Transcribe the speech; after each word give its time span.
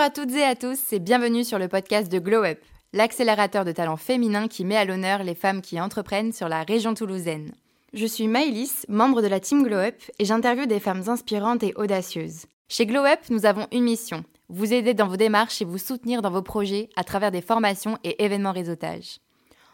Bonjour 0.00 0.12
à 0.22 0.24
toutes 0.24 0.34
et 0.34 0.44
à 0.44 0.56
tous 0.56 0.94
et 0.94 0.98
bienvenue 0.98 1.44
sur 1.44 1.58
le 1.58 1.68
podcast 1.68 2.10
de 2.10 2.18
Glow 2.18 2.42
Up, 2.42 2.58
l'accélérateur 2.94 3.66
de 3.66 3.72
talents 3.72 3.98
féminins 3.98 4.48
qui 4.48 4.64
met 4.64 4.78
à 4.78 4.86
l'honneur 4.86 5.22
les 5.24 5.34
femmes 5.34 5.60
qui 5.60 5.78
entreprennent 5.78 6.32
sur 6.32 6.48
la 6.48 6.62
région 6.62 6.94
toulousaine. 6.94 7.52
Je 7.92 8.06
suis 8.06 8.26
Maëlys, 8.26 8.86
membre 8.88 9.20
de 9.20 9.26
la 9.26 9.40
team 9.40 9.62
Glow 9.62 9.76
Up 9.76 9.96
et 10.18 10.24
j'interviewe 10.24 10.66
des 10.66 10.80
femmes 10.80 11.02
inspirantes 11.08 11.62
et 11.64 11.74
audacieuses. 11.76 12.46
Chez 12.70 12.86
Glow 12.86 13.04
Up, 13.04 13.18
nous 13.28 13.44
avons 13.44 13.66
une 13.72 13.82
mission, 13.82 14.24
vous 14.48 14.72
aider 14.72 14.94
dans 14.94 15.06
vos 15.06 15.18
démarches 15.18 15.60
et 15.60 15.66
vous 15.66 15.76
soutenir 15.76 16.22
dans 16.22 16.30
vos 16.30 16.40
projets 16.40 16.88
à 16.96 17.04
travers 17.04 17.30
des 17.30 17.42
formations 17.42 17.98
et 18.02 18.24
événements 18.24 18.52
réseautage. 18.52 19.18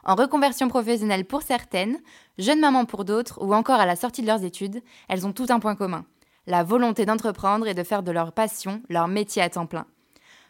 En 0.03 0.17
reconversion 0.17 0.67
professionnelle 0.67 1.25
pour 1.25 1.43
certaines, 1.43 2.01
jeunes 2.37 2.59
mamans 2.59 2.85
pour 2.85 3.05
d'autres 3.05 3.41
ou 3.41 3.55
encore 3.55 3.79
à 3.79 3.87
la 3.87 3.95
sortie 3.95 4.23
de 4.23 4.27
leurs 4.27 4.43
études, 4.43 4.83
elles 5.09 5.25
ont 5.25 5.33
tout 5.33 5.47
un 5.51 5.61
point 5.61 5.77
commun 5.77 6.05
la 6.49 6.63
volonté 6.63 7.07
d'entreprendre 7.07 7.67
et 7.67 7.75
de 7.75 7.83
faire 7.83 8.03
de 8.03 8.13
leur 8.13 8.33
passion 8.33 8.81
leur 8.89 9.09
métier 9.09 9.43
à 9.43 9.51
temps 9.51 9.67
plein. 9.67 9.87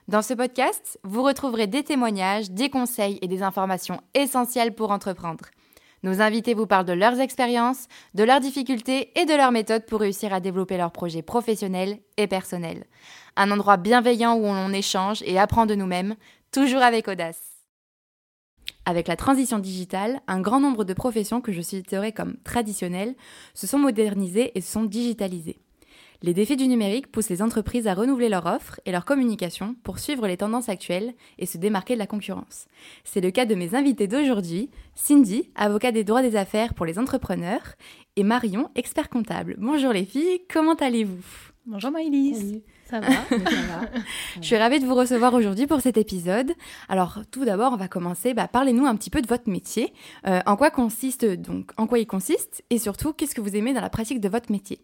Dans 0.08 0.22
ce 0.22 0.34
podcast, 0.34 1.00
vous 1.02 1.24
retrouverez 1.24 1.66
des 1.66 1.82
témoignages, 1.82 2.52
des 2.52 2.70
conseils 2.70 3.18
et 3.22 3.26
des 3.26 3.42
informations 3.42 4.00
essentielles 4.14 4.72
pour 4.72 4.92
entreprendre. 4.92 5.46
Nos 6.04 6.20
invités 6.20 6.54
vous 6.54 6.68
parlent 6.68 6.86
de 6.86 6.92
leurs 6.92 7.18
expériences, 7.18 7.88
de 8.14 8.22
leurs 8.22 8.38
difficultés 8.38 9.10
et 9.18 9.24
de 9.24 9.34
leurs 9.34 9.50
méthodes 9.50 9.84
pour 9.84 9.98
réussir 9.98 10.32
à 10.32 10.38
développer 10.38 10.76
leurs 10.76 10.92
projets 10.92 11.22
professionnels 11.22 11.98
et 12.18 12.28
personnels. 12.28 12.84
Un 13.34 13.50
endroit 13.50 13.78
bienveillant 13.78 14.36
où 14.36 14.44
on 14.44 14.72
échange 14.72 15.24
et 15.26 15.40
apprend 15.40 15.66
de 15.66 15.74
nous-mêmes, 15.74 16.14
toujours 16.52 16.82
avec 16.82 17.08
audace. 17.08 17.42
Avec 18.84 19.08
la 19.08 19.16
transition 19.16 19.58
digitale, 19.58 20.20
un 20.28 20.40
grand 20.40 20.60
nombre 20.60 20.84
de 20.84 20.94
professions 20.94 21.40
que 21.40 21.50
je 21.50 21.62
citerai 21.62 22.12
comme 22.12 22.36
traditionnelles 22.44 23.16
se 23.54 23.66
sont 23.66 23.80
modernisées 23.80 24.56
et 24.56 24.60
se 24.60 24.70
sont 24.70 24.84
digitalisées. 24.84 25.65
Les 26.22 26.34
défis 26.34 26.56
du 26.56 26.66
numérique 26.66 27.12
poussent 27.12 27.28
les 27.28 27.42
entreprises 27.42 27.86
à 27.86 27.94
renouveler 27.94 28.28
leur 28.28 28.46
offre 28.46 28.80
et 28.86 28.92
leur 28.92 29.04
communication 29.04 29.76
pour 29.82 29.98
suivre 29.98 30.26
les 30.26 30.36
tendances 30.36 30.68
actuelles 30.68 31.14
et 31.38 31.46
se 31.46 31.58
démarquer 31.58 31.94
de 31.94 31.98
la 31.98 32.06
concurrence. 32.06 32.66
C'est 33.04 33.20
le 33.20 33.30
cas 33.30 33.44
de 33.44 33.54
mes 33.54 33.74
invités 33.74 34.06
d'aujourd'hui, 34.08 34.70
Cindy, 34.94 35.50
avocat 35.54 35.92
des 35.92 36.04
droits 36.04 36.22
des 36.22 36.36
affaires 36.36 36.74
pour 36.74 36.86
les 36.86 36.98
entrepreneurs, 36.98 37.74
et 38.16 38.22
Marion, 38.22 38.70
expert 38.74 39.10
comptable. 39.10 39.56
Bonjour 39.58 39.92
les 39.92 40.06
filles, 40.06 40.40
comment 40.52 40.74
allez-vous? 40.74 41.52
Bonjour 41.66 41.90
Maëlys. 41.90 42.62
Ça 42.88 43.00
va, 43.00 43.08
ça 43.28 43.36
va. 43.36 43.80
Je 44.40 44.46
suis 44.46 44.56
ravie 44.56 44.78
de 44.78 44.86
vous 44.86 44.94
recevoir 44.94 45.34
aujourd'hui 45.34 45.66
pour 45.66 45.80
cet 45.80 45.96
épisode. 45.98 46.52
Alors, 46.88 47.18
tout 47.32 47.44
d'abord, 47.44 47.72
on 47.72 47.76
va 47.76 47.88
commencer. 47.88 48.34
Bah, 48.34 48.46
Parlez-nous 48.46 48.86
un 48.86 48.94
petit 48.94 49.10
peu 49.10 49.20
de 49.20 49.26
votre 49.26 49.50
métier. 49.50 49.92
Euh, 50.28 50.40
en 50.46 50.56
quoi 50.56 50.70
consiste 50.70 51.24
donc 51.26 51.72
En 51.76 51.88
quoi 51.88 51.98
il 51.98 52.06
consiste 52.06 52.62
Et 52.70 52.78
surtout, 52.78 53.12
qu'est-ce 53.12 53.34
que 53.34 53.40
vous 53.40 53.56
aimez 53.56 53.74
dans 53.74 53.80
la 53.80 53.90
pratique 53.90 54.20
de 54.20 54.28
votre 54.28 54.52
métier? 54.52 54.78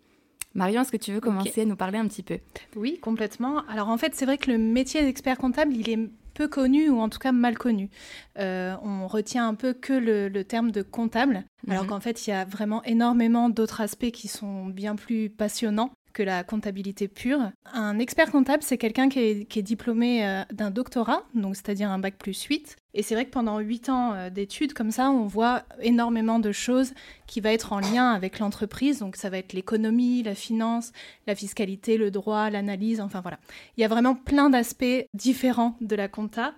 Marion, 0.54 0.82
est-ce 0.82 0.92
que 0.92 0.96
tu 0.96 1.12
veux 1.12 1.20
commencer 1.20 1.62
à 1.62 1.64
nous 1.64 1.76
parler 1.76 1.98
un 1.98 2.06
petit 2.06 2.22
peu? 2.22 2.38
Oui, 2.76 2.98
complètement. 3.00 3.62
Alors 3.68 3.88
en 3.88 3.98
fait, 3.98 4.14
c'est 4.14 4.26
vrai 4.26 4.38
que 4.38 4.50
le 4.50 4.58
métier 4.58 5.02
d'expert 5.02 5.38
comptable, 5.38 5.72
il 5.74 5.88
est 5.88 5.98
peu 6.34 6.48
connu 6.48 6.88
ou 6.88 7.00
en 7.00 7.08
tout 7.08 7.18
cas 7.18 7.32
mal 7.32 7.58
connu. 7.58 7.90
Euh, 8.38 8.74
on 8.82 9.06
retient 9.06 9.46
un 9.48 9.54
peu 9.54 9.72
que 9.72 9.92
le, 9.92 10.44
terme 10.44 10.70
de 10.70 10.82
comptable, 10.82 11.44
alors 11.68 11.84
mhm. 11.84 11.88
qu'en 11.90 12.00
fait, 12.00 12.26
il 12.26 12.30
y 12.30 12.32
a 12.32 12.44
vraiment 12.44 12.82
énormément 12.84 13.48
d'autres 13.48 13.80
aspects 13.80 14.10
qui 14.10 14.28
sont 14.28 14.66
bien 14.66 14.96
plus 14.96 15.30
passionnants 15.30 15.90
que 16.12 16.22
la 16.22 16.44
comptabilité 16.44 17.08
pure. 17.08 17.50
Un 17.72 17.98
expert 17.98 18.30
comptable, 18.30 18.62
c'est 18.62 18.78
quelqu'un 18.78 19.08
qui 19.08 19.18
est, 19.18 19.62
diplômé 19.62 20.26
euh, 20.26 20.42
d'un 20.52 20.70
doctorat, 20.70 21.24
donc 21.34 21.56
c'est-à-dire 21.56 21.90
un 21.90 21.98
bac 21.98 22.16
plus 22.18 22.42
8. 22.42 22.76
Et 22.94 23.02
c'est 23.02 23.14
vrai 23.14 23.24
que 23.24 23.30
pendant 23.30 23.58
8 23.58 23.88
ans 23.88 24.12
euh, 24.12 24.30
d'études 24.30 24.74
comme 24.74 24.90
ça, 24.90 25.10
on 25.10 25.26
voit 25.26 25.62
énormément 25.80 26.38
de 26.38 26.52
choses 26.52 26.92
qui 27.26 27.40
vont 27.40 27.48
être 27.48 27.72
en 27.72 27.80
lien 27.80 28.10
avec 28.10 28.38
l'entreprise. 28.38 28.98
Donc 28.98 29.16
ça 29.16 29.30
va 29.30 29.38
être 29.38 29.52
l'économie, 29.52 30.22
la 30.22 30.34
finance, 30.34 30.92
la 31.26 31.34
fiscalité, 31.34 31.96
le 31.96 32.10
droit, 32.10 32.50
l'analyse, 32.50 33.00
enfin 33.00 33.20
voilà. 33.20 33.38
Il 33.76 33.80
y 33.80 33.84
a 33.84 33.88
vraiment 33.88 34.14
plein 34.14 34.50
d'aspects 34.50 35.06
différents 35.14 35.76
de 35.80 35.96
la 35.96 36.08
compta. 36.08 36.54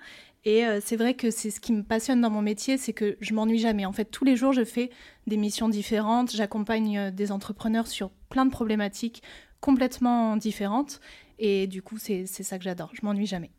Et 0.46 0.66
euh, 0.66 0.80
c'est 0.84 0.96
vrai 0.96 1.14
que 1.14 1.30
c'est 1.30 1.50
ce 1.50 1.60
qui 1.60 1.72
me 1.72 1.82
passionne 1.82 2.20
dans 2.20 2.30
mon 2.30 2.42
métier, 2.42 2.76
c'est 2.76 2.92
que 2.92 3.16
je 3.20 3.32
m'ennuie 3.32 3.58
jamais. 3.58 3.86
En 3.86 3.92
fait, 3.92 4.04
tous 4.04 4.24
les 4.24 4.36
jours, 4.36 4.52
je 4.52 4.64
fais 4.64 4.90
des 5.26 5.38
missions 5.38 5.70
différentes, 5.70 6.32
j'accompagne 6.32 7.10
des 7.10 7.32
entrepreneurs 7.32 7.86
sur 7.86 8.10
plein 8.28 8.44
de 8.44 8.50
problématiques 8.50 9.22
complètement 9.64 10.36
différentes. 10.36 11.00
Et 11.38 11.66
du 11.66 11.80
coup, 11.80 11.96
c'est 11.98 12.26
ça 12.26 12.58
que 12.58 12.64
j'adore. 12.64 12.90
Je 12.92 13.00
m'ennuie 13.02 13.26
jamais. 13.26 13.50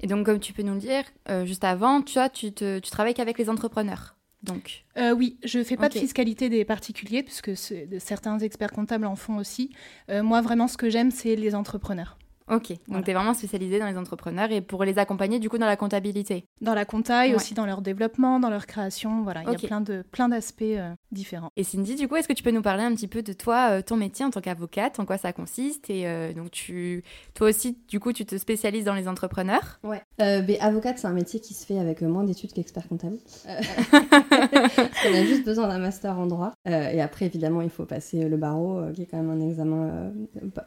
Et 0.00 0.06
donc, 0.06 0.24
comme 0.24 0.38
tu 0.38 0.52
peux 0.52 0.62
nous 0.62 0.74
le 0.74 0.78
dire, 0.78 1.02
euh, 1.28 1.44
juste 1.44 1.64
avant, 1.64 2.00
tu, 2.00 2.14
vois, 2.14 2.28
tu, 2.28 2.52
te, 2.52 2.78
tu 2.78 2.90
travailles 2.90 3.14
qu'avec 3.14 3.36
les 3.38 3.50
entrepreneurs. 3.50 4.14
Donc. 4.44 4.84
oui, 5.16 5.36
je 5.44 5.58
ne 5.58 5.64
fais 5.64 5.76
pas 5.76 5.88
de 5.88 5.98
fiscalité 5.98 6.48
des 6.48 6.64
particuliers, 6.64 7.24
puisque 7.24 7.56
certains 7.98 8.38
experts 8.38 8.70
comptables 8.70 9.06
en 9.06 9.16
font 9.16 9.36
aussi. 9.36 9.70
moi, 10.08 10.40
vraiment, 10.42 10.68
ce 10.68 10.76
que 10.76 10.88
j'aime, 10.88 11.10
c'est 11.10 11.34
les 11.34 11.56
entrepreneurs. 11.56 12.16
Ok, 12.50 12.72
donc 12.88 13.04
tu 13.04 13.10
es 13.10 13.14
vraiment 13.14 13.34
spécialisée 13.34 13.78
dans 13.78 13.86
les 13.86 13.98
entrepreneurs 13.98 14.50
et 14.50 14.62
pour 14.62 14.84
les 14.84 14.98
accompagner 14.98 15.38
du 15.38 15.50
coup 15.50 15.58
dans 15.58 15.66
la 15.66 15.76
comptabilité. 15.76 16.46
Dans 16.62 16.74
la 16.74 16.84
compta 16.84 17.26
et 17.26 17.34
aussi 17.34 17.52
dans 17.52 17.66
leur 17.66 17.82
développement, 17.82 18.40
dans 18.40 18.48
leur 18.48 18.66
création, 18.66 19.22
voilà, 19.22 19.42
il 19.42 19.52
y 19.52 19.54
a 19.54 19.58
plein 19.58 19.80
de 19.80 20.02
plein 20.10 20.28
d'aspects 20.28 20.62
euh, 20.62 20.94
différents. 21.12 21.50
Et 21.56 21.64
Cindy, 21.64 21.94
du 21.94 22.08
coup, 22.08 22.16
est-ce 22.16 22.28
que 22.28 22.32
tu 22.32 22.42
peux 22.42 22.50
nous 22.50 22.62
parler 22.62 22.82
un 22.82 22.94
petit 22.94 23.08
peu 23.08 23.22
de 23.22 23.32
toi, 23.32 23.70
euh, 23.70 23.82
ton 23.82 23.96
métier 23.96 24.24
en 24.24 24.30
tant 24.30 24.40
qu'avocate, 24.40 25.00
en 25.00 25.06
quoi 25.06 25.18
ça 25.18 25.32
consiste 25.32 25.90
et 25.90 26.06
euh, 26.06 26.32
donc 26.32 26.50
tu, 26.50 27.02
toi 27.34 27.48
aussi, 27.48 27.78
du 27.88 28.00
coup, 28.00 28.12
tu 28.12 28.24
te 28.26 28.36
spécialises 28.36 28.84
dans 28.84 28.94
les 28.94 29.08
entrepreneurs? 29.08 29.78
Ouais. 29.84 30.02
Ben, 30.18 30.56
avocate, 30.60 30.98
c'est 30.98 31.06
un 31.06 31.12
métier 31.12 31.40
qui 31.40 31.54
se 31.54 31.64
fait 31.66 31.78
avec 31.78 32.02
moins 32.02 32.24
d'études 32.24 32.52
qu'expert 32.52 32.86
comptable. 32.88 33.18
on 33.48 35.14
a 35.14 35.24
juste 35.24 35.44
besoin 35.44 35.68
d'un 35.68 35.78
master 35.78 36.18
en 36.18 36.26
droit 36.26 36.52
et 36.66 37.00
après 37.00 37.26
évidemment 37.26 37.62
il 37.62 37.70
faut 37.70 37.84
passer 37.84 38.28
le 38.28 38.36
barreau, 38.36 38.82
qui 38.94 39.02
est 39.02 39.06
quand 39.06 39.18
même 39.18 39.30
un 39.30 39.40
examen 39.40 40.12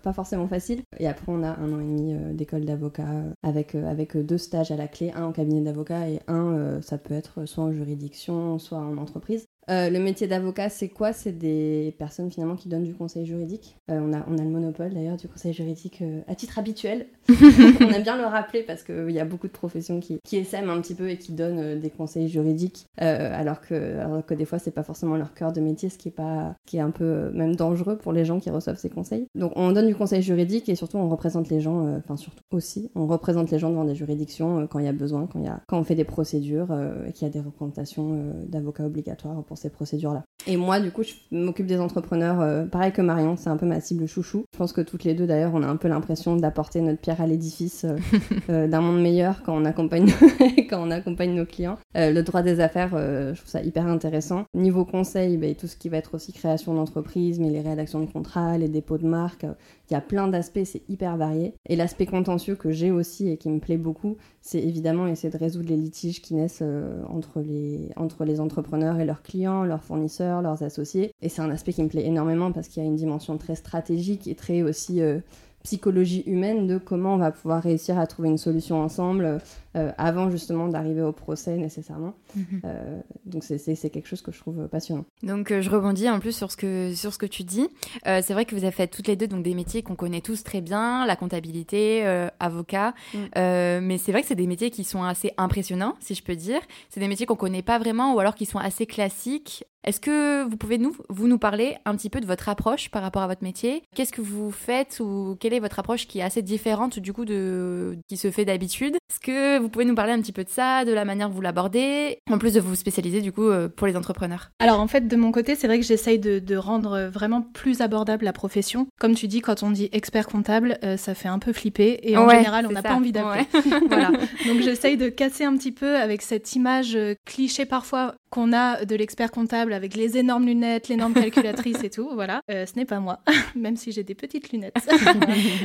pas 0.03 0.13
forcément 0.13 0.47
facile. 0.47 0.81
Et 0.99 1.07
après 1.07 1.31
on 1.31 1.43
a 1.43 1.49
un 1.49 1.73
an 1.73 1.79
et 1.79 1.83
demi 1.83 2.13
euh, 2.13 2.33
d'école 2.33 2.65
d'avocat 2.65 3.09
euh, 3.09 3.31
avec, 3.43 3.75
euh, 3.75 3.89
avec 3.89 4.17
deux 4.17 4.37
stages 4.37 4.71
à 4.71 4.75
la 4.75 4.87
clé, 4.87 5.11
un 5.11 5.25
en 5.25 5.31
cabinet 5.31 5.61
d'avocat 5.61 6.09
et 6.09 6.19
un, 6.27 6.81
ça 6.81 6.97
peut 6.97 7.13
être 7.13 7.45
soit 7.45 7.63
en 7.63 7.71
juridiction, 7.71 8.59
soit 8.59 8.77
en 8.77 8.97
entreprise. 8.97 9.47
Euh, 9.69 9.89
le 9.89 9.99
métier 9.99 10.27
d'avocat, 10.27 10.69
c'est 10.69 10.89
quoi? 10.89 11.13
C'est 11.13 11.31
des 11.31 11.95
personnes 11.99 12.31
finalement 12.31 12.55
qui 12.55 12.67
donnent 12.69 12.83
du 12.83 12.93
conseil 12.93 13.25
juridique. 13.25 13.77
Euh, 13.89 13.99
on, 14.01 14.13
a, 14.13 14.25
on 14.27 14.37
a 14.37 14.43
le 14.43 14.49
monopole 14.49 14.93
d'ailleurs 14.93 15.17
du 15.17 15.27
conseil 15.27 15.53
juridique 15.53 16.01
euh, 16.01 16.21
à 16.27 16.35
titre 16.35 16.57
habituel. 16.57 17.05
on 17.29 17.89
aime 17.89 18.03
bien 18.03 18.17
le 18.17 18.25
rappeler 18.25 18.63
parce 18.63 18.83
qu'il 18.83 19.11
y 19.11 19.19
a 19.19 19.25
beaucoup 19.25 19.47
de 19.47 19.51
professions 19.51 19.99
qui, 19.99 20.19
qui 20.23 20.37
essaiment 20.37 20.69
un 20.69 20.81
petit 20.81 20.95
peu 20.95 21.09
et 21.09 21.17
qui 21.17 21.33
donnent 21.33 21.79
des 21.79 21.89
conseils 21.89 22.27
juridiques, 22.27 22.87
alors, 22.97 23.61
que, 23.61 23.99
alors 23.99 24.25
que 24.25 24.33
des 24.33 24.45
fois 24.45 24.59
c'est 24.59 24.71
pas 24.71 24.83
forcément 24.83 25.15
leur 25.15 25.33
cœur 25.33 25.53
de 25.53 25.61
métier, 25.61 25.89
ce 25.89 25.97
qui 25.97 26.09
est, 26.09 26.11
pas, 26.11 26.55
qui 26.65 26.77
est 26.77 26.81
un 26.81 26.91
peu 26.91 27.31
même 27.31 27.55
dangereux 27.55 27.97
pour 27.97 28.11
les 28.11 28.25
gens 28.25 28.39
qui 28.39 28.49
reçoivent 28.49 28.77
ces 28.77 28.89
conseils. 28.89 29.27
Donc 29.35 29.53
on 29.55 29.71
donne 29.71 29.87
du 29.87 29.95
conseil 29.95 30.21
juridique 30.21 30.67
et 30.67 30.75
surtout 30.75 30.97
on 30.97 31.09
représente 31.09 31.49
les 31.49 31.61
gens, 31.61 31.95
enfin 31.97 32.17
surtout 32.17 32.43
aussi, 32.51 32.91
on 32.95 33.07
représente 33.07 33.51
les 33.51 33.59
gens 33.59 33.69
devant 33.69 33.85
des 33.85 33.95
juridictions 33.95 34.67
quand 34.67 34.79
il 34.79 34.85
y 34.85 34.89
a 34.89 34.93
besoin, 34.93 35.27
quand, 35.27 35.39
y 35.39 35.47
a, 35.47 35.61
quand 35.67 35.79
on 35.79 35.83
fait 35.83 35.95
des 35.95 36.03
procédures 36.03 36.73
et 37.07 37.13
qu'il 37.13 37.27
y 37.27 37.29
a 37.29 37.33
des 37.33 37.39
représentations 37.41 38.33
d'avocats 38.47 38.85
obligatoires 38.85 39.37
pour 39.51 39.57
ces 39.57 39.69
procédures-là. 39.69 40.23
Et 40.47 40.55
moi, 40.55 40.79
du 40.79 40.91
coup, 40.91 41.03
je 41.03 41.13
m'occupe 41.31 41.67
des 41.67 41.77
entrepreneurs, 41.77 42.39
euh, 42.39 42.65
pareil 42.65 42.93
que 42.93 43.01
Marion, 43.01 43.35
c'est 43.35 43.49
un 43.49 43.57
peu 43.57 43.65
ma 43.65 43.81
cible 43.81 44.07
chouchou. 44.07 44.45
Je 44.53 44.57
pense 44.57 44.71
que 44.71 44.79
toutes 44.79 45.03
les 45.03 45.13
deux, 45.13 45.27
d'ailleurs, 45.27 45.51
on 45.53 45.61
a 45.61 45.67
un 45.67 45.75
peu 45.75 45.89
l'impression 45.89 46.37
d'apporter 46.37 46.79
notre 46.79 47.01
pierre 47.01 47.19
à 47.19 47.27
l'édifice 47.27 47.83
euh, 47.83 47.97
euh, 48.49 48.67
d'un 48.69 48.79
monde 48.79 49.01
meilleur 49.01 49.43
quand 49.43 49.53
on 49.53 49.65
accompagne, 49.65 50.09
quand 50.69 50.81
on 50.81 50.89
accompagne 50.89 51.35
nos 51.35 51.45
clients. 51.45 51.77
le 51.95 52.21
droit 52.21 52.43
des 52.43 52.61
affaires, 52.61 52.91
je 52.91 53.35
trouve 53.35 53.49
ça 53.49 53.61
hyper 53.61 53.87
intéressant. 53.87 54.45
Niveau 54.53 54.85
conseil, 54.85 55.35
bah, 55.35 55.53
tout 55.53 55.67
ce 55.67 55.75
qui 55.75 55.89
va 55.89 55.97
être 55.97 56.15
aussi 56.15 56.31
création 56.31 56.73
d'entreprise, 56.73 57.37
mais 57.37 57.49
les 57.49 57.61
rédactions 57.61 57.99
de 57.99 58.09
contrats, 58.09 58.57
les 58.57 58.69
dépôts 58.69 58.97
de 58.97 59.07
marques, 59.07 59.45
il 59.91 59.95
y 59.95 59.97
a 59.97 60.01
plein 60.01 60.29
d'aspects, 60.29 60.63
c'est 60.63 60.83
hyper 60.87 61.17
varié. 61.17 61.53
Et 61.67 61.75
l'aspect 61.75 62.05
contentieux 62.05 62.55
que 62.55 62.71
j'ai 62.71 62.91
aussi 62.91 63.27
et 63.29 63.35
qui 63.35 63.49
me 63.49 63.59
plaît 63.59 63.77
beaucoup, 63.77 64.15
c'est 64.41 64.61
évidemment 64.63 65.05
essayer 65.05 65.29
de 65.29 65.37
résoudre 65.37 65.67
les 65.67 65.75
litiges 65.75 66.21
qui 66.21 66.33
naissent 66.33 66.61
euh, 66.61 67.03
entre, 67.09 67.41
les, 67.41 67.89
entre 67.97 68.23
les 68.23 68.39
entrepreneurs 68.39 69.01
et 69.01 69.05
leurs 69.05 69.21
clients, 69.21 69.65
leurs 69.65 69.83
fournisseurs, 69.83 70.41
leurs 70.41 70.63
associés. 70.63 71.11
Et 71.21 71.27
c'est 71.27 71.41
un 71.41 71.51
aspect 71.51 71.73
qui 71.73 71.83
me 71.83 71.89
plaît 71.89 72.05
énormément 72.05 72.53
parce 72.53 72.69
qu'il 72.69 72.81
y 72.81 72.85
a 72.85 72.87
une 72.87 72.95
dimension 72.95 73.37
très 73.37 73.55
stratégique 73.55 74.29
et 74.29 74.35
très 74.35 74.61
aussi 74.61 75.01
euh, 75.01 75.19
psychologie 75.63 76.23
humaine 76.25 76.67
de 76.67 76.77
comment 76.77 77.15
on 77.15 77.17
va 77.17 77.31
pouvoir 77.31 77.61
réussir 77.61 77.99
à 77.99 78.07
trouver 78.07 78.29
une 78.29 78.37
solution 78.37 78.81
ensemble 78.81 79.39
euh, 79.77 79.91
avant 79.97 80.29
justement 80.29 80.67
d'arriver 80.67 81.01
au 81.01 81.13
procès 81.13 81.55
nécessairement. 81.55 82.13
Mhm. 82.35 82.61
Euh, 82.65 82.99
donc 83.25 83.43
c'est 83.43 83.89
quelque 83.89 84.07
chose 84.07 84.21
que 84.21 84.33
je 84.33 84.39
trouve 84.39 84.67
passionnant. 84.67 85.05
Donc 85.23 85.49
euh, 85.51 85.61
je 85.61 85.69
rebondis 85.69 86.09
en 86.09 86.19
plus 86.19 86.33
sur 86.33 86.51
ce 86.51 86.57
que, 86.57 86.93
sur 86.93 87.13
ce 87.13 87.17
que 87.17 87.25
tu 87.25 87.43
dis. 87.43 87.69
c'est 88.03 88.33
vrai 88.33 88.45
que 88.45 88.53
vous 88.53 88.63
avez 88.63 88.73
fait 88.73 88.87
toutes 88.87 89.07
les 89.07 89.15
deux 89.15 89.27
donc, 89.27 89.43
des 89.43 89.55
métiers 89.55 89.81
qu'on 89.81 89.95
connaît 89.95 90.19
tous 90.19 90.43
très 90.43 90.59
bien, 90.59 91.05
la 91.05 91.15
comptabilité, 91.15 92.03
avocat, 92.39 92.93
mm. 93.13 93.79
mais 93.81 93.97
c'est 93.97 94.11
vrai 94.11 94.21
que 94.21 94.27
c'est 94.27 94.35
des 94.35 94.47
métiers 94.47 94.71
qui 94.71 94.83
sont 94.83 95.03
assez 95.03 95.31
impressionnants, 95.37 95.95
si 95.99 96.15
je 96.15 96.23
peux 96.23 96.35
dire. 96.35 96.59
C'est 96.89 96.99
des 96.99 97.07
métiers 97.07 97.25
qu'on 97.25 97.35
connaît 97.35 97.61
pas 97.61 97.79
vraiment 97.79 98.13
ou 98.13 98.19
alors 98.19 98.35
qui 98.35 98.45
sont 98.45 98.59
assez 98.59 98.85
classiques. 98.85 99.63
Est-ce 99.83 99.99
que 99.99 100.43
vous 100.43 100.57
pouvez 100.57 100.77
nous, 100.77 100.95
vous 101.09 101.27
nous 101.27 101.39
parler 101.39 101.75
un 101.85 101.95
petit 101.95 102.11
peu 102.11 102.21
de 102.21 102.27
votre 102.27 102.49
approche 102.49 102.89
par 102.89 103.01
rapport 103.01 103.23
à 103.23 103.27
votre 103.27 103.43
métier? 103.43 103.81
Qu'est-ce 103.95 104.11
que 104.11 104.21
vous 104.21 104.51
faites 104.51 104.99
ou 104.99 105.35
quelle 105.39 105.53
est 105.53 105.59
votre 105.59 105.79
approche 105.79 106.07
qui 106.07 106.19
est 106.19 106.23
assez 106.23 106.43
différente 106.43 106.99
du 106.99 107.13
coup 107.13 107.25
de 107.25 107.97
qui 108.07 108.17
se 108.17 108.29
fait 108.29 108.45
d'habitude? 108.45 108.95
Est-ce 109.09 109.19
que 109.19 109.59
vous 109.61 109.69
pouvez 109.69 109.85
nous 109.85 109.95
parler 109.95 110.13
un 110.13 110.19
petit 110.19 110.31
peu 110.31 110.43
de 110.43 110.49
ça, 110.49 110.85
de 110.85 110.91
la 110.91 111.05
manière 111.05 111.29
dont 111.29 111.35
vous 111.35 111.41
l'abordez, 111.41 112.19
en 112.29 112.37
plus 112.37 112.53
de 112.53 112.59
vous 112.59 112.75
spécialiser 112.75 113.21
du 113.21 113.31
coup 113.31 113.49
euh, 113.49 113.69
pour 113.69 113.87
les 113.87 113.95
entrepreneurs 113.95 114.51
Alors 114.59 114.79
en 114.79 114.87
fait, 114.87 115.07
de 115.07 115.15
mon 115.15 115.31
côté, 115.31 115.55
c'est 115.55 115.67
vrai 115.67 115.79
que 115.79 115.85
j'essaye 115.85 116.19
de, 116.19 116.55
rendre 116.55 117.09
vraiment 117.11 117.41
plus 117.41 117.81
abordable 117.81 118.25
la 118.25 118.33
profession. 118.33 118.87
Comme 118.99 119.15
tu 119.15 119.27
dis, 119.27 119.41
quand 119.41 119.63
on 119.63 119.71
dit 119.71 119.89
expert 119.93 120.27
comptable, 120.27 120.77
euh, 120.83 120.97
ça 120.97 121.15
fait 121.15 121.27
un 121.27 121.39
peu 121.39 121.53
flipper 121.53 121.99
et 122.03 122.17
en 122.17 122.29
général, 122.29 122.65
on 122.67 122.71
n'a 122.71 122.83
pas 122.83 122.93
envie 122.93 123.11
d'appeler. 123.11 123.45
voilà. 123.87 124.11
Donc 124.47 124.61
j'essaye 124.61 124.97
de 124.97 125.09
casser 125.09 125.43
un 125.43 125.55
petit 125.55 125.71
peu 125.71 125.97
avec 125.97 126.21
cette 126.21 126.55
image 126.55 126.95
euh, 126.95 127.15
cliché 127.25 127.65
parfois 127.65 128.15
qu'on 128.29 128.53
a 128.53 128.85
de 128.85 128.95
l'expert 128.95 129.31
comptable 129.31 129.73
avec 129.73 129.95
les 129.95 130.17
énormes 130.17 130.45
lunettes, 130.45 130.87
l'énorme 130.87 131.13
calculatrice 131.13 131.83
et 131.83 131.89
tout. 131.89 132.09
Voilà, 132.13 132.41
euh, 132.49 132.65
ce 132.65 132.77
n'est 132.77 132.85
pas 132.85 132.99
moi, 132.99 133.19
même 133.55 133.75
si 133.75 133.91
j'ai 133.91 134.03
des 134.03 134.15
petites 134.15 134.51
lunettes. 134.51 134.73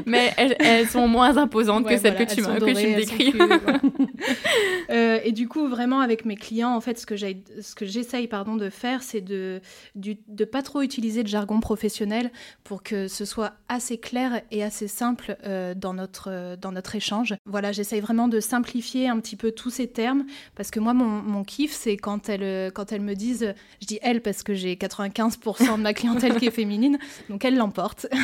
Mais 0.06 0.32
elles, 0.37 0.88
sont 0.88 1.08
moins 1.08 1.37
imposantes 1.37 1.87
que 1.87 1.96
celles 1.96 2.16
que, 2.16 2.22
tu, 2.25 2.43
que 2.43 2.64
tu 2.64 2.88
me 2.88 2.96
décris. 2.96 3.34
Euh, 4.88 5.18
et 5.24 5.32
du 5.32 5.48
coup, 5.48 5.66
vraiment 5.66 5.98
avec 5.98 6.24
mes 6.24 6.36
clients, 6.36 6.72
en 6.72 6.80
fait, 6.80 6.98
ce 6.98 7.06
que 7.06 7.16
j'essaye 7.16 8.28
de 8.28 8.70
faire, 8.70 9.02
c'est 9.02 9.20
de 9.20 9.60
de 9.96 10.44
pas 10.44 10.62
trop 10.62 10.82
utiliser 10.82 11.24
de 11.24 11.28
jargon 11.28 11.58
professionnel 11.58 12.30
pour 12.62 12.84
que 12.84 13.08
ce 13.08 13.24
soit 13.24 13.54
assez 13.68 13.98
clair 13.98 14.42
et 14.52 14.62
assez 14.62 14.86
simple 14.86 15.36
euh, 15.44 15.74
dans 15.74 15.92
notre 15.92 16.56
dans 16.56 16.70
notre 16.70 16.94
échange. 16.94 17.34
Voilà, 17.46 17.72
j'essaye 17.72 18.00
vraiment 18.00 18.28
de 18.28 18.38
simplifier 18.38 19.08
un 19.08 19.18
petit 19.18 19.34
peu 19.34 19.50
tous 19.50 19.70
ces 19.70 19.88
termes 19.88 20.24
parce 20.54 20.70
que 20.70 20.78
moi, 20.78 20.94
mon, 20.94 21.44
kiff, 21.44 21.72
c'est 21.72 21.96
quand 21.96 22.28
elle 22.28 22.70
quand 22.72 22.92
elles 22.92 23.02
me 23.02 23.14
disent, 23.14 23.54
je 23.80 23.86
dis 23.86 23.98
elles 24.02 24.22
parce 24.22 24.42
que 24.42 24.54
j'ai 24.54 24.76
95% 24.76 25.76
de 25.76 25.82
ma 25.82 25.94
clientèle 25.94 26.36
qui 26.36 26.46
est 26.46 26.50
féminine, 26.50 26.98
donc 27.28 27.44
elles 27.44 27.56
l'emportent. 27.56 28.06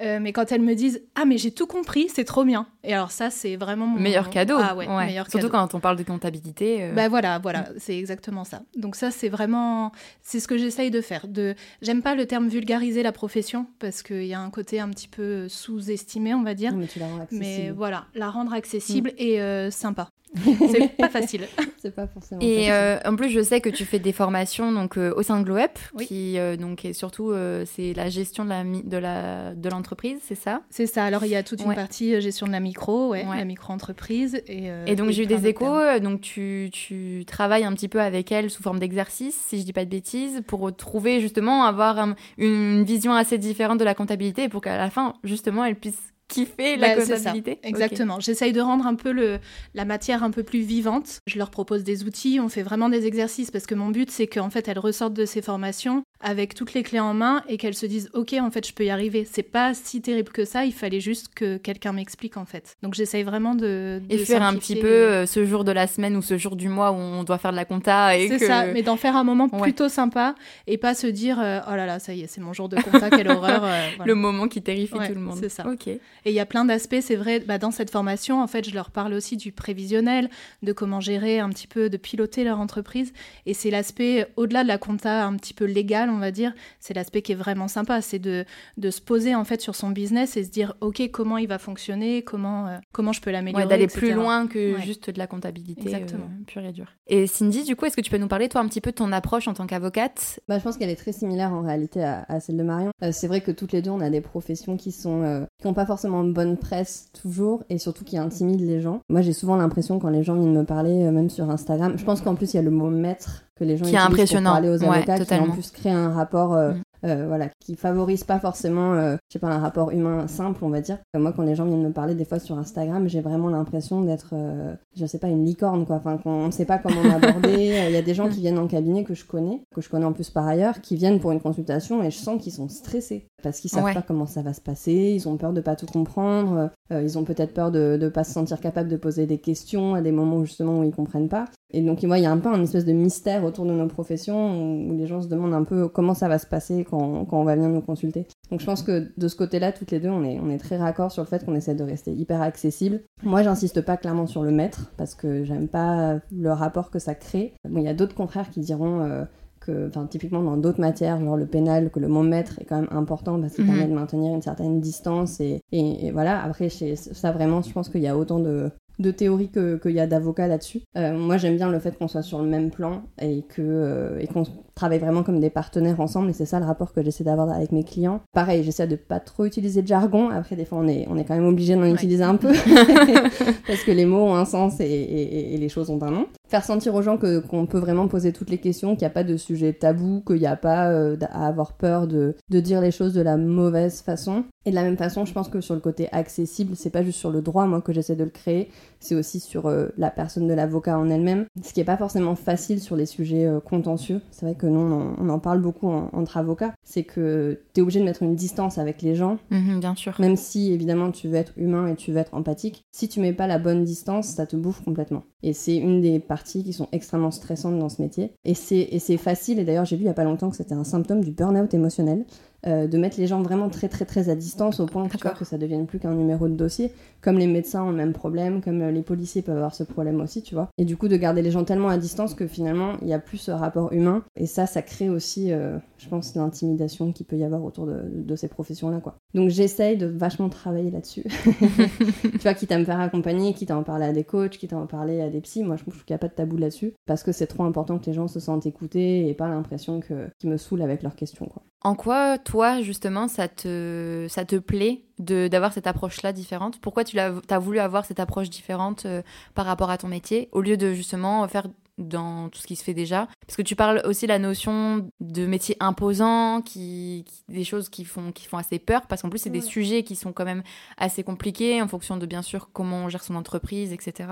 Euh, 0.00 0.20
mais 0.20 0.32
quand 0.32 0.52
elles 0.52 0.62
me 0.62 0.74
disent, 0.74 1.02
ah 1.16 1.24
mais 1.24 1.38
j'ai 1.38 1.50
tout 1.50 1.66
compris, 1.66 2.08
c'est 2.08 2.24
trop 2.24 2.44
bien. 2.44 2.68
Et 2.84 2.94
alors 2.94 3.10
ça, 3.10 3.30
c'est 3.30 3.56
vraiment 3.56 3.86
mon 3.86 3.98
meilleur 3.98 4.30
cadeau. 4.30 4.54
Ah 4.56 4.67
ouais, 4.74 4.86
meilleur 5.06 5.30
Surtout 5.30 5.48
quand 5.48 5.74
on 5.74 5.80
parle 5.80 5.96
de 5.96 6.02
comptabilité. 6.02 6.84
Euh. 6.84 6.92
Bah 6.92 7.08
voilà, 7.08 7.38
voilà, 7.38 7.68
c'est 7.78 7.96
exactement 7.96 8.44
ça. 8.44 8.62
Donc 8.76 8.96
ça, 8.96 9.10
c'est 9.10 9.28
vraiment, 9.28 9.92
c'est 10.22 10.40
ce 10.40 10.48
que 10.48 10.58
j'essaye 10.58 10.90
de 10.90 11.00
faire. 11.00 11.28
De, 11.28 11.54
j'aime 11.82 12.02
pas 12.02 12.14
le 12.14 12.26
terme 12.26 12.48
vulgariser 12.48 13.02
la 13.02 13.12
profession 13.12 13.66
parce 13.78 14.02
qu'il 14.02 14.24
y 14.24 14.34
a 14.34 14.40
un 14.40 14.50
côté 14.50 14.80
un 14.80 14.88
petit 14.90 15.08
peu 15.08 15.48
sous-estimé, 15.48 16.34
on 16.34 16.42
va 16.42 16.54
dire. 16.54 16.74
mais 16.74 16.86
tu 16.86 16.98
la 16.98 17.06
rends 17.06 17.20
accessible. 17.20 17.40
Mais 17.40 17.70
voilà, 17.70 18.06
la 18.14 18.30
rendre 18.30 18.52
accessible 18.52 19.10
mm. 19.10 19.22
et 19.22 19.40
euh, 19.40 19.70
sympa. 19.70 20.08
C'est 20.34 20.88
pas 20.98 21.08
facile. 21.08 21.46
c'est 21.78 21.94
pas 21.94 22.06
forcément. 22.06 22.40
Et 22.40 22.70
euh, 22.70 22.98
en 23.04 23.16
plus, 23.16 23.30
je 23.30 23.42
sais 23.42 23.60
que 23.60 23.68
tu 23.68 23.84
fais 23.84 23.98
des 23.98 24.12
formations 24.12 24.72
donc 24.72 24.96
euh, 24.96 25.12
au 25.16 25.22
sein 25.22 25.40
de 25.40 25.44
GlowUp, 25.44 25.78
qui 26.00 26.38
euh, 26.38 26.56
donc 26.56 26.84
est 26.84 26.92
surtout 26.92 27.32
c'est 27.64 27.92
la 27.94 28.08
gestion 28.08 28.44
de 28.44 28.50
la 28.50 28.64
de 28.64 28.96
la 28.96 29.54
de 29.54 29.68
l'entreprise, 29.68 30.18
c'est 30.22 30.34
ça? 30.34 30.62
C'est 30.70 30.86
ça. 30.86 31.04
Alors 31.04 31.24
il 31.24 31.30
y 31.30 31.36
a 31.36 31.42
toute 31.42 31.62
une 31.62 31.74
partie 31.74 32.20
gestion 32.20 32.46
de 32.46 32.52
la 32.52 32.60
micro, 32.60 33.10
ouais, 33.10 33.24
la 33.24 33.44
micro 33.44 33.72
entreprise 33.72 34.42
et. 34.46 34.70
et 34.86 34.96
donc 34.96 35.10
j'ai 35.10 35.24
eu 35.24 35.26
des 35.26 35.46
échos. 35.46 35.78
Donc 36.00 36.20
tu, 36.20 36.70
tu 36.72 37.24
travailles 37.26 37.64
un 37.64 37.72
petit 37.72 37.88
peu 37.88 38.00
avec 38.00 38.30
elle 38.32 38.50
sous 38.50 38.62
forme 38.62 38.78
d'exercice, 38.78 39.38
si 39.48 39.58
je 39.58 39.64
dis 39.64 39.72
pas 39.72 39.84
de 39.84 39.90
bêtises, 39.90 40.42
pour 40.46 40.74
trouver 40.74 41.20
justement 41.20 41.64
avoir 41.64 42.14
une 42.36 42.84
vision 42.84 43.12
assez 43.12 43.38
différente 43.38 43.78
de 43.78 43.84
la 43.84 43.94
comptabilité, 43.94 44.48
pour 44.48 44.60
qu'à 44.60 44.76
la 44.76 44.90
fin 44.90 45.14
justement 45.24 45.64
elle 45.64 45.76
puisse 45.76 46.12
kiffer 46.28 46.76
la 46.76 46.94
bah, 46.94 47.02
comptabilité. 47.02 47.58
Exactement. 47.62 48.20
J'essaye 48.20 48.52
de 48.52 48.60
rendre 48.60 48.86
un 48.86 48.94
peu 48.94 49.12
le, 49.12 49.38
la 49.74 49.84
matière 49.84 50.22
un 50.22 50.30
peu 50.30 50.42
plus 50.42 50.60
vivante. 50.60 51.20
Je 51.26 51.38
leur 51.38 51.50
propose 51.50 51.84
des 51.84 52.04
outils, 52.04 52.38
on 52.40 52.48
fait 52.48 52.62
vraiment 52.62 52.88
des 52.88 53.06
exercices 53.06 53.50
parce 53.50 53.66
que 53.66 53.74
mon 53.74 53.88
but 53.88 54.10
c'est 54.10 54.26
qu'en 54.26 54.50
fait 54.50 54.68
elles 54.68 54.78
ressortent 54.78 55.14
de 55.14 55.24
ces 55.24 55.42
formations 55.42 56.04
avec 56.20 56.54
toutes 56.54 56.74
les 56.74 56.82
clés 56.82 57.00
en 57.00 57.14
main 57.14 57.42
et 57.48 57.56
qu'elles 57.58 57.74
se 57.74 57.86
disent 57.86 58.10
ok 58.12 58.34
en 58.40 58.50
fait 58.50 58.66
je 58.66 58.72
peux 58.72 58.84
y 58.84 58.90
arriver. 58.90 59.26
C'est 59.30 59.42
pas 59.42 59.74
si 59.74 60.00
terrible 60.00 60.30
que 60.30 60.44
ça. 60.44 60.64
Il 60.64 60.72
fallait 60.72 61.00
juste 61.00 61.28
que 61.34 61.56
quelqu'un 61.56 61.92
m'explique 61.92 62.36
en 62.36 62.44
fait. 62.44 62.76
Donc 62.82 62.94
j'essaye 62.94 63.22
vraiment 63.22 63.54
de, 63.54 64.02
et 64.10 64.18
faire 64.18 64.42
un 64.42 64.54
petit 64.54 64.76
peu 64.76 64.86
euh, 64.86 65.26
ce 65.26 65.44
jour 65.44 65.64
de 65.64 65.72
la 65.72 65.86
semaine 65.86 66.16
ou 66.16 66.22
ce 66.22 66.36
jour 66.36 66.56
du 66.56 66.68
mois 66.68 66.92
où 66.92 66.96
on 66.96 67.24
doit 67.24 67.38
faire 67.38 67.52
de 67.52 67.56
la 67.56 67.64
compta 67.64 68.16
et 68.16 68.28
c'est 68.28 68.38
ça. 68.38 68.66
Mais 68.66 68.82
d'en 68.82 68.96
faire 68.96 69.16
un 69.16 69.24
moment 69.24 69.48
plutôt 69.48 69.88
sympa 69.88 70.34
et 70.66 70.78
pas 70.78 70.94
se 70.94 71.06
dire 71.06 71.38
euh, 71.40 71.60
oh 71.68 71.76
là 71.76 71.86
là 71.86 71.98
ça 71.98 72.14
y 72.14 72.22
est 72.22 72.26
c'est 72.26 72.40
mon 72.40 72.52
jour 72.52 72.68
de 72.68 72.76
compta 72.76 73.10
quelle 73.10 73.28
horreur. 73.30 73.64
Euh, 73.64 73.88
le 74.04 74.14
moment 74.14 74.48
qui 74.48 74.62
terrifie 74.62 74.98
tout 75.06 75.14
le 75.14 75.20
monde. 75.20 75.38
C'est 75.40 75.48
ça. 75.48 75.66
Ok. 75.66 75.86
Et 75.86 76.00
il 76.26 76.32
y 76.32 76.40
a 76.40 76.46
plein 76.46 76.64
d'aspects, 76.64 77.00
c'est 77.00 77.16
vrai, 77.16 77.40
bah, 77.40 77.58
dans 77.58 77.70
cette 77.70 77.90
formation, 77.90 78.42
en 78.42 78.46
fait, 78.46 78.68
je 78.68 78.74
leur 78.74 78.90
parle 78.90 79.14
aussi 79.14 79.36
du 79.36 79.52
prévisionnel, 79.52 80.28
de 80.62 80.72
comment 80.72 81.00
gérer 81.00 81.38
un 81.40 81.48
petit 81.50 81.66
peu, 81.66 81.88
de 81.88 81.96
piloter 81.96 82.44
leur 82.44 82.60
entreprise. 82.60 83.12
Et 83.46 83.54
c'est 83.54 83.70
l'aspect, 83.70 84.26
au-delà 84.36 84.62
de 84.62 84.68
la 84.68 84.78
compta 84.78 85.24
un 85.24 85.36
petit 85.36 85.54
peu 85.54 85.64
on 86.10 86.18
va 86.18 86.30
dire, 86.30 86.52
c'est 86.80 86.94
l'aspect 86.94 87.22
qui 87.22 87.32
est 87.32 87.36
vraiment 87.36 87.68
sympa, 87.68 88.00
c'est 88.00 88.18
de, 88.18 88.44
de 88.76 88.90
se 88.90 89.00
poser 89.00 89.34
en 89.34 89.44
fait 89.44 89.60
sur 89.60 89.74
son 89.74 89.90
business 89.90 90.36
et 90.36 90.44
se 90.44 90.50
dire, 90.50 90.74
OK, 90.80 91.02
comment 91.10 91.38
il 91.38 91.48
va 91.48 91.58
fonctionner, 91.58 92.22
comment, 92.22 92.66
euh, 92.66 92.76
comment 92.92 93.12
je 93.12 93.20
peux 93.20 93.30
l'améliorer. 93.30 93.66
d'aller 93.66 93.86
plus 93.86 94.12
loin 94.12 94.46
que 94.46 94.78
juste 94.78 95.10
de 95.10 95.18
la 95.18 95.26
comptabilité 95.26 95.82
Exactement. 95.82 96.26
Euh, 96.26 96.44
pure 96.46 96.64
et 96.64 96.72
dure. 96.72 96.92
Et 97.06 97.26
Cindy, 97.26 97.64
du 97.64 97.76
coup, 97.76 97.86
est-ce 97.86 97.96
que 97.96 98.00
tu 98.00 98.10
peux 98.10 98.18
nous 98.18 98.28
parler, 98.28 98.48
toi, 98.48 98.60
un 98.60 98.68
petit 98.68 98.80
peu 98.80 98.90
de 98.90 98.96
ton 98.96 99.12
approche 99.12 99.48
en 99.48 99.54
tant 99.54 99.66
qu'avocate? 99.66 100.40
Bah, 100.48 100.58
Je 100.58 100.64
pense 100.64 100.76
qu'elle 100.76 100.90
est 100.90 100.96
très 100.96 101.12
similaire 101.12 101.52
en 101.52 101.62
réalité 101.62 102.02
à, 102.02 102.40
celle 102.40 102.56
de 102.56 102.62
Marion. 102.62 102.90
Euh, 103.02 103.10
c'est 103.12 103.28
vrai 103.28 103.40
que 103.40 103.50
toutes 103.50 103.72
les 103.72 103.82
deux, 103.82 103.90
on 103.90 104.00
a 104.00 104.10
des 104.10 104.20
professions 104.20 104.76
qui 104.76 104.92
sont 104.92 105.46
qui 105.60 105.66
n'ont 105.66 105.74
pas 105.74 105.86
forcément 105.86 106.22
une 106.22 106.32
bonne 106.32 106.56
presse 106.56 107.10
toujours 107.20 107.64
et 107.68 107.78
surtout 107.78 108.04
qui 108.04 108.16
intimide 108.16 108.60
les 108.60 108.80
gens. 108.80 109.00
Moi, 109.08 109.22
j'ai 109.22 109.32
souvent 109.32 109.56
l'impression 109.56 109.98
quand 109.98 110.08
les 110.08 110.22
gens 110.22 110.34
viennent 110.34 110.56
me 110.56 110.64
parler, 110.64 111.04
euh, 111.04 111.10
même 111.10 111.30
sur 111.30 111.50
Instagram, 111.50 111.94
je 111.96 112.04
pense 112.04 112.20
qu'en 112.20 112.34
plus 112.34 112.54
il 112.54 112.56
y 112.56 112.60
a 112.60 112.62
le 112.62 112.70
mot 112.70 112.90
maître 112.90 113.44
que 113.58 113.64
les 113.64 113.76
gens 113.76 113.84
qui 113.86 113.94
est 113.94 113.98
impressionnant. 113.98 114.50
pour 114.50 114.60
parler 114.60 114.68
aux 114.70 114.84
avocats, 114.84 115.18
qui 115.24 115.34
en 115.34 115.50
plus 115.50 115.70
crée 115.70 115.90
un 115.90 116.12
rapport 116.12 116.54
euh, 116.54 116.72
mm. 116.72 116.82
Euh, 117.04 117.26
voilà, 117.28 117.48
qui 117.60 117.76
favorise 117.76 118.24
pas 118.24 118.40
forcément, 118.40 118.94
euh, 118.94 119.16
je 119.28 119.34
sais 119.34 119.38
pas, 119.38 119.48
un 119.48 119.58
rapport 119.58 119.90
humain 119.90 120.26
simple, 120.26 120.64
on 120.64 120.68
va 120.68 120.80
dire. 120.80 120.98
moi, 121.14 121.32
quand 121.32 121.42
les 121.42 121.54
gens 121.54 121.64
viennent 121.64 121.82
me 121.82 121.92
parler 121.92 122.14
des 122.14 122.24
fois 122.24 122.38
sur 122.38 122.58
Instagram, 122.58 123.08
j'ai 123.08 123.20
vraiment 123.20 123.50
l'impression 123.50 124.02
d'être, 124.02 124.30
euh, 124.32 124.74
je 124.96 125.06
sais 125.06 125.18
pas, 125.18 125.28
une 125.28 125.44
licorne, 125.44 125.86
quoi. 125.86 125.96
Enfin, 125.96 126.18
qu'on 126.18 126.46
ne 126.46 126.50
sait 126.50 126.64
pas 126.64 126.78
comment 126.78 127.02
m'aborder. 127.04 127.84
Il 127.88 127.92
y 127.92 127.96
a 127.96 128.02
des 128.02 128.14
gens 128.14 128.28
qui 128.28 128.40
viennent 128.40 128.58
en 128.58 128.66
cabinet 128.66 129.04
que 129.04 129.14
je 129.14 129.24
connais, 129.24 129.62
que 129.74 129.80
je 129.80 129.88
connais 129.88 130.06
en 130.06 130.12
plus 130.12 130.30
par 130.30 130.46
ailleurs, 130.46 130.80
qui 130.80 130.96
viennent 130.96 131.20
pour 131.20 131.30
une 131.30 131.40
consultation 131.40 132.02
et 132.02 132.10
je 132.10 132.18
sens 132.18 132.42
qu'ils 132.42 132.52
sont 132.52 132.68
stressés 132.68 133.28
parce 133.42 133.60
qu'ils 133.60 133.70
savent 133.70 133.94
pas 133.94 134.02
comment 134.02 134.26
ça 134.26 134.42
va 134.42 134.52
se 134.52 134.60
passer, 134.60 135.12
ils 135.14 135.28
ont 135.28 135.36
peur 135.36 135.52
de 135.52 135.60
pas 135.60 135.76
tout 135.76 135.86
comprendre, 135.86 136.70
ils 136.90 137.18
ont 137.18 137.22
peut-être 137.22 137.54
peur 137.54 137.70
de 137.70 137.96
ne 138.00 138.08
pas 138.08 138.24
se 138.24 138.32
sentir 138.32 138.60
capable 138.60 138.88
de 138.88 138.96
poser 138.96 139.26
des 139.26 139.38
questions 139.38 139.94
à 139.94 140.00
des 140.00 140.10
moments 140.10 140.44
justement 140.44 140.80
où 140.80 140.82
ils 140.82 140.90
comprennent 140.90 141.28
pas. 141.28 141.44
Et 141.70 141.82
donc, 141.82 142.02
il 142.02 142.08
y 142.08 142.26
a 142.26 142.32
un 142.32 142.38
peu 142.38 142.48
un 142.48 142.62
espèce 142.62 142.86
de 142.86 142.92
mystère 142.92 143.44
autour 143.44 143.66
de 143.66 143.72
nos 143.72 143.86
professions 143.86 144.88
où 144.88 144.96
les 144.96 145.06
gens 145.06 145.20
se 145.20 145.28
demandent 145.28 145.54
un 145.54 145.64
peu 145.64 145.88
comment 145.88 146.14
ça 146.14 146.26
va 146.26 146.38
se 146.38 146.46
passer 146.46 146.84
quand, 146.88 147.24
quand 147.24 147.40
on 147.40 147.44
va 147.44 147.54
venir 147.54 147.68
nous 147.68 147.80
consulter. 147.80 148.26
Donc, 148.50 148.60
je 148.60 148.66
pense 148.66 148.82
que 148.82 149.10
de 149.16 149.28
ce 149.28 149.36
côté-là, 149.36 149.72
toutes 149.72 149.90
les 149.90 150.00
deux, 150.00 150.08
on 150.08 150.24
est, 150.24 150.38
on 150.40 150.50
est 150.50 150.58
très 150.58 150.76
raccord 150.76 151.12
sur 151.12 151.22
le 151.22 151.28
fait 151.28 151.44
qu'on 151.44 151.54
essaie 151.54 151.74
de 151.74 151.84
rester 151.84 152.12
hyper 152.12 152.42
accessible. 152.42 153.00
Moi, 153.22 153.42
j'insiste 153.42 153.80
pas 153.82 153.96
clairement 153.96 154.26
sur 154.26 154.42
le 154.42 154.50
maître 154.50 154.92
parce 154.96 155.14
que 155.14 155.44
j'aime 155.44 155.68
pas 155.68 156.18
le 156.32 156.52
rapport 156.52 156.90
que 156.90 156.98
ça 156.98 157.14
crée. 157.14 157.54
Bon, 157.68 157.80
il 157.80 157.84
y 157.84 157.88
a 157.88 157.94
d'autres 157.94 158.14
confrères 158.14 158.50
qui 158.50 158.60
diront. 158.60 159.00
Euh, 159.00 159.24
que, 159.60 159.90
typiquement 160.06 160.42
dans 160.42 160.56
d'autres 160.56 160.80
matières, 160.80 161.20
genre 161.20 161.36
le 161.36 161.44
pénal, 161.44 161.90
que 161.90 162.00
le 162.00 162.08
mot 162.08 162.22
maître 162.22 162.58
est 162.60 162.64
quand 162.64 162.80
même 162.80 162.88
important 162.90 163.38
parce 163.40 163.54
qu'il 163.54 163.64
mhm. 163.64 163.70
permet 163.70 163.86
de 163.88 163.94
maintenir 163.94 164.34
une 164.34 164.40
certaine 164.40 164.80
distance 164.80 165.40
et, 165.40 165.60
et, 165.72 166.10
voilà. 166.10 166.42
Après, 166.42 166.68
ça 166.68 167.32
vraiment, 167.32 167.60
je 167.60 167.72
pense 167.72 167.88
qu'il 167.88 168.00
y 168.00 168.08
a 168.08 168.16
autant 168.16 168.38
de, 168.38 168.70
de 168.98 169.10
théories 169.10 169.50
qu'il 169.50 169.92
y 169.92 170.00
a 170.00 170.06
d'avocats 170.06 170.48
là-dessus. 170.48 170.82
Euh, 170.96 171.16
moi, 171.16 171.36
j'aime 171.36 171.56
bien 171.56 171.70
le 171.70 171.78
fait 171.78 171.96
qu'on 171.96 172.08
soit 172.08 172.22
sur 172.22 172.40
le 172.40 172.48
même 172.48 172.70
plan 172.70 173.02
et 173.20 173.42
que 173.42 173.62
euh, 173.62 174.18
et 174.18 174.26
qu'on 174.26 174.44
travaille 174.74 174.98
vraiment 174.98 175.22
comme 175.22 175.40
des 175.40 175.50
partenaires 175.50 176.00
ensemble. 176.00 176.30
Et 176.30 176.32
c'est 176.32 176.46
ça 176.46 176.60
le 176.60 176.66
rapport 176.66 176.92
que 176.92 177.02
j'essaie 177.02 177.24
d'avoir 177.24 177.50
avec 177.50 177.72
mes 177.72 177.84
clients. 177.84 178.20
Pareil, 178.32 178.62
j'essaie 178.62 178.86
de 178.86 178.96
pas 178.96 179.20
trop 179.20 179.44
utiliser 179.44 179.82
de 179.82 179.88
jargon. 179.88 180.30
Après, 180.30 180.56
des 180.56 180.64
fois, 180.64 180.78
on 180.78 180.88
est, 180.88 181.06
on 181.10 181.16
est 181.16 181.24
quand 181.24 181.34
même 181.34 181.46
obligé 181.46 181.74
d'en 181.74 181.84
utiliser 181.84 182.22
un 182.22 182.36
peu 182.36 182.52
parce 183.66 183.82
que 183.84 183.90
les 183.90 184.06
mots 184.06 184.24
ont 184.24 184.34
un 184.34 184.44
sens 184.44 184.80
et, 184.80 184.84
et, 184.84 185.56
les 185.58 185.68
choses 185.68 185.90
ont 185.90 186.02
un 186.02 186.10
nom. 186.10 186.26
Faire 186.48 186.64
sentir 186.64 186.94
aux 186.94 187.02
gens 187.02 187.18
que 187.18 187.40
qu'on 187.40 187.66
peut 187.66 187.78
vraiment 187.78 188.08
poser 188.08 188.32
toutes 188.32 188.50
les 188.50 188.58
questions, 188.58 188.90
qu'il 188.90 189.00
n'y 189.00 189.10
a 189.10 189.10
pas 189.10 189.24
de 189.24 189.36
sujet 189.36 189.72
tabou, 189.72 190.22
qu'il 190.26 190.38
n'y 190.38 190.46
a 190.46 190.56
pas 190.56 190.88
euh, 190.88 191.16
à 191.30 191.46
avoir 191.46 191.72
peur 191.72 192.06
de, 192.06 192.36
de 192.48 192.60
dire 192.60 192.80
les 192.80 192.90
choses 192.90 193.12
de 193.12 193.20
la 193.20 193.36
mauvaise 193.36 194.00
façon. 194.00 194.44
Et 194.68 194.70
de 194.70 194.74
la 194.74 194.82
même 194.82 194.98
façon, 194.98 195.24
je 195.24 195.32
pense 195.32 195.48
que 195.48 195.62
sur 195.62 195.74
le 195.74 195.80
côté 195.80 196.10
accessible, 196.12 196.76
c'est 196.76 196.90
pas 196.90 197.02
juste 197.02 197.18
sur 197.18 197.30
le 197.30 197.40
droit, 197.40 197.64
moi, 197.64 197.80
que 197.80 197.94
j'essaie 197.94 198.16
de 198.16 198.24
le 198.24 198.28
créer, 198.28 198.68
c'est 199.00 199.14
aussi 199.14 199.40
sur 199.40 199.64
euh, 199.64 199.88
la 199.96 200.10
personne 200.10 200.46
de 200.46 200.52
l'avocat 200.52 200.98
en 200.98 201.08
elle-même, 201.08 201.46
ce 201.64 201.72
qui 201.72 201.80
est 201.80 201.84
pas 201.84 201.96
forcément 201.96 202.34
facile 202.34 202.78
sur 202.78 202.94
les 202.94 203.06
sujets 203.06 203.46
euh, 203.46 203.60
contentieux. 203.60 204.20
C'est 204.30 204.44
vrai 204.44 204.56
que 204.56 204.66
nous, 204.66 204.78
on 204.78 205.26
en, 205.30 205.38
parle 205.38 205.62
beaucoup 205.62 205.88
entre 205.88 206.36
avocats, 206.36 206.74
c'est 206.84 207.04
que 207.04 207.62
tu 207.72 207.80
es 207.80 207.82
obligé 207.82 208.00
de 208.00 208.04
mettre 208.04 208.22
une 208.22 208.34
distance 208.34 208.76
avec 208.76 209.00
les 209.00 209.14
gens. 209.14 209.38
Mhm, 209.50 209.80
bien 209.80 209.94
sûr. 209.94 210.14
Même 210.18 210.36
si, 210.36 210.70
évidemment, 210.70 211.12
tu 211.12 211.28
veux 211.28 211.36
être 211.36 211.54
humain 211.56 211.86
et 211.86 211.96
tu 211.96 212.12
veux 212.12 212.18
être 212.18 212.34
empathique, 212.34 212.82
si 212.92 213.08
tu 213.08 213.20
mets 213.20 213.32
pas 213.32 213.46
la 213.46 213.58
bonne 213.58 213.84
distance, 213.84 214.26
ça 214.26 214.44
te 214.44 214.56
bouffe 214.56 214.84
complètement. 214.84 215.22
Et 215.42 215.54
c'est 215.54 215.76
une 215.76 216.02
des 216.02 216.18
parties 216.18 216.62
qui 216.62 216.74
sont 216.74 216.88
extrêmement 216.92 217.30
stressantes 217.30 217.78
dans 217.78 217.88
ce 217.88 218.02
métier. 218.02 218.32
Et 218.44 218.52
c'est 218.52 219.16
facile, 219.16 219.60
et 219.60 219.64
d'ailleurs, 219.64 219.86
j'ai 219.86 219.96
vu 219.96 220.02
il 220.02 220.08
y 220.08 220.10
a 220.10 220.14
pas 220.14 220.24
longtemps 220.24 220.50
que 220.50 220.56
c'était 220.56 220.74
un 220.74 220.84
symptôme 220.84 221.24
du 221.24 221.30
burn-out 221.30 221.72
émotionnel. 221.72 222.26
Euh, 222.66 222.88
de 222.88 222.98
mettre 222.98 223.20
les 223.20 223.28
gens 223.28 223.40
vraiment 223.40 223.68
très 223.68 223.88
très 223.88 224.04
très 224.04 224.28
à 224.28 224.34
distance 224.34 224.80
au 224.80 224.86
point 224.86 225.06
tu 225.06 225.16
vois, 225.18 225.30
que 225.30 225.44
ça 225.44 225.58
devienne 225.58 225.86
plus 225.86 226.00
qu'un 226.00 226.14
numéro 226.14 226.48
de 226.48 226.54
dossier. 226.54 226.92
Comme 227.20 227.38
les 227.38 227.46
médecins 227.46 227.84
ont 227.84 227.90
le 227.90 227.96
même 227.96 228.12
problème, 228.12 228.60
comme 228.60 228.82
euh, 228.82 228.90
les 228.90 229.02
policiers 229.02 229.42
peuvent 229.42 229.56
avoir 229.56 229.74
ce 229.74 229.84
problème 229.84 230.20
aussi, 230.20 230.42
tu 230.42 230.54
vois. 230.54 230.68
Et 230.76 230.84
du 230.84 230.96
coup, 230.96 231.08
de 231.08 231.16
garder 231.16 231.42
les 231.42 231.50
gens 231.52 231.64
tellement 231.64 231.88
à 231.88 231.98
distance 231.98 232.34
que 232.34 232.46
finalement, 232.46 232.94
il 233.02 233.08
y 233.08 233.12
a 233.12 233.18
plus 233.20 233.38
ce 233.38 233.50
rapport 233.50 233.92
humain. 233.92 234.24
Et 234.36 234.46
ça, 234.46 234.66
ça 234.66 234.82
crée 234.82 235.08
aussi, 235.08 235.52
euh, 235.52 235.78
je 235.98 236.08
pense, 236.08 236.34
l'intimidation 236.34 237.12
qu'il 237.12 237.26
peut 237.26 237.36
y 237.36 237.44
avoir 237.44 237.62
autour 237.62 237.86
de, 237.86 238.02
de 238.12 238.36
ces 238.36 238.48
professions-là, 238.48 239.00
quoi. 239.00 239.16
Donc 239.34 239.50
j'essaye 239.50 239.96
de 239.96 240.06
vachement 240.06 240.48
travailler 240.48 240.90
là-dessus. 240.90 241.24
tu 242.22 242.38
vois, 242.38 242.54
quitte 242.54 242.72
à 242.72 242.78
me 242.78 242.84
faire 242.84 243.00
accompagner, 243.00 243.54
quitte 243.54 243.70
à 243.70 243.76
en 243.76 243.84
parler 243.84 244.06
à 244.06 244.12
des 244.12 244.24
coachs, 244.24 244.58
quitte 244.58 244.72
à 244.72 244.78
en 244.78 244.86
parler 244.86 245.20
à 245.20 245.28
des 245.28 245.40
psys. 245.40 245.62
Moi, 245.62 245.76
je 245.76 245.82
trouve 245.82 246.04
qu'il 246.04 246.12
n'y 246.12 246.16
a 246.16 246.18
pas 246.18 246.28
de 246.28 246.34
tabou 246.34 246.56
là-dessus 246.56 246.94
parce 247.06 247.22
que 247.22 247.30
c'est 247.30 247.46
trop 247.46 247.64
important 247.64 247.98
que 247.98 248.06
les 248.06 248.14
gens 248.14 248.26
se 248.26 248.40
sentent 248.40 248.66
écoutés 248.66 249.28
et 249.28 249.34
pas 249.34 249.48
l'impression 249.48 250.00
qu'ils 250.00 250.50
me 250.50 250.56
saoulent 250.56 250.82
avec 250.82 251.02
leurs 251.02 251.14
questions, 251.14 251.46
quoi. 251.46 251.62
En 251.82 251.94
quoi, 251.94 252.38
toi, 252.38 252.82
justement, 252.82 253.28
ça 253.28 253.46
te, 253.46 254.26
ça 254.28 254.44
te 254.44 254.56
plaît 254.56 255.04
d'avoir 255.18 255.72
cette 255.72 255.86
approche-là 255.86 256.32
différente? 256.32 256.80
Pourquoi 256.80 257.04
tu 257.04 257.18
as, 257.18 257.58
voulu 257.58 257.78
avoir 257.78 258.04
cette 258.04 258.18
approche 258.18 258.50
différente 258.50 259.06
euh, 259.06 259.22
par 259.54 259.66
rapport 259.66 259.90
à 259.90 259.96
ton 259.96 260.08
métier, 260.08 260.48
au 260.52 260.60
lieu 260.60 260.76
de 260.76 260.92
justement 260.92 261.46
faire 261.46 261.68
dans 261.98 262.48
tout 262.48 262.60
ce 262.60 262.66
qui 262.66 262.76
se 262.76 262.84
fait 262.84 262.94
déjà. 262.94 263.28
Parce 263.46 263.56
que 263.56 263.62
tu 263.62 263.76
parles 263.76 264.00
aussi 264.04 264.26
la 264.26 264.38
notion 264.38 265.10
de 265.20 265.46
métier 265.46 265.76
imposant, 265.80 266.62
qui, 266.62 267.24
des 267.48 267.64
choses 267.64 267.88
qui 267.88 268.04
font, 268.04 268.32
qui 268.32 268.46
font 268.46 268.56
assez 268.56 268.78
peur, 268.78 269.02
parce 269.06 269.22
qu'en 269.22 269.28
plus, 269.28 269.38
c'est 269.38 269.50
des 269.50 269.60
sujets 269.60 270.02
qui 270.04 270.16
sont 270.16 270.32
quand 270.32 270.44
même 270.44 270.62
assez 270.96 271.22
compliqués 271.22 271.82
en 271.82 271.88
fonction 271.88 272.16
de, 272.16 272.26
bien 272.26 272.42
sûr, 272.42 272.70
comment 272.72 273.04
on 273.04 273.08
gère 273.08 273.22
son 273.22 273.34
entreprise, 273.34 273.92
etc. 273.92 274.28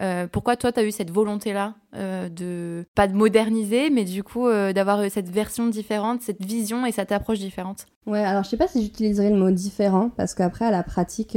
Euh, 0.00 0.26
pourquoi 0.30 0.56
toi, 0.56 0.72
tu 0.72 0.80
as 0.80 0.84
eu 0.84 0.92
cette 0.92 1.10
volonté-là 1.10 1.74
euh, 1.96 2.28
de, 2.28 2.86
pas 2.94 3.08
de 3.08 3.14
moderniser, 3.14 3.90
mais 3.90 4.04
du 4.04 4.22
coup, 4.22 4.46
euh, 4.46 4.72
d'avoir 4.72 5.10
cette 5.10 5.28
version 5.28 5.66
différente, 5.66 6.22
cette 6.22 6.44
vision 6.44 6.86
et 6.86 6.92
cette 6.92 7.12
approche 7.12 7.38
différente? 7.38 7.86
Ouais, 8.06 8.24
alors 8.24 8.44
je 8.44 8.50
sais 8.50 8.56
pas 8.56 8.68
si 8.68 8.82
j'utiliserais 8.82 9.30
le 9.30 9.36
mot 9.36 9.50
différent, 9.50 10.10
parce 10.16 10.34
qu'après, 10.34 10.64
à 10.66 10.70
la 10.70 10.82
pratique 10.82 11.36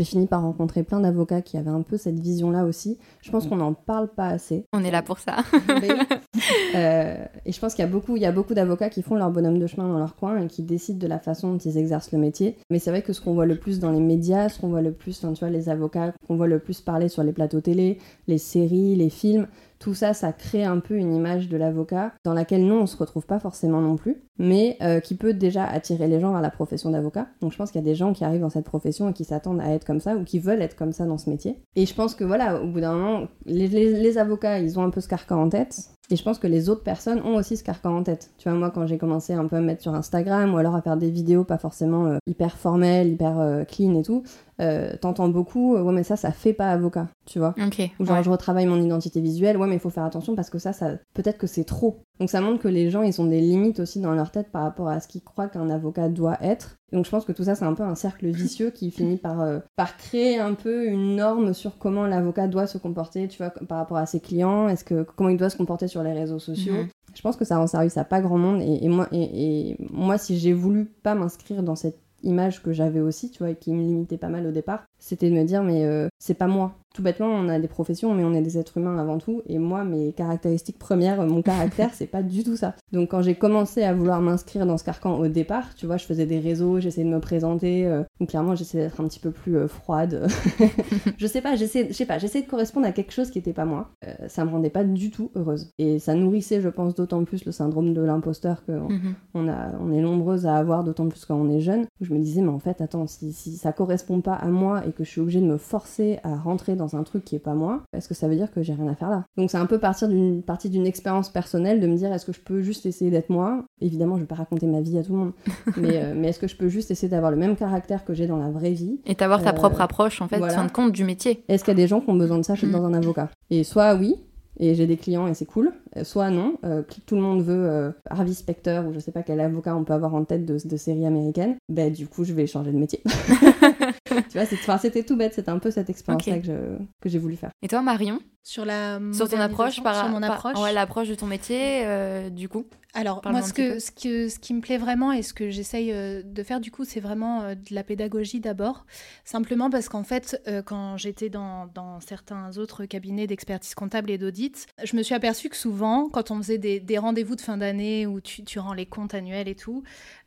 j'ai 0.00 0.04
fini 0.06 0.26
par 0.26 0.40
rencontrer 0.40 0.82
plein 0.82 1.00
d'avocats 1.00 1.42
qui 1.42 1.58
avaient 1.58 1.68
un 1.68 1.82
peu 1.82 1.98
cette 1.98 2.18
vision-là 2.18 2.64
aussi. 2.64 2.96
Je 3.20 3.30
pense 3.30 3.46
qu'on 3.46 3.56
n'en 3.56 3.74
parle 3.74 4.08
pas 4.08 4.28
assez. 4.28 4.64
On 4.72 4.82
est 4.82 4.90
là 4.90 5.02
pour 5.02 5.18
ça. 5.18 5.36
euh, 6.74 7.24
et 7.44 7.52
je 7.52 7.60
pense 7.60 7.74
qu'il 7.74 7.84
y 7.84 7.86
a 7.86 7.90
beaucoup, 7.90 8.16
il 8.16 8.22
y 8.22 8.26
a 8.26 8.32
beaucoup 8.32 8.54
d'avocats 8.54 8.88
qui 8.88 9.02
font 9.02 9.14
leur 9.14 9.30
bonhomme 9.30 9.58
de 9.58 9.66
chemin 9.66 9.86
dans 9.86 9.98
leur 9.98 10.16
coin 10.16 10.40
et 10.40 10.46
qui 10.46 10.62
décident 10.62 10.98
de 10.98 11.06
la 11.06 11.18
façon 11.18 11.52
dont 11.52 11.58
ils 11.58 11.76
exercent 11.76 12.12
le 12.12 12.18
métier. 12.18 12.56
Mais 12.70 12.78
c'est 12.78 12.88
vrai 12.88 13.02
que 13.02 13.12
ce 13.12 13.20
qu'on 13.20 13.34
voit 13.34 13.44
le 13.44 13.56
plus 13.56 13.78
dans 13.78 13.90
les 13.90 14.00
médias, 14.00 14.48
ce 14.48 14.58
qu'on 14.58 14.68
voit 14.68 14.80
le 14.80 14.92
plus, 14.92 15.22
enfin, 15.22 15.34
tu 15.34 15.40
vois, 15.40 15.50
les 15.50 15.68
avocats 15.68 16.14
qu'on 16.26 16.36
voit 16.36 16.48
le 16.48 16.60
plus 16.60 16.80
parler 16.80 17.10
sur 17.10 17.22
les 17.22 17.32
plateaux 17.32 17.60
télé, 17.60 17.98
les 18.26 18.38
séries, 18.38 18.96
les 18.96 19.10
films, 19.10 19.48
tout 19.80 19.94
ça, 19.94 20.12
ça 20.12 20.32
crée 20.32 20.64
un 20.64 20.78
peu 20.78 20.94
une 20.94 21.14
image 21.14 21.48
de 21.48 21.56
l'avocat 21.56 22.12
dans 22.22 22.34
laquelle 22.34 22.66
nous, 22.66 22.74
on 22.74 22.86
se 22.86 22.98
retrouve 22.98 23.26
pas 23.26 23.40
forcément 23.40 23.80
non 23.80 23.96
plus, 23.96 24.22
mais 24.38 24.76
euh, 24.82 25.00
qui 25.00 25.16
peut 25.16 25.32
déjà 25.32 25.64
attirer 25.64 26.06
les 26.06 26.20
gens 26.20 26.32
vers 26.32 26.42
la 26.42 26.50
profession 26.50 26.90
d'avocat. 26.90 27.28
Donc 27.40 27.52
je 27.52 27.56
pense 27.56 27.70
qu'il 27.70 27.80
y 27.80 27.84
a 27.84 27.86
des 27.86 27.94
gens 27.94 28.12
qui 28.12 28.22
arrivent 28.22 28.42
dans 28.42 28.50
cette 28.50 28.66
profession 28.66 29.08
et 29.08 29.12
qui 29.14 29.24
s'attendent 29.24 29.60
à 29.60 29.70
être 29.70 29.86
comme 29.86 30.00
ça 30.00 30.16
ou 30.16 30.24
qui 30.24 30.38
veulent 30.38 30.60
être 30.60 30.76
comme 30.76 30.92
ça 30.92 31.06
dans 31.06 31.16
ce 31.16 31.30
métier. 31.30 31.62
Et 31.76 31.86
je 31.86 31.94
pense 31.94 32.14
que 32.14 32.24
voilà, 32.24 32.62
au 32.62 32.66
bout 32.66 32.80
d'un 32.80 32.92
moment, 32.92 33.28
les, 33.46 34.18
avocats, 34.18 34.58
ils 34.58 34.78
ont 34.78 34.82
un 34.82 34.90
peu 34.90 35.00
ce 35.00 35.08
carcan 35.08 35.42
en 35.42 35.48
tête. 35.48 35.78
Et 36.10 36.16
je 36.16 36.22
pense 36.24 36.38
que 36.38 36.48
les 36.48 36.68
autres 36.68 36.82
personnes 36.82 37.20
ont 37.22 37.36
aussi 37.36 37.56
ce 37.56 37.62
carcan 37.62 37.96
en 37.96 38.02
tête. 38.02 38.30
Tu 38.36 38.48
vois, 38.48 38.58
moi, 38.58 38.70
quand 38.70 38.86
j'ai 38.86 38.98
commencé 38.98 39.32
un 39.32 39.46
peu 39.46 39.56
à 39.56 39.60
me 39.60 39.66
mettre 39.66 39.82
sur 39.82 39.94
Instagram 39.94 40.52
ou 40.52 40.56
alors 40.58 40.74
à 40.74 40.82
faire 40.82 40.96
des 40.96 41.10
vidéos 41.10 41.44
pas 41.44 41.58
forcément 41.58 42.06
euh, 42.06 42.18
hyper 42.26 42.56
formelles, 42.56 43.08
hyper 43.08 43.38
euh, 43.38 43.64
clean 43.64 43.94
et 43.94 44.02
tout, 44.02 44.24
euh, 44.60 44.92
t'entends 45.00 45.28
beaucoup, 45.28 45.76
ouais, 45.76 45.92
mais 45.92 46.02
ça, 46.02 46.16
ça 46.16 46.32
fait 46.32 46.52
pas 46.52 46.70
avocat, 46.70 47.06
tu 47.26 47.38
vois. 47.38 47.54
Ou 48.00 48.04
genre, 48.04 48.22
je 48.22 48.30
retravaille 48.30 48.66
mon 48.66 48.80
identité 48.82 49.20
visuelle, 49.20 49.56
ouais, 49.56 49.68
mais 49.68 49.76
il 49.76 49.80
faut 49.80 49.90
faire 49.90 50.04
attention 50.04 50.34
parce 50.34 50.50
que 50.50 50.58
ça, 50.58 50.72
ça 50.72 50.90
peut-être 51.14 51.38
que 51.38 51.46
c'est 51.46 51.64
trop. 51.64 52.02
Donc 52.20 52.28
ça 52.28 52.42
montre 52.42 52.62
que 52.62 52.68
les 52.68 52.90
gens, 52.90 53.02
ils 53.02 53.18
ont 53.20 53.24
des 53.24 53.40
limites 53.40 53.80
aussi 53.80 53.98
dans 53.98 54.14
leur 54.14 54.30
tête 54.30 54.52
par 54.52 54.62
rapport 54.62 54.88
à 54.88 55.00
ce 55.00 55.08
qu'ils 55.08 55.22
croient 55.22 55.48
qu'un 55.48 55.70
avocat 55.70 56.10
doit 56.10 56.36
être. 56.42 56.76
Donc 56.92 57.06
je 57.06 57.10
pense 57.10 57.24
que 57.24 57.32
tout 57.32 57.44
ça, 57.44 57.54
c'est 57.54 57.64
un 57.64 57.72
peu 57.72 57.82
un 57.82 57.94
cercle 57.94 58.28
vicieux 58.28 58.70
qui 58.70 58.90
finit 58.92 59.16
par, 59.16 59.40
euh, 59.40 59.60
par 59.74 59.96
créer 59.96 60.38
un 60.38 60.52
peu 60.52 60.86
une 60.86 61.16
norme 61.16 61.54
sur 61.54 61.78
comment 61.78 62.06
l'avocat 62.06 62.46
doit 62.46 62.66
se 62.66 62.76
comporter, 62.76 63.26
tu 63.26 63.38
vois, 63.38 63.48
par 63.50 63.78
rapport 63.78 63.96
à 63.96 64.04
ses 64.04 64.20
clients, 64.20 64.68
est-ce 64.68 64.84
que 64.84 65.02
comment 65.16 65.30
il 65.30 65.38
doit 65.38 65.48
se 65.48 65.56
comporter 65.56 65.88
sur 65.88 66.02
les 66.02 66.12
réseaux 66.12 66.38
sociaux. 66.38 66.74
Mhm. 66.74 66.88
Je 67.14 67.22
pense 67.22 67.36
que 67.36 67.46
ça 67.46 67.56
rend 67.56 67.66
service 67.66 67.96
à 67.96 68.04
pas 68.04 68.20
grand 68.20 68.38
monde. 68.38 68.62
Et, 68.62 68.88
moi, 68.88 69.08
et, 69.12 69.70
et 69.70 69.76
moi, 69.90 70.18
si 70.18 70.38
j'ai 70.38 70.52
voulu 70.52 70.84
pas 70.84 71.14
m'inscrire 71.14 71.62
dans 71.62 71.74
cette 71.74 71.98
image 72.22 72.62
que 72.62 72.72
j'avais 72.72 73.00
aussi, 73.00 73.30
tu 73.30 73.38
vois, 73.38 73.50
et 73.50 73.56
qui 73.56 73.72
me 73.72 73.82
limitait 73.82 74.18
pas 74.18 74.28
mal 74.28 74.46
au 74.46 74.52
départ, 74.52 74.84
c'était 75.00 75.30
de 75.30 75.34
me 75.34 75.44
dire, 75.44 75.62
mais 75.62 75.84
euh, 75.84 76.08
c'est 76.18 76.34
pas 76.34 76.46
moi. 76.46 76.74
Tout 76.92 77.02
bêtement, 77.02 77.28
on 77.28 77.48
a 77.48 77.60
des 77.60 77.68
professions, 77.68 78.14
mais 78.14 78.24
on 78.24 78.34
est 78.34 78.42
des 78.42 78.58
êtres 78.58 78.76
humains 78.76 78.98
avant 78.98 79.18
tout. 79.18 79.42
Et 79.46 79.58
moi, 79.58 79.84
mes 79.84 80.12
caractéristiques 80.12 80.78
premières, 80.78 81.24
mon 81.24 81.40
caractère, 81.40 81.90
c'est 81.94 82.08
pas 82.08 82.22
du 82.22 82.42
tout 82.42 82.56
ça. 82.56 82.74
Donc, 82.92 83.12
quand 83.12 83.22
j'ai 83.22 83.36
commencé 83.36 83.84
à 83.84 83.94
vouloir 83.94 84.20
m'inscrire 84.20 84.66
dans 84.66 84.76
ce 84.76 84.82
carcan 84.82 85.16
au 85.16 85.28
départ, 85.28 85.74
tu 85.76 85.86
vois, 85.86 85.98
je 85.98 86.04
faisais 86.04 86.26
des 86.26 86.40
réseaux, 86.40 86.80
j'essayais 86.80 87.06
de 87.06 87.12
me 87.12 87.20
présenter. 87.20 87.86
Euh, 87.86 88.02
donc, 88.18 88.30
clairement, 88.30 88.56
j'essayais 88.56 88.84
d'être 88.84 89.00
un 89.00 89.06
petit 89.06 89.20
peu 89.20 89.30
plus 89.30 89.56
euh, 89.56 89.68
froide. 89.68 90.26
je 91.16 91.26
sais 91.28 91.40
pas, 91.40 91.54
j'essayais, 91.54 91.86
je 91.88 91.94
sais 91.94 92.06
pas, 92.06 92.18
j'essayais 92.18 92.44
de 92.44 92.50
correspondre 92.50 92.86
à 92.86 92.92
quelque 92.92 93.12
chose 93.12 93.30
qui 93.30 93.38
était 93.38 93.52
pas 93.52 93.64
moi. 93.64 93.90
ça 94.26 94.44
me 94.44 94.50
rendait 94.50 94.70
pas 94.70 94.82
du 94.82 95.12
tout 95.12 95.30
heureuse. 95.36 95.70
Et 95.78 96.00
ça 96.00 96.14
nourrissait, 96.14 96.60
je 96.60 96.68
pense, 96.68 96.96
d'autant 96.96 97.24
plus 97.24 97.44
le 97.44 97.52
syndrome 97.52 97.94
de 97.94 98.02
l'imposteur 98.02 98.64
que 98.66 98.72
mhm. 98.72 99.14
on, 99.34 99.48
a, 99.48 99.78
on 99.80 99.92
est 99.92 100.00
nombreuses 100.00 100.44
à 100.46 100.56
avoir, 100.56 100.82
d'autant 100.82 101.08
plus 101.08 101.24
quand 101.24 101.36
on 101.36 101.48
est 101.50 101.60
jeune. 101.60 101.86
je 102.00 102.12
me 102.12 102.18
disais, 102.18 102.42
mais 102.42 102.48
en 102.48 102.58
fait, 102.58 102.80
attends, 102.80 103.06
si, 103.06 103.32
si 103.32 103.56
ça 103.56 103.72
correspond 103.72 104.20
pas 104.20 104.34
à 104.34 104.48
moi 104.48 104.84
et 104.86 104.89
que 104.92 105.04
je 105.04 105.10
suis 105.10 105.20
obligée 105.20 105.40
de 105.40 105.46
me 105.46 105.56
forcer 105.56 106.18
à 106.22 106.36
rentrer 106.36 106.76
dans 106.76 106.96
un 106.96 107.02
truc 107.02 107.24
qui 107.24 107.36
est 107.36 107.40
pas 107.40 107.54
moi, 107.54 107.82
est-ce 107.92 108.08
que 108.08 108.14
ça 108.14 108.28
veut 108.28 108.36
dire 108.36 108.50
que 108.52 108.62
j'ai 108.62 108.74
rien 108.74 108.88
à 108.88 108.94
faire 108.94 109.10
là? 109.10 109.24
Donc 109.36 109.50
c'est 109.50 109.58
un 109.58 109.66
peu 109.66 109.78
partir 109.78 110.08
d'une 110.08 110.42
partie 110.42 110.70
d'une 110.70 110.86
expérience 110.86 111.28
personnelle 111.28 111.80
de 111.80 111.86
me 111.86 111.96
dire 111.96 112.12
est-ce 112.12 112.26
que 112.26 112.32
je 112.32 112.40
peux 112.40 112.62
juste 112.62 112.86
essayer 112.86 113.10
d'être 113.10 113.30
moi? 113.30 113.64
Évidemment, 113.80 114.16
je 114.16 114.22
vais 114.22 114.26
pas 114.26 114.34
raconter 114.34 114.66
ma 114.66 114.80
vie 114.80 114.98
à 114.98 115.02
tout 115.02 115.12
le 115.12 115.18
monde, 115.18 115.32
mais, 115.76 116.02
euh, 116.02 116.14
mais 116.16 116.28
est-ce 116.28 116.38
que 116.38 116.48
je 116.48 116.56
peux 116.56 116.68
juste 116.68 116.90
essayer 116.90 117.08
d'avoir 117.08 117.30
le 117.30 117.36
même 117.36 117.56
caractère 117.56 118.04
que 118.04 118.14
j'ai 118.14 118.26
dans 118.26 118.38
la 118.38 118.50
vraie 118.50 118.72
vie? 118.72 119.00
Et 119.06 119.14
d'avoir 119.14 119.42
ta 119.42 119.50
euh, 119.50 119.54
propre 119.54 119.80
approche 119.80 120.20
en 120.22 120.28
fait, 120.28 120.38
voilà. 120.38 120.64
de 120.64 120.70
compte 120.70 120.92
du 120.92 121.04
métier. 121.04 121.44
Est-ce 121.48 121.64
qu'il 121.64 121.72
y 121.72 121.76
a 121.76 121.82
des 121.82 121.88
gens 121.88 122.00
qui 122.00 122.10
ont 122.10 122.16
besoin 122.16 122.38
de 122.38 122.44
ça 122.44 122.54
mm. 122.54 122.70
dans 122.70 122.84
un 122.84 122.94
avocat? 122.94 123.30
Et 123.50 123.64
soit 123.64 123.94
oui, 123.94 124.16
et 124.60 124.74
j'ai 124.74 124.86
des 124.86 124.96
clients 124.96 125.26
et 125.26 125.34
c'est 125.34 125.46
cool. 125.46 125.72
Euh, 125.96 126.04
soit 126.04 126.30
non, 126.30 126.56
euh, 126.64 126.82
tout 127.06 127.16
le 127.16 127.22
monde 127.22 127.42
veut 127.42 127.66
euh, 127.68 127.90
Harvey 128.08 128.34
Specter 128.34 128.82
ou 128.86 128.92
je 128.92 129.00
sais 129.00 129.10
pas 129.10 129.22
quel 129.22 129.40
avocat 129.40 129.74
on 129.74 129.84
peut 129.84 129.94
avoir 129.94 130.14
en 130.14 130.24
tête 130.24 130.44
de, 130.44 130.58
de 130.62 130.76
série 130.76 131.06
américaine, 131.06 131.56
ben 131.68 131.90
du 131.90 132.06
coup 132.06 132.24
je 132.24 132.34
vais 132.34 132.46
changer 132.46 132.70
de 132.70 132.78
métier. 132.78 133.02
tu 134.04 134.38
vois, 134.38 134.78
c'était 134.78 135.02
tout 135.02 135.16
bête, 135.16 135.34
c'était 135.34 135.50
un 135.50 135.58
peu 135.58 135.70
cette 135.70 135.90
expérience-là 135.90 136.38
que 136.38 137.08
j'ai 137.08 137.18
voulu 137.18 137.36
faire. 137.36 137.50
Et 137.62 137.68
toi 137.68 137.82
Marion? 137.82 138.20
Sur 138.42 138.64
la 138.64 139.00
sur 139.12 139.28
ton 139.28 139.40
approche, 139.40 139.82
par, 139.82 139.96
sur 139.96 140.08
mon 140.08 140.22
approche, 140.22 140.58
ouais, 140.60 140.72
l'approche 140.72 141.08
de 141.08 141.14
ton 141.14 141.26
métier, 141.26 141.84
du 142.30 142.48
coup? 142.48 142.66
Alors 142.94 143.22
moi, 143.24 143.42
ce 143.42 143.52
que, 143.52 143.78
ce, 143.78 143.90
que, 143.90 144.28
ce 144.28 144.38
qui 144.38 144.54
me 144.54 144.60
plaît 144.60 144.78
vraiment 144.78 145.12
et 145.12 145.22
ce 145.22 145.32
que 145.32 145.50
j'essaye 145.50 145.92
de 145.92 146.42
faire 146.42 146.60
du 146.60 146.70
coup, 146.70 146.84
c'est 146.84 147.00
vraiment 147.00 147.54
de 147.54 147.74
la 147.74 147.84
pédagogie 147.84 148.40
d'abord, 148.40 148.84
simplement 149.24 149.70
parce 149.70 149.88
qu'en 149.88 150.02
fait, 150.02 150.40
quand 150.66 150.96
j'étais 150.96 151.28
dans, 151.28 151.66
dans 151.68 152.00
certains 152.00 152.58
autres 152.58 152.86
cabinets 152.86 153.26
d'expertise 153.26 153.74
comptable 153.74 154.10
et 154.10 154.18
d'audit, 154.18 154.66
je 154.82 154.96
me 154.96 155.02
suis 155.02 155.14
aperçue 155.14 155.48
que 155.48 155.56
souvent 155.56 156.08
quand 156.08 156.30
on 156.30 156.38
faisait 156.38 156.58
des, 156.58 156.98
rendez-vous 156.98 157.36
de 157.36 157.40
fin 157.40 157.56
d'année 157.56 158.06
où 158.06 158.20
tu, 158.20 158.44
tu, 158.44 158.58
rends 158.58 158.74
les 158.74 158.86
comptes 158.86 159.14
annuels 159.14 159.48
et 159.48 159.54
tout, 159.54 159.82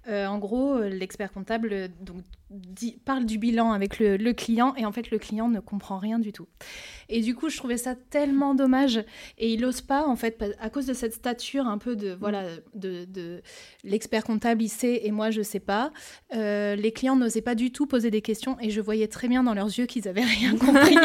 euh, 0.07 0.25
en 0.27 0.37
gros, 0.37 0.79
l'expert 0.81 1.31
comptable 1.31 1.89
donc, 2.01 2.23
parle 3.05 3.25
du 3.25 3.37
bilan 3.37 3.71
avec 3.71 3.99
le, 3.99 4.33
client 4.33 4.73
et 4.75 4.85
en 4.85 4.91
fait 4.91 5.11
le 5.11 5.17
client 5.17 5.47
ne 5.47 5.59
comprend 5.59 5.97
rien 5.97 6.19
du 6.19 6.33
tout. 6.33 6.47
Et 7.09 7.21
du 7.21 7.35
coup, 7.35 7.49
je 7.49 7.57
trouvais 7.57 7.77
ça 7.77 7.95
tellement 7.95 8.55
dommage 8.55 9.03
et 9.37 9.53
il 9.53 9.61
n'ose 9.61 9.81
pas 9.81 10.07
en 10.07 10.15
fait 10.15 10.43
à 10.59 10.69
cause 10.69 10.85
de 10.85 10.93
cette 10.93 11.13
stature 11.13 11.67
un 11.67 11.77
peu 11.77 11.95
de 11.95 12.15
voilà 12.19 12.43
de, 12.73 13.05
de 13.05 13.41
l'expert 13.83 14.23
comptable 14.23 14.63
il 14.63 14.69
sait 14.69 15.01
et 15.03 15.11
moi 15.11 15.31
je 15.31 15.41
sais 15.41 15.59
pas. 15.59 15.91
Euh, 16.35 16.75
les 16.75 16.91
clients 16.91 17.15
n'osaient 17.15 17.41
pas 17.41 17.55
du 17.55 17.71
tout 17.71 17.85
poser 17.85 18.11
des 18.11 18.21
questions 18.21 18.57
et 18.59 18.69
je 18.69 18.81
voyais 18.81 19.07
très 19.07 19.27
bien 19.27 19.43
dans 19.43 19.53
leurs 19.53 19.67
yeux 19.67 19.85
qu'ils 19.85 20.07
avaient 20.07 20.23
rien 20.23 20.55
compris. 20.57 20.97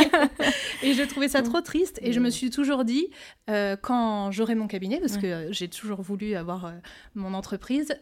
et 0.82 0.94
je 0.94 1.02
trouvais 1.02 1.28
ça 1.28 1.42
trop 1.42 1.60
triste 1.60 1.98
et 2.02 2.12
je 2.12 2.20
me 2.20 2.30
suis 2.30 2.50
toujours 2.50 2.84
dit 2.84 3.08
euh, 3.50 3.76
quand 3.76 4.30
j'aurai 4.30 4.54
mon 4.54 4.66
cabinet 4.66 5.00
parce 5.00 5.16
que 5.16 5.48
j'ai 5.50 5.68
toujours 5.68 6.02
voulu 6.02 6.34
avoir 6.34 6.72
mon 7.14 7.34
entreprise 7.34 7.94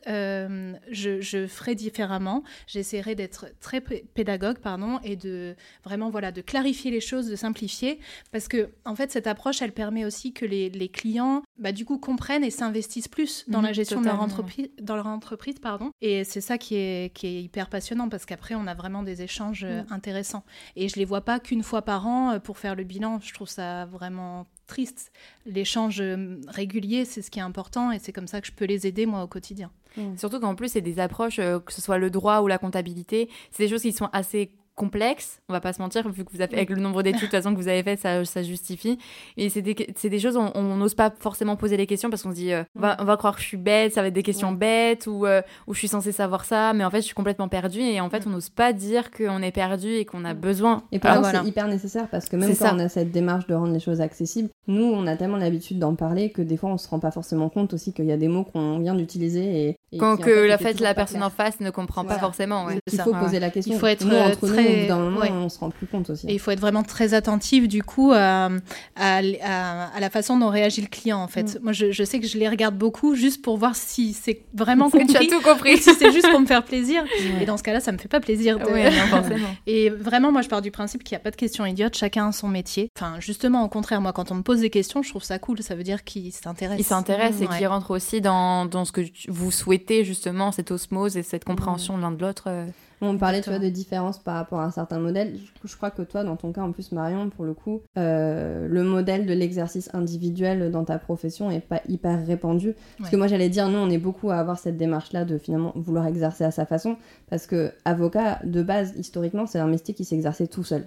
je, 0.90 1.46
ferai 1.46 1.74
différemment. 1.74 2.42
J'essaierai 2.66 3.14
d'être 3.14 3.46
très 3.60 3.80
pédagogue, 3.80 4.58
pardon, 4.58 4.98
et 5.02 5.16
de 5.16 5.54
vraiment 5.84 6.10
voilà 6.10 6.32
de 6.32 6.40
clarifier 6.40 6.90
les 6.90 7.00
choses, 7.00 7.28
de 7.28 7.36
simplifier, 7.36 7.98
parce 8.32 8.48
que 8.48 8.70
en 8.84 8.94
fait 8.94 9.10
cette 9.10 9.26
approche, 9.26 9.62
elle 9.62 9.72
permet 9.72 10.04
aussi 10.04 10.32
que 10.32 10.44
les, 10.44 10.88
clients, 10.88 11.42
bah, 11.58 11.72
du 11.72 11.84
coup, 11.84 11.98
comprennent 11.98 12.44
et 12.44 12.50
s'investissent 12.50 13.08
plus 13.08 13.44
dans 13.48 13.60
la 13.60 13.68
mhm, 13.68 13.74
gestion 13.74 14.00
de 14.00 14.06
leur 14.06 14.20
entreprise, 14.20 14.68
dans 14.80 14.96
leur 14.96 15.06
entreprise, 15.06 15.58
pardon. 15.58 15.90
Et 16.00 16.24
c'est 16.24 16.40
ça 16.40 16.58
qui 16.58 16.76
est 16.76 17.12
qui 17.14 17.26
est 17.26 17.42
hyper 17.42 17.68
passionnant 17.68 18.08
parce 18.08 18.26
qu'après 18.26 18.54
on 18.54 18.66
a 18.66 18.74
vraiment 18.74 19.02
des 19.02 19.22
échanges 19.22 19.64
euh, 19.64 19.82
mm. 19.82 19.92
intéressants. 19.92 20.44
Et 20.76 20.88
je 20.88 20.96
les 20.96 21.04
vois 21.04 21.22
pas 21.22 21.40
qu'une 21.40 21.62
fois 21.62 21.82
par 21.82 22.06
an 22.06 22.32
euh, 22.32 22.38
pour 22.38 22.58
faire 22.58 22.74
le 22.74 22.84
bilan. 22.84 23.20
Je 23.20 23.32
trouve 23.34 23.48
ça 23.48 23.86
vraiment 23.86 24.46
triste. 24.66 25.12
L'échange 25.44 26.00
euh, 26.00 26.40
régulier, 26.48 27.04
c'est 27.04 27.22
ce 27.22 27.30
qui 27.30 27.38
est 27.38 27.42
important 27.42 27.92
et 27.92 27.98
c'est 27.98 28.12
comme 28.12 28.26
ça 28.26 28.40
que 28.40 28.46
je 28.46 28.52
peux 28.52 28.64
les 28.64 28.86
aider 28.86 29.06
moi 29.06 29.22
au 29.22 29.26
quotidien. 29.26 29.70
Mm. 29.96 30.16
Surtout 30.16 30.40
qu'en 30.40 30.54
plus, 30.54 30.72
c'est 30.72 30.80
des 30.80 30.98
approches, 30.98 31.38
euh, 31.38 31.58
que 31.58 31.72
ce 31.72 31.80
soit 31.80 31.98
le 31.98 32.10
droit 32.10 32.40
ou 32.40 32.46
la 32.46 32.58
comptabilité, 32.58 33.28
c'est 33.50 33.64
des 33.64 33.68
choses 33.68 33.82
qui 33.82 33.92
sont 33.92 34.08
assez 34.12 34.50
complexes, 34.76 35.40
on 35.48 35.54
va 35.54 35.60
pas 35.60 35.72
se 35.72 35.80
mentir, 35.80 36.08
vu 36.08 36.24
que 36.24 36.30
vous 36.32 36.42
avez, 36.42 36.54
avec 36.54 36.70
le 36.70 36.76
nombre 36.76 37.02
d'études 37.02 37.22
de 37.22 37.26
toute 37.26 37.30
façon 37.30 37.52
que 37.54 37.58
vous 37.58 37.68
avez 37.68 37.82
fait, 37.82 37.96
ça, 37.96 38.24
ça 38.24 38.42
justifie. 38.42 38.98
Et 39.36 39.48
c'est 39.48 39.62
des, 39.62 39.74
des, 39.74 40.18
choses, 40.18 40.36
on 40.36 40.76
n'ose 40.76 40.94
pas 40.94 41.10
forcément 41.18 41.56
poser 41.56 41.76
les 41.76 41.86
questions 41.86 42.10
parce 42.10 42.22
qu'on 42.22 42.30
se 42.30 42.36
dit, 42.36 42.52
euh, 42.52 42.62
on, 42.76 42.80
va, 42.80 42.96
on, 43.00 43.04
va, 43.04 43.16
croire 43.16 43.34
que 43.34 43.40
je 43.40 43.46
suis 43.46 43.56
bête, 43.56 43.94
ça 43.94 44.02
va 44.02 44.08
être 44.08 44.14
des 44.14 44.22
questions 44.22 44.52
bêtes, 44.52 45.06
ou, 45.06 45.26
euh, 45.26 45.40
ou 45.66 45.74
je 45.74 45.78
suis 45.78 45.88
censée 45.88 46.12
savoir 46.12 46.44
ça, 46.44 46.74
mais 46.74 46.84
en 46.84 46.90
fait, 46.90 46.98
je 46.98 47.06
suis 47.06 47.14
complètement 47.14 47.48
perdue. 47.48 47.80
Et 47.80 48.00
en 48.00 48.10
fait, 48.10 48.26
on 48.26 48.30
n'ose 48.30 48.50
pas 48.50 48.72
dire 48.74 49.10
qu'on 49.10 49.42
est 49.42 49.50
perdu 49.50 49.88
et 49.88 50.04
qu'on 50.04 50.24
a 50.24 50.34
besoin. 50.34 50.84
Et 50.92 51.00
ah, 51.02 51.22
c'est 51.24 51.48
hyper 51.48 51.68
nécessaire 51.68 52.08
parce 52.08 52.28
que 52.28 52.36
même 52.36 52.54
quand 52.54 52.74
on 52.74 52.78
a 52.78 52.88
cette 52.88 53.10
démarche 53.10 53.46
de 53.46 53.54
rendre 53.54 53.72
les 53.72 53.80
choses 53.80 54.02
accessibles, 54.02 54.50
nous, 54.68 54.84
on 54.84 55.06
a 55.06 55.16
tellement 55.16 55.38
l'habitude 55.38 55.78
d'en 55.78 55.94
parler 55.94 56.30
que 56.30 56.42
des 56.42 56.58
fois, 56.58 56.70
on 56.70 56.78
se 56.78 56.88
rend 56.88 57.00
pas 57.00 57.10
forcément 57.10 57.48
compte 57.48 57.72
aussi 57.72 57.94
qu'il 57.94 58.04
y 58.04 58.12
a 58.12 58.16
des 58.18 58.28
mots 58.28 58.44
qu'on 58.44 58.78
vient 58.78 58.94
d'utiliser 58.94 59.68
et, 59.68 59.75
quand 59.98 60.16
que 60.16 60.30
la 60.30 60.58
fait 60.58 60.80
la 60.80 60.94
personne 60.94 61.22
en 61.22 61.30
face 61.30 61.60
ne 61.60 61.70
comprend 61.70 62.04
pas 62.04 62.18
forcément. 62.18 62.66
Il 62.70 63.00
faut 63.00 63.14
poser 63.14 63.38
la 63.38 63.50
question. 63.50 63.74
Il 63.74 63.78
faut 63.78 63.86
être 63.86 64.04
nous, 64.04 64.16
entre 64.16 64.48
très... 64.48 64.82
nous, 64.82 64.88
d'un 64.88 64.98
moment, 64.98 65.20
on 65.32 65.48
se 65.48 65.58
rend 65.58 65.70
plus 65.70 65.86
compte 65.86 66.10
aussi. 66.10 66.26
Et 66.26 66.34
il 66.34 66.40
faut 66.40 66.50
être 66.50 66.60
vraiment 66.60 66.82
très 66.82 67.14
attentif 67.14 67.68
du 67.68 67.82
coup 67.82 68.12
à, 68.12 68.50
à, 68.96 69.18
à, 69.18 70.00
la 70.00 70.10
façon 70.10 70.38
dont 70.38 70.48
réagit 70.48 70.80
le 70.80 70.88
client 70.88 71.18
en 71.18 71.28
fait. 71.28 71.54
Mm. 71.54 71.62
Moi, 71.62 71.72
je, 71.72 71.92
je, 71.92 72.04
sais 72.04 72.18
que 72.18 72.26
je 72.26 72.36
les 72.36 72.48
regarde 72.48 72.76
beaucoup 72.76 73.14
juste 73.14 73.42
pour 73.42 73.58
voir 73.58 73.76
si 73.76 74.12
c'est 74.12 74.42
vraiment 74.54 74.90
compris. 74.90 75.06
tu 75.06 75.16
as 75.16 75.26
tout 75.26 75.40
compris. 75.40 75.78
si 75.78 75.94
c'est 75.94 76.12
juste 76.12 76.30
pour 76.30 76.40
me 76.40 76.46
faire 76.46 76.64
plaisir. 76.64 77.04
Et 77.40 77.46
dans 77.46 77.56
ce 77.56 77.62
cas-là, 77.62 77.80
ça 77.80 77.92
me 77.92 77.98
fait 77.98 78.08
pas 78.08 78.20
plaisir. 78.20 78.58
De... 78.58 78.66
Et 79.66 79.90
vraiment, 79.90 80.32
moi, 80.32 80.42
je 80.42 80.48
pars 80.48 80.62
du 80.62 80.72
principe 80.72 81.04
qu'il 81.04 81.14
n'y 81.14 81.20
a 81.20 81.22
pas 81.22 81.30
de 81.30 81.36
questions 81.36 81.64
idiotes. 81.64 81.96
Chacun 81.96 82.28
a 82.28 82.32
son 82.32 82.48
métier. 82.48 82.90
Enfin, 82.96 83.20
justement, 83.20 83.64
au 83.64 83.68
contraire, 83.68 84.00
moi, 84.00 84.12
quand 84.12 84.32
on 84.32 84.34
me 84.34 84.42
pose 84.42 84.60
des 84.60 84.70
questions, 84.70 85.02
je 85.02 85.10
trouve 85.10 85.22
ça 85.22 85.38
cool. 85.38 85.62
Ça 85.62 85.76
veut 85.76 85.84
dire 85.84 86.02
qu'il 86.02 86.32
s'intéresse. 86.32 86.80
Il 86.80 86.84
s'intéresse 86.84 87.40
et 87.40 87.46
qu'il 87.46 87.66
rentre 87.68 87.92
aussi 87.92 88.20
dans, 88.20 88.66
dans 88.66 88.84
ce 88.84 88.90
que 88.90 89.02
vous 89.28 89.52
souhaitez 89.52 89.75
justement 90.04 90.52
cette 90.52 90.70
osmose 90.70 91.16
et 91.16 91.22
cette 91.22 91.44
compréhension 91.44 91.96
l'un 91.96 92.10
de 92.10 92.20
l'autre. 92.20 92.44
Euh. 92.48 92.66
On 93.02 93.18
parlait 93.18 93.42
tu 93.42 93.50
vois, 93.50 93.58
de 93.58 93.68
différence 93.68 94.18
par 94.18 94.36
rapport 94.36 94.60
à 94.60 94.64
un 94.64 94.70
certain 94.70 94.98
modèle. 94.98 95.38
Je, 95.64 95.76
crois 95.76 95.90
que 95.90 96.00
toi, 96.00 96.24
dans 96.24 96.36
ton 96.36 96.52
cas, 96.52 96.62
en 96.62 96.72
plus, 96.72 96.92
Marion, 96.92 97.28
pour 97.28 97.44
le 97.44 97.52
coup, 97.52 97.82
euh, 97.98 98.66
le 98.68 98.82
modèle 98.84 99.26
de 99.26 99.34
l'exercice 99.34 99.90
individuel 99.92 100.70
dans 100.70 100.84
ta 100.84 100.98
profession 100.98 101.50
est 101.50 101.60
pas 101.60 101.82
hyper 101.88 102.26
répandu. 102.26 102.74
Parce 102.98 103.10
que 103.10 103.16
moi, 103.16 103.26
j'allais 103.26 103.50
dire, 103.50 103.68
nous, 103.68 103.78
on 103.78 103.90
est 103.90 103.98
beaucoup 103.98 104.30
à 104.30 104.36
avoir 104.36 104.58
cette 104.58 104.78
démarche-là 104.78 105.26
de 105.26 105.36
finalement 105.36 105.72
vouloir 105.74 106.06
exercer 106.06 106.44
à 106.44 106.50
sa 106.50 106.64
façon. 106.64 106.96
Parce 107.28 107.46
que 107.46 107.70
avocat, 107.84 108.40
de 108.44 108.62
base, 108.62 108.94
historiquement, 108.96 109.46
c'est 109.46 109.58
un 109.58 109.68
métier 109.68 109.92
qui 109.92 110.06
s'exerçait 110.06 110.46
tout 110.46 110.64
seul. 110.64 110.86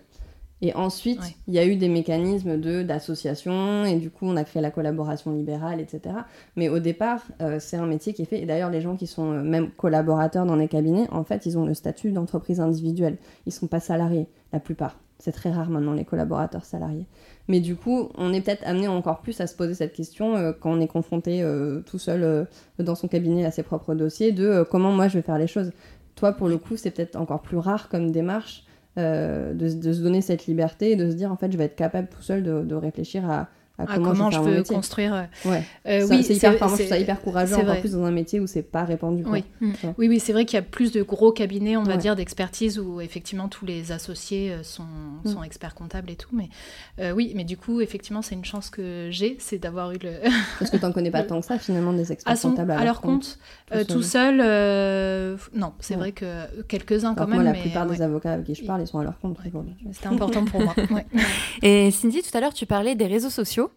Et 0.62 0.76
ensuite, 0.76 1.22
il 1.48 1.54
y 1.54 1.60
a 1.60 1.66
eu 1.66 1.78
des 1.78 1.88
mécanismes 1.88 2.60
de 2.60 2.84
d'association, 2.84 3.86
et 3.86 3.96
du 3.96 4.10
coup, 4.10 4.26
on 4.26 4.36
a 4.36 4.44
créé 4.44 4.62
la 4.62 4.72
collaboration 4.72 5.32
libérale, 5.32 5.80
etc. 5.80 6.16
Mais 6.58 6.68
au 6.68 6.80
départ, 6.80 7.24
euh, 7.42 7.60
c'est 7.60 7.78
un 7.78 7.86
métier 7.86 8.14
qui 8.14 8.24
est 8.24 8.26
fait. 8.26 8.42
Et 8.42 8.46
d'ailleurs, 8.46 8.70
les 8.70 8.82
gens 8.82 8.98
qui 8.98 9.08
sont 9.08 9.32
euh, 9.32 9.42
même 9.42 9.72
collaborateurs 9.72 10.46
dans 10.46 10.58
les 10.58 10.68
cabinets, 10.68 11.08
en 11.12 11.24
fait, 11.24 11.46
ils 11.46 11.58
ont 11.58 11.66
le 11.66 11.74
statut 11.74 12.12
d'entreprise 12.12 12.60
individuelle. 12.60 13.18
Ils 13.46 13.50
ne 13.50 13.54
sont 13.54 13.68
pas 13.68 13.80
salariés, 13.80 14.28
la 14.52 14.60
plupart. 14.60 14.98
C'est 15.18 15.32
très 15.32 15.52
rare 15.52 15.70
maintenant, 15.70 15.94
les 15.94 16.06
collaborateurs 16.06 16.66
salariés. 16.66 17.06
Mais 17.48 17.62
du 17.62 17.78
coup, 17.78 18.10
on 18.16 18.34
est 18.34 18.42
peut-être 18.42 18.66
amené 18.66 18.90
encore 18.90 19.22
plus 19.22 19.40
à 19.40 19.48
se 19.48 19.56
poser 19.56 19.74
cette 19.74 19.94
question 19.94 20.36
euh, 20.36 20.52
quand 20.58 20.72
on 20.72 20.82
est 20.82 20.88
confronté 20.88 21.42
tout 21.86 22.00
seul 22.00 22.48
dans 22.80 22.96
son 22.96 23.08
cabinet 23.08 23.46
à 23.46 23.52
ses 23.52 23.64
propres 23.64 23.96
dossiers 23.96 24.34
de 24.34 24.66
comment 24.70 24.92
moi 24.92 25.08
je 25.08 25.18
vais 25.18 25.22
faire 25.22 25.38
les 25.38 25.48
choses. 25.48 25.72
Toi, 26.16 26.34
pour 26.34 26.50
le 26.50 26.58
coup, 26.58 26.76
c'est 26.76 26.92
peut-être 26.92 27.16
encore 27.16 27.42
plus 27.42 27.58
rare 27.58 27.88
comme 27.88 28.12
démarche 28.12 28.66
euh, 28.98 29.54
de, 29.54 29.72
de, 29.74 29.94
se 29.94 30.02
donner 30.02 30.22
cette 30.22 30.48
liberté 30.48 30.92
et 30.92 30.96
de 30.96 31.10
se 31.10 31.16
dire 31.16 31.32
en 31.32 31.38
fait 31.38 31.52
je 31.52 31.58
vais 31.58 31.66
être 31.66 31.76
capable 31.76 32.08
tout 32.08 32.22
seul 32.22 32.44
de, 32.44 32.62
de 32.64 32.76
réfléchir 32.76 33.30
à, 33.30 33.50
comment, 33.86 34.32
je, 34.32 34.40
peux 34.40 34.64
construire. 34.64 35.14
Euh, 35.14 35.50
ouais. 35.50 35.64
Euh, 35.88 36.08
oui, 36.10 36.24
c'est 36.24 36.36
hyper, 36.36 36.58
moi, 36.60 36.78
je 36.78 36.84
ça 36.84 36.98
hyper 36.98 37.22
courageux, 37.22 37.56
encore 37.56 37.80
plus 37.80 37.94
dans 37.94 38.04
un 38.04 38.12
métier 38.12 38.40
où 38.40 38.48
c'est 38.48 38.64
pas 38.64 38.84
répandu. 38.84 39.24
Oui. 39.26 39.44
Mm. 39.62 39.72
oui, 39.98 40.08
oui, 40.08 40.20
c'est 40.20 40.34
vrai 40.34 40.46
qu'il 40.46 40.58
y 40.58 40.60
a 40.60 40.64
plus 40.64 40.92
de 40.92 41.02
gros 41.02 41.32
cabinets, 41.32 41.78
on 41.78 41.84
va 41.84 41.98
dire, 41.98 42.16
d'expertise 42.16 42.80
où 42.80 43.02
effectivement 43.02 43.48
tous 43.48 43.66
les 43.66 43.92
associés 43.92 44.52
euh, 44.52 44.64
sont, 44.64 44.84
mm. 45.24 45.32
sont 45.32 45.44
experts 45.44 45.76
comptables 45.76 46.10
et 46.10 46.16
tout. 46.16 46.30
Mais 46.34 46.50
oui, 47.14 47.34
mais 47.36 47.44
du 47.44 47.58
coup, 47.58 47.82
effectivement, 47.82 48.22
c'est 48.22 48.36
une 48.36 48.46
chance 48.46 48.70
que 48.70 49.08
j'ai, 49.12 49.38
c'est 49.40 49.58
d'avoir 49.58 49.92
eu 49.92 49.98
le. 50.02 50.20
Parce 50.60 50.72
que 50.72 50.78
tu 50.78 50.84
n'en 50.84 50.92
connais 50.92 51.12
pas 51.12 51.24
tant 51.24 51.40
que 51.40 51.46
ça 51.46 51.58
finalement 51.58 51.94
des 51.94 52.12
experts 52.12 52.40
comptables 52.40 52.72
à, 52.72 52.84
leur 52.84 53.02
compte. 53.02 53.40
tout 53.88 54.04
seul, 54.04 54.38
non, 55.54 55.74
c'est 55.80 55.96
vrai 55.96 56.12
que 56.12 56.62
quelques-uns 56.68 57.16
quand 57.16 57.28
même. 57.28 57.42
Moi, 57.42 57.44
la 57.44 57.60
plupart 57.60 57.86
des 57.86 58.02
avocats 58.02 58.34
avec 58.34 58.46
qui 58.46 58.56
je 58.56 58.66
parle, 58.66 58.82
ils 58.82 58.88
sont 58.88 59.00
à 59.00 59.04
leur 59.04 59.20
compte. 59.20 59.38
C'était 59.92 60.08
important 60.08 60.46
pour 60.46 60.62
moi. 60.62 60.74
Et 61.62 61.92
Cindy, 61.92 62.22
tout 62.22 62.36
à 62.38 62.42
l'heure, 62.42 62.54
tu 62.54 62.66
parlais 62.66 62.96
des 62.96 63.08
réseaux 63.08 63.30
sociaux. 63.30 63.69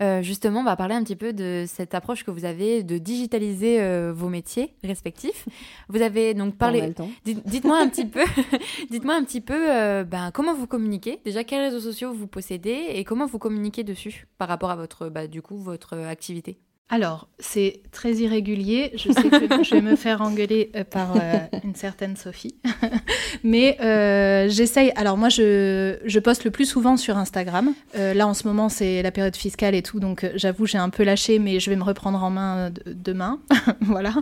Euh, 0.00 0.22
justement, 0.22 0.60
on 0.60 0.64
va 0.64 0.76
parler 0.76 0.94
un 0.94 1.02
petit 1.02 1.16
peu 1.16 1.32
de 1.32 1.64
cette 1.66 1.94
approche 1.94 2.24
que 2.24 2.30
vous 2.30 2.44
avez 2.44 2.82
de 2.82 2.98
digitaliser 2.98 3.80
euh, 3.80 4.12
vos 4.14 4.28
métiers 4.28 4.74
respectifs. 4.82 5.46
Vous 5.88 6.00
avez 6.02 6.34
donc 6.34 6.56
parlé. 6.56 6.94
Dites-moi 7.24 7.78
un 7.78 7.88
petit 7.88 8.06
peu, 8.06 8.24
dites-moi 8.90 9.14
un 9.14 9.24
petit 9.24 9.40
peu, 9.40 9.70
euh, 9.70 10.04
ben, 10.04 10.30
comment 10.32 10.54
vous 10.54 10.66
communiquez? 10.66 11.20
Déjà, 11.24 11.44
quels 11.44 11.62
réseaux 11.62 11.80
sociaux 11.80 12.12
vous 12.12 12.26
possédez 12.26 12.86
et 12.94 13.04
comment 13.04 13.26
vous 13.26 13.38
communiquez 13.38 13.84
dessus 13.84 14.26
par 14.38 14.48
rapport 14.48 14.70
à 14.70 14.76
votre, 14.76 15.08
bah, 15.08 15.26
du 15.26 15.42
coup, 15.42 15.58
votre 15.58 15.96
activité? 15.98 16.58
Alors, 16.90 17.28
c'est 17.38 17.82
très 17.92 18.14
irrégulier. 18.14 18.92
Je 18.94 19.12
sais 19.12 19.28
que 19.28 19.62
je 19.62 19.74
vais 19.74 19.82
me 19.82 19.94
faire 19.94 20.22
engueuler 20.22 20.70
euh, 20.74 20.84
par 20.84 21.16
euh, 21.16 21.38
une 21.62 21.74
certaine 21.74 22.16
Sophie. 22.16 22.54
Mais 23.44 23.76
euh, 23.82 24.48
j'essaye. 24.48 24.90
Alors, 24.96 25.18
moi, 25.18 25.28
je, 25.28 25.98
je, 26.04 26.18
poste 26.18 26.44
le 26.44 26.50
plus 26.50 26.64
souvent 26.64 26.96
sur 26.96 27.18
Instagram. 27.18 27.74
là, 27.94 28.26
en 28.26 28.32
ce 28.32 28.48
moment, 28.48 28.70
c'est 28.70 29.02
la 29.02 29.10
période 29.10 29.36
fiscale 29.36 29.74
et 29.74 29.82
tout. 29.82 30.00
Donc, 30.00 30.26
j'avoue, 30.34 30.64
j'ai 30.64 30.78
un 30.78 30.88
peu 30.88 31.02
lâché, 31.02 31.38
mais 31.38 31.60
je 31.60 31.68
vais 31.68 31.76
me 31.76 31.84
reprendre 31.84 32.22
en 32.24 32.30
main 32.30 32.70
demain. 32.86 33.38
voilà. 33.82 34.14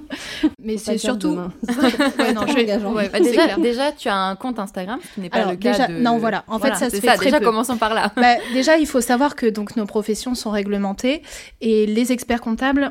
Mais 0.61 0.77
c'est 0.77 0.99
surtout. 0.99 1.37
ouais, 1.69 2.33
non, 2.35 2.47
je 2.49 3.11
bah, 3.11 3.21
déjà, 3.21 3.57
déjà, 3.57 3.93
tu 3.93 4.09
as 4.09 4.17
un 4.17 4.35
compte 4.35 4.59
Instagram, 4.59 4.99
ce 5.03 5.15
qui 5.15 5.21
n'est 5.21 5.31
pas 5.31 5.51
le 5.53 5.57
cas. 5.57 5.73
Déjà... 5.73 5.89
Non, 5.89 6.19
voilà. 6.19 6.45
En 6.49 6.59
fait, 6.59 6.75
ça 6.75 6.91
se 6.91 6.97
fait. 6.97 7.07
Ça. 7.07 7.17
déjà, 7.17 7.39
commençons 7.39 7.77
par 7.77 7.95
là. 7.95 8.13
Bah, 8.17 8.35
déjà, 8.53 8.77
il 8.77 8.87
faut 8.87 9.01
savoir 9.01 9.37
que 9.37 9.47
donc, 9.47 9.77
nos 9.77 9.87
professions 9.87 10.35
sont 10.35 10.51
réglementées 10.51 11.23
et 11.61 11.87
les 11.87 12.11
experts 12.11 12.41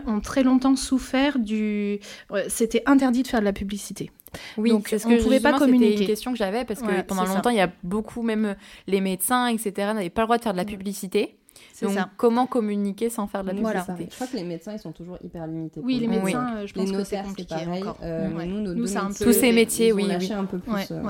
ont 0.08 0.20
très 0.20 0.44
longtemps 0.44 0.76
souffert 0.76 1.40
du. 1.40 2.00
C'était 2.48 2.84
interdit 2.86 3.24
de 3.24 3.28
faire 3.28 3.40
de 3.40 3.46
la 3.46 3.54
publicité. 3.54 4.12
Oui, 4.58 4.70
donc 4.70 4.90
ce 4.90 5.08
on 5.08 5.12
ne 5.12 5.22
pouvait 5.22 5.40
pas 5.40 5.58
communiquer. 5.58 5.92
C'était 5.92 6.02
une 6.02 6.08
question 6.08 6.32
que 6.32 6.38
j'avais 6.38 6.66
parce 6.66 6.82
que 6.82 7.02
pendant 7.02 7.26
longtemps, 7.26 7.50
il 7.50 7.58
y 7.58 7.62
a 7.62 7.72
beaucoup, 7.84 8.22
même 8.22 8.56
les 8.88 9.02
médecins, 9.02 9.48
etc., 9.48 9.94
n'avaient 9.94 10.10
pas 10.10 10.22
le 10.22 10.28
droit 10.28 10.38
de 10.38 10.44
faire 10.44 10.54
de 10.54 10.58
la 10.58 10.66
publicité. 10.66 11.38
Donc, 11.82 11.94
ça. 11.94 12.10
comment 12.18 12.48
communiquer 12.48 13.10
sans 13.10 13.28
faire 13.28 13.44
de 13.44 13.50
la 13.50 13.54
publicité 13.54 14.08
Je 14.10 14.16
crois 14.16 14.28
que 14.28 14.38
les 14.38 14.44
médecins, 14.44 14.74
ils 14.74 14.80
sont 14.80 14.92
toujours 14.92 15.18
hyper 15.24 15.46
limités. 15.48 15.82
Oui, 15.84 16.00
les 16.00 16.08
médecins, 16.08 16.56
euh, 16.58 16.68
je 16.68 16.74
pense 16.74 16.90
les 16.90 16.98
que 16.98 17.04
c'est 17.04 17.22
compliqué 17.22 17.56
pareil, 17.56 17.84
encore. 17.84 17.98
Euh, 18.02 18.30
nous, 18.30 18.62
nos 18.62 18.74
nous, 18.74 18.98
un 18.98 19.08
peu... 19.08 19.26
tous 19.26 19.34
ces 19.34 19.52
métiers, 19.52 19.92
oui, 19.92 20.08
oui. 20.08 20.32
un 20.32 20.46
peu 20.46 20.60
plus. 20.60 20.92
Euh, 20.92 21.02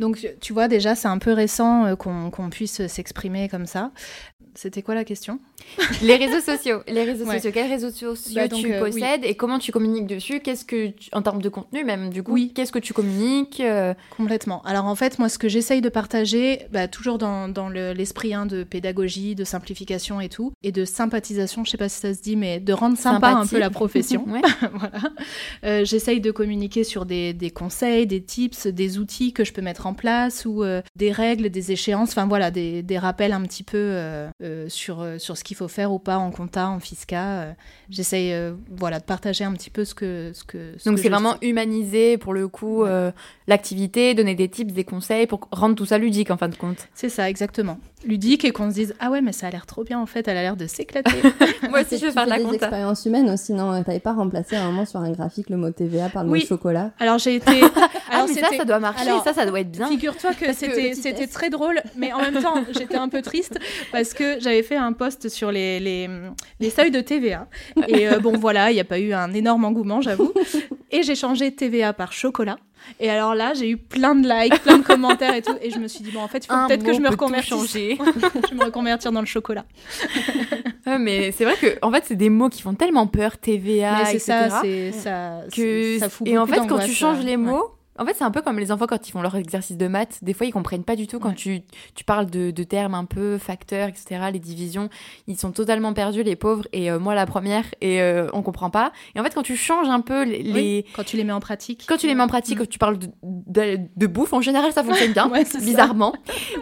donc, 0.00 0.26
tu 0.40 0.54
vois, 0.54 0.66
déjà, 0.66 0.94
c'est 0.94 1.08
un 1.08 1.18
peu 1.18 1.32
récent 1.32 1.84
euh, 1.84 1.94
qu'on 1.94 2.50
puisse 2.50 2.86
s'exprimer 2.86 3.48
comme 3.48 3.66
ça. 3.66 3.90
C'était 4.54 4.82
quoi 4.82 4.94
la 4.94 5.04
question? 5.04 5.38
Les 6.02 6.16
réseaux 6.16 6.40
sociaux. 6.40 6.80
Les 6.88 7.04
réseaux 7.04 7.24
sociaux. 7.24 7.50
Quels 7.52 7.70
réseaux 7.70 7.90
sociaux 7.90 8.14
bah, 8.34 8.48
tu 8.48 8.72
euh, 8.72 8.80
possèdes 8.80 9.24
et 9.24 9.34
comment 9.34 9.58
tu 9.58 9.72
communiques 9.72 10.06
dessus? 10.06 10.40
Qu'est-ce 10.40 10.64
que, 10.64 10.90
en 11.12 11.22
termes 11.22 11.42
de 11.42 11.48
contenu 11.48 11.84
même, 11.84 12.10
du 12.10 12.22
coup, 12.22 12.32
oui. 12.32 12.52
qu'est-ce 12.54 12.72
que 12.72 12.78
tu 12.78 12.92
communiques 12.92 13.60
euh? 13.60 13.94
Complètement. 14.16 14.62
Alors 14.62 14.86
en 14.86 14.94
fait, 14.94 15.18
moi, 15.18 15.28
ce 15.28 15.38
que 15.38 15.48
j'essaye 15.48 15.80
de 15.80 15.88
partager, 15.88 16.66
bah, 16.72 16.88
toujours 16.88 17.18
dans, 17.18 17.48
dans 17.48 17.68
l'esprit 17.68 18.34
hein, 18.34 18.46
de 18.46 18.64
pédagogie, 18.64 19.34
de 19.34 19.44
simplification 19.44 20.20
et 20.20 20.28
tout, 20.28 20.52
et 20.62 20.72
de 20.72 20.84
sympathisation, 20.84 21.64
je 21.64 21.70
sais 21.70 21.78
pas 21.78 21.88
si 21.88 22.00
ça 22.00 22.14
se 22.14 22.20
dit, 22.20 22.36
mais 22.36 22.60
de 22.60 22.72
rendre 22.72 22.98
sympa 22.98 23.30
un 23.30 23.46
peu 23.46 23.58
la 23.58 23.70
profession. 23.70 24.26
voilà. 24.74 25.00
Euh, 25.64 25.84
j'essaye 25.84 26.20
de 26.20 26.30
communiquer 26.30 26.84
sur 26.84 27.06
des, 27.06 27.32
des, 27.32 27.50
conseils, 27.50 28.06
des 28.06 28.22
tips, 28.22 28.66
des 28.66 28.98
outils 28.98 29.32
que 29.32 29.44
je 29.44 29.52
peux 29.52 29.62
mettre 29.62 29.86
en 29.86 29.94
place 29.94 30.44
ou 30.44 30.64
des 30.96 31.12
règles, 31.12 31.50
des 31.50 31.72
échéances, 31.72 32.10
enfin 32.10 32.26
voilà, 32.26 32.50
des, 32.50 32.82
des 32.82 32.98
rappels 32.98 33.32
un 33.32 33.42
petit 33.42 33.62
peu 33.62 33.76
euh, 34.42 34.70
sur, 34.70 35.02
euh, 35.02 35.18
sur 35.18 35.36
ce 35.36 35.44
qu'il 35.44 35.54
faut 35.54 35.68
faire 35.68 35.92
ou 35.92 35.98
pas 35.98 36.16
en 36.16 36.30
compta, 36.30 36.68
en 36.68 36.80
fisca. 36.80 37.40
Euh, 37.40 37.52
j'essaye 37.90 38.34
voilà, 38.70 38.98
de 38.98 39.04
partager 39.04 39.44
un 39.44 39.52
petit 39.52 39.68
peu 39.68 39.84
ce 39.84 39.94
que. 39.94 40.32
Ce 40.32 40.44
que 40.44 40.82
Donc 40.86 40.98
c'est 40.98 41.10
vraiment 41.10 41.36
humaniser 41.42 42.16
pour 42.16 42.32
le 42.32 42.48
coup 42.48 42.84
l'activité, 43.46 44.14
donner 44.14 44.34
des 44.34 44.48
tips, 44.48 44.72
des 44.72 44.84
conseils 44.84 45.26
pour 45.26 45.48
rendre 45.50 45.74
tout 45.74 45.84
ça 45.84 45.98
ludique 45.98 46.30
en 46.30 46.36
fin 46.36 46.48
de 46.48 46.56
compte. 46.56 46.88
C'est 46.94 47.08
ça, 47.08 47.28
exactement. 47.28 47.78
Ludique 48.06 48.46
et 48.46 48.50
qu'on 48.50 48.70
se 48.70 48.74
dise 48.74 48.94
Ah 48.98 49.10
ouais, 49.10 49.20
mais 49.20 49.32
ça 49.32 49.48
a 49.48 49.50
l'air 49.50 49.66
trop 49.66 49.84
bien 49.84 49.98
en 49.98 50.06
fait, 50.06 50.26
elle 50.26 50.38
a 50.38 50.42
l'air 50.42 50.56
de 50.56 50.66
s'éclater. 50.66 51.10
Moi 51.68 51.82
aussi 51.82 51.98
je 51.98 52.06
veux 52.06 52.12
faire 52.12 52.26
la 52.26 52.38
compta. 52.38 52.54
expériences 52.54 53.04
humaines 53.04 53.28
aussi, 53.28 53.52
non 53.52 53.82
T'avais 53.82 54.00
pas 54.00 54.14
remplacé 54.14 54.56
à 54.56 54.62
un 54.62 54.70
moment 54.70 54.86
sur 54.86 55.00
un 55.00 55.10
graphique 55.10 55.50
le 55.50 55.58
mot 55.58 55.70
TVA 55.70 56.08
par 56.08 56.24
le 56.24 56.30
mot 56.30 56.36
chocolat 56.36 56.92
Alors 56.98 57.18
j'ai 57.18 57.34
été. 57.34 57.60
Alors 58.10 58.24
ah, 58.24 58.26
mais 58.26 58.40
ça, 58.40 58.48
ça 58.56 58.64
doit 58.64 58.78
marcher, 58.78 59.10
ça, 59.22 59.34
ça 59.34 59.46
doit 59.46 59.60
être 59.60 59.70
bien. 59.70 59.86
Figure-toi 59.88 60.32
que 60.34 60.52
c'était 60.52 61.26
très 61.26 61.50
drôle, 61.50 61.80
mais 61.96 62.12
en 62.12 62.20
même 62.20 62.42
temps, 62.42 62.54
j'étais 62.72 62.96
un 62.96 63.08
peu 63.08 63.22
triste 63.22 63.58
parce 63.92 64.14
que 64.36 64.40
j'avais 64.40 64.62
fait 64.62 64.76
un 64.76 64.92
post 64.92 65.28
sur 65.28 65.50
les, 65.52 65.80
les, 65.80 66.08
les 66.58 66.70
seuils 66.70 66.90
de 66.90 67.00
TVA. 67.00 67.48
Et 67.88 68.08
euh, 68.08 68.18
bon, 68.18 68.36
voilà, 68.36 68.70
il 68.70 68.74
n'y 68.74 68.80
a 68.80 68.84
pas 68.84 68.98
eu 68.98 69.12
un 69.12 69.32
énorme 69.32 69.64
engouement, 69.64 70.00
j'avoue. 70.00 70.32
Et 70.90 71.02
j'ai 71.02 71.14
changé 71.14 71.54
TVA 71.54 71.92
par 71.92 72.12
chocolat. 72.12 72.56
Et 72.98 73.10
alors 73.10 73.34
là, 73.34 73.54
j'ai 73.54 73.70
eu 73.70 73.76
plein 73.76 74.14
de 74.14 74.26
likes, 74.28 74.62
plein 74.62 74.78
de 74.78 74.82
commentaires 74.82 75.34
et 75.34 75.42
tout. 75.42 75.54
Et 75.60 75.70
je 75.70 75.78
me 75.78 75.86
suis 75.86 76.02
dit, 76.02 76.10
bon, 76.10 76.20
en 76.20 76.28
fait, 76.28 76.46
il 76.46 76.52
faut 76.52 76.66
peut-être 76.66 76.82
que 76.82 76.92
je 76.92 77.00
me 77.00 77.10
reconvertisse. 77.10 77.72
je 78.50 78.54
me 78.54 78.64
reconvertir 78.64 79.12
dans 79.12 79.20
le 79.20 79.26
chocolat. 79.26 79.64
mais 80.86 81.32
c'est 81.32 81.44
vrai 81.44 81.56
que, 81.56 81.78
en 81.82 81.92
fait, 81.92 82.04
c'est 82.06 82.16
des 82.16 82.30
mots 82.30 82.48
qui 82.48 82.62
font 82.62 82.74
tellement 82.74 83.06
peur, 83.06 83.38
TVA, 83.38 84.02
mais 84.02 84.10
etc. 84.10 84.20
Ça, 84.24 84.60
c'est 84.62 84.92
ça, 84.92 85.40
que... 85.54 85.98
ça 85.98 86.08
fout 86.08 86.26
Et 86.26 86.38
en 86.38 86.46
fait, 86.46 86.66
quand 86.66 86.78
tu 86.78 86.92
changes 86.92 87.24
les 87.24 87.36
mots, 87.36 87.70
En 88.00 88.06
fait, 88.06 88.14
c'est 88.16 88.24
un 88.24 88.30
peu 88.30 88.40
comme 88.40 88.58
les 88.58 88.72
enfants 88.72 88.86
quand 88.86 89.06
ils 89.06 89.12
font 89.12 89.20
leur 89.20 89.36
exercice 89.36 89.76
de 89.76 89.86
maths. 89.86 90.20
Des 90.22 90.32
fois, 90.32 90.46
ils 90.46 90.52
comprennent 90.52 90.84
pas 90.84 90.96
du 90.96 91.06
tout 91.06 91.20
quand 91.20 91.34
tu, 91.34 91.60
tu 91.94 92.02
parles 92.02 92.30
de, 92.30 92.50
de, 92.50 92.62
termes 92.64 92.94
un 92.94 93.04
peu 93.04 93.36
facteurs, 93.36 93.88
etc., 93.88 94.22
les 94.32 94.38
divisions. 94.38 94.88
Ils 95.26 95.38
sont 95.38 95.52
totalement 95.52 95.92
perdus, 95.92 96.22
les 96.22 96.34
pauvres. 96.34 96.66
Et 96.72 96.90
euh, 96.90 96.98
moi, 96.98 97.14
la 97.14 97.26
première, 97.26 97.66
et 97.82 98.00
euh, 98.00 98.28
on 98.32 98.40
comprend 98.40 98.70
pas. 98.70 98.92
Et 99.14 99.20
en 99.20 99.22
fait, 99.22 99.34
quand 99.34 99.42
tu 99.42 99.54
changes 99.54 99.90
un 99.90 100.00
peu 100.00 100.24
les. 100.24 100.86
quand 100.96 101.04
tu 101.04 101.18
les 101.18 101.24
mets 101.24 101.32
en 101.34 101.40
pratique. 101.40 101.84
Quand 101.86 101.98
tu 101.98 102.06
les 102.06 102.14
mets 102.14 102.22
en 102.22 102.28
pratique, 102.28 102.56
mm. 102.56 102.60
quand 102.60 102.68
tu 102.70 102.78
parles 102.78 102.98
de, 103.22 103.78
de, 103.94 104.06
bouffe, 104.06 104.32
en 104.32 104.40
général, 104.40 104.72
ça 104.72 104.82
fonctionne 104.82 105.12
bien, 105.12 105.30
bizarrement. 105.60 106.14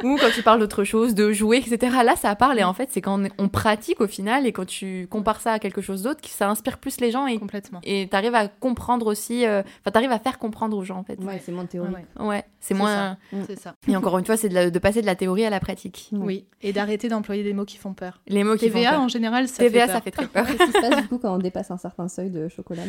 Ou 0.03 0.17
quand 0.21 0.31
tu 0.35 0.43
parles 0.43 0.59
d'autre 0.59 0.83
chose, 0.83 1.15
de 1.15 1.31
jouer, 1.31 1.59
etc. 1.59 1.99
Là, 2.05 2.17
ça 2.17 2.35
parle. 2.35 2.59
Et 2.59 2.65
en 2.65 2.75
fait, 2.75 2.89
c'est 2.91 3.01
quand 3.01 3.23
on, 3.39 3.49
pratique 3.49 4.01
au 4.01 4.09
final 4.09 4.45
et 4.45 4.53
quand 4.53 4.67
tu 4.67 5.07
compares 5.09 5.41
ça 5.41 5.53
à 5.53 5.59
quelque 5.61 5.83
chose 5.83 6.03
d'autre, 6.03 6.21
que 6.21 6.29
ça 6.29 6.49
inspire 6.49 6.79
plus 6.79 7.01
les 7.01 7.13
gens. 7.13 7.29
Et, 7.29 7.39
Complètement. 7.39 7.81
Et 7.85 8.09
t'arrives 8.09 8.35
à 8.35 8.49
comprendre 8.49 9.07
aussi. 9.07 9.47
Euh, 9.47 9.63
enfin, 9.81 9.93
t'arrives 9.93 10.13
à 10.13 10.19
faire 10.19 10.39
comprendre 10.39 10.77
aux 10.77 10.85
gens, 10.85 10.99
en 10.99 11.05
fait. 11.05 11.17
Ouais, 11.29 11.41
c'est 11.45 11.53
moins 11.53 11.67
théorique. 11.67 11.97
Ouais, 12.19 12.45
c'est 12.61 12.75
moins. 12.75 13.17
Mm. 13.33 13.43
C'est 13.47 13.59
ça. 13.59 13.75
Et 13.87 13.97
encore 13.97 14.19
une 14.19 14.25
fois, 14.25 14.37
c'est 14.37 14.49
de, 14.49 14.79
passer 14.79 15.01
de 15.01 15.07
la 15.07 15.15
théorie 15.15 15.45
à 15.45 15.51
la 15.51 15.61
pratique. 15.61 16.11
Oui, 16.13 16.47
et 16.63 16.73
d'arrêter 16.73 17.09
d'employer 17.09 17.45
des 17.45 17.53
mots 17.53 17.65
qui 17.65 17.77
font 17.77 17.95
peur. 17.95 18.21
Les 18.27 18.45
mots 18.45 18.55
qui 18.55 18.67
TVA, 18.67 18.91
font 18.91 18.97
peur. 18.97 19.01
en 19.03 19.09
général, 19.09 19.49
ça 19.49 19.59
TVA, 19.59 19.87
fait 19.87 19.93
ça 19.93 20.01
fait 20.01 20.11
très 20.11 20.27
peur. 20.29 20.47
Qu'est-ce 20.47 20.65
qui 20.65 20.73
se 20.73 20.81
passe 20.81 21.03
du 21.03 21.09
coup 21.09 21.19
quand 21.19 21.35
on 21.35 21.39
dépasse 21.39 21.71
un 21.71 21.79
certain 21.79 22.09
seuil 22.09 22.31
de 22.31 22.49
chocolat 22.49 22.83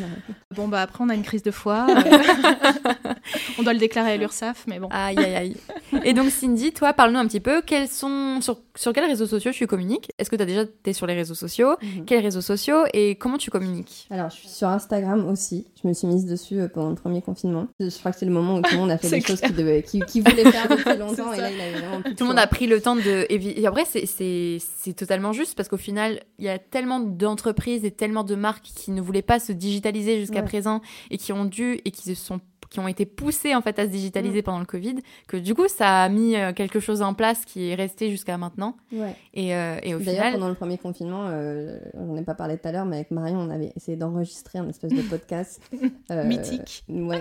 Bon, 0.56 0.67
bah 0.67 0.82
après, 0.82 1.04
on 1.04 1.10
a 1.10 1.15
une 1.15 1.23
crise 1.23 1.43
de 1.43 1.52
foie. 1.52 1.88
on 3.60 3.63
doit 3.63 3.73
le 3.73 3.80
déclarer 3.80 4.13
à 4.13 4.17
l'URSSAF, 4.17 4.65
mais 4.67 4.80
bon. 4.80 4.88
Aïe, 4.91 5.17
aïe, 5.17 5.36
aïe. 5.36 5.58
Et 6.04 6.13
donc, 6.13 6.30
Cindy, 6.30 6.71
toi, 6.71 6.93
parle-nous 6.93 7.19
un 7.19 7.28
petit 7.28 7.39
peu. 7.39 7.62
Quels 7.62 7.88
sont, 7.88 8.39
sur, 8.41 8.60
sur 8.75 8.93
quels 8.93 9.06
réseaux 9.06 9.28
sociaux 9.28 9.52
tu 9.52 9.67
communiques? 9.67 10.12
Est-ce 10.17 10.30
que 10.30 10.36
tu 10.36 10.41
as 10.41 10.45
déjà 10.45 10.62
été 10.63 10.93
sur 10.93 11.08
les 11.08 11.13
réseaux 11.13 11.36
sociaux? 11.36 11.75
Mhm. 11.82 12.06
Quels 12.06 12.23
réseaux 12.23 12.41
sociaux 12.41 12.84
et 12.93 13.15
comment 13.15 13.38
tu 13.38 13.52
communiques? 13.52 14.08
Alors, 14.10 14.30
je 14.30 14.36
suis 14.36 14.49
sur 14.49 14.67
Instagram 14.67 15.28
aussi. 15.28 15.67
Je 15.82 15.88
me 15.88 15.93
suis 15.93 16.08
mise 16.08 16.25
dessus 16.25 16.60
euh, 16.60 16.67
pendant 16.67 16.89
le 16.89 16.95
premier 16.95 17.21
confinement. 17.21 17.67
Je 17.80 17.89
crois 17.97 18.12
que 18.12 18.17
c'est 18.17 18.25
le 18.30 18.36
moment 18.36 18.58
où 18.58 18.62
tout 18.62 18.74
le 18.74 18.78
monde 18.80 18.92
a 18.92 18.98
fait 18.98 19.10
des 19.20 19.22
choses 19.22 19.42
qu'il 19.42 20.06
qui, 20.06 20.22
voulait 20.22 20.52
faire 20.52 20.68
depuis 20.70 20.98
longtemps. 20.98 21.34
et 21.34 21.38
là, 21.38 21.52
il 21.52 21.62
avait 21.62 21.80
vraiment 21.80 22.02
Tout 22.02 22.24
le 22.24 22.26
monde 22.26 22.39
a 22.39 22.48
pris 22.48 22.68
le 22.68 22.82
temps 22.82 22.96
de. 22.96 23.26
Et 23.30 23.65
après, 23.65 23.86
c'est 23.86 24.94
totalement 24.94 25.34
juste 25.34 25.56
parce 25.56 25.70
qu'au 25.70 25.78
final, 25.78 26.22
il 26.38 26.46
y 26.46 26.50
a 26.50 26.60
tellement 26.60 27.00
d'entreprises 27.00 27.86
et 27.86 27.92
tellement 27.92 28.24
de 28.24 28.36
marques 28.36 28.65
qui 28.76 28.92
ne 28.92 29.02
voulaient 29.02 29.22
pas 29.22 29.39
se 29.39 29.52
digitaliser 29.52 30.20
jusqu'à 30.20 30.44
présent 30.44 30.82
et 31.12 31.18
qui 31.18 31.34
ont 31.34 31.46
dû 31.46 31.80
et 31.86 31.92
qui 31.92 32.04
se 32.04 32.15
sont 32.15 32.39
qui 32.70 32.80
ont 32.80 32.88
été 32.88 33.06
poussés 33.06 33.56
en 33.56 33.62
fait 33.62 33.80
à 33.80 33.86
se 33.86 33.89
digitaliser 33.89 34.39
mm. 34.39 34.44
pendant 34.44 34.60
le 34.60 34.65
Covid, 34.65 34.96
que 35.28 35.38
du 35.38 35.54
coup 35.54 35.68
ça 35.68 36.04
a 36.04 36.10
mis 36.10 36.36
euh, 36.36 36.54
quelque 36.54 36.80
chose 36.80 37.02
en 37.02 37.13
place 37.13 37.46
qui 37.46 37.70
est 37.70 37.76
resté 37.76 38.10
jusqu'à 38.10 38.38
maintenant. 38.38 38.76
Ouais. 38.92 39.15
Et, 39.34 39.56
euh, 39.56 39.78
et 39.84 39.96
au 39.96 40.00
D'ailleurs, 40.00 40.26
final... 40.26 40.34
pendant 40.34 40.50
le 40.50 40.56
premier 40.56 40.78
confinement, 40.78 41.26
euh, 41.28 41.80
j'en 41.96 42.15
ai 42.15 42.24
pas 42.24 42.36
parlé 42.36 42.58
tout 42.58 42.68
à 42.68 42.72
l'heure, 42.72 42.86
mais 42.86 42.98
avec 42.98 43.12
Marion, 43.12 43.39
on 43.39 43.50
avait 43.50 43.74
essayé 43.76 43.98
d'enregistrer 43.98 44.60
un 44.60 44.70
espèce 44.70 44.94
de 44.94 45.02
podcast. 45.02 45.62
Mythique. 46.26 46.84
Ouais. 46.88 47.20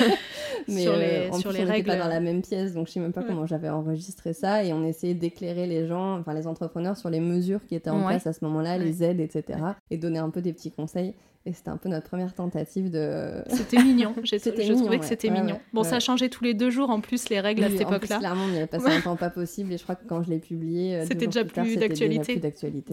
mais 0.68 0.82
sur 0.82 0.96
les, 0.96 1.28
en 1.30 1.38
sur 1.38 1.50
plus, 1.50 1.58
les 1.58 1.64
on 1.64 1.68
règles. 1.68 1.86
pas 1.88 1.96
dans 1.96 2.08
la 2.08 2.20
même 2.20 2.42
pièce, 2.42 2.72
donc 2.74 2.86
je 2.86 2.92
sais 2.92 3.00
même 3.00 3.12
pas 3.12 3.22
comment 3.22 3.46
j'avais 3.46 3.68
enregistré 3.68 4.32
ça. 4.32 4.64
Et 4.64 4.72
on 4.72 4.84
essayait 4.84 5.14
d'éclairer 5.14 5.66
les 5.66 5.86
gens, 5.86 6.18
enfin 6.18 6.34
les 6.34 6.46
entrepreneurs, 6.46 6.96
sur 6.96 7.10
les 7.10 7.20
mesures 7.20 7.64
qui 7.66 7.74
étaient 7.74 7.90
en 7.90 8.06
place 8.06 8.26
à 8.26 8.32
ce 8.32 8.44
moment-là, 8.44 8.78
les 8.78 9.02
aides, 9.02 9.20
etc. 9.20 9.58
Et 9.90 9.96
donner 9.96 10.18
un 10.18 10.30
peu 10.30 10.40
des 10.40 10.52
petits 10.52 10.70
conseils. 10.70 11.14
Et 11.44 11.52
c'était 11.52 11.70
un 11.70 11.76
peu 11.76 11.88
notre 11.88 12.06
première 12.08 12.34
tentative 12.34 12.88
de. 12.90 13.42
C'était 13.48 13.82
mignon. 13.82 14.14
J'ai 14.22 14.38
trouvé 14.38 14.98
que 15.00 15.04
c'était 15.04 15.30
mignon. 15.30 15.58
Bon, 15.72 15.82
ça 15.82 15.96
a 15.96 16.00
changé 16.00 16.28
tous 16.28 16.44
les 16.44 16.54
deux 16.54 16.70
jours 16.70 16.90
en 16.90 17.00
plus 17.00 17.28
les 17.30 17.40
règles 17.40 17.64
à 17.64 17.70
cette 17.70 17.80
époque-là. 17.80 18.18
Clairement, 18.18 18.44
il 18.46 18.52
n'y 18.52 18.58
avait 18.58 18.66
passé 18.66 18.86
un 18.86 19.00
temps 19.00 19.16
pas 19.16 19.30
possible. 19.30 19.72
Et 19.72 19.78
je 19.78 19.82
crois 19.82 19.96
que 19.96 20.06
quand 20.06 20.22
je 20.22 20.30
l'ai 20.30 20.38
publié, 20.38 20.96
euh, 20.96 21.04
c'était 21.06 21.26
déjà, 21.26 21.44
plus 21.44 21.76
d'actualité. 21.76 22.40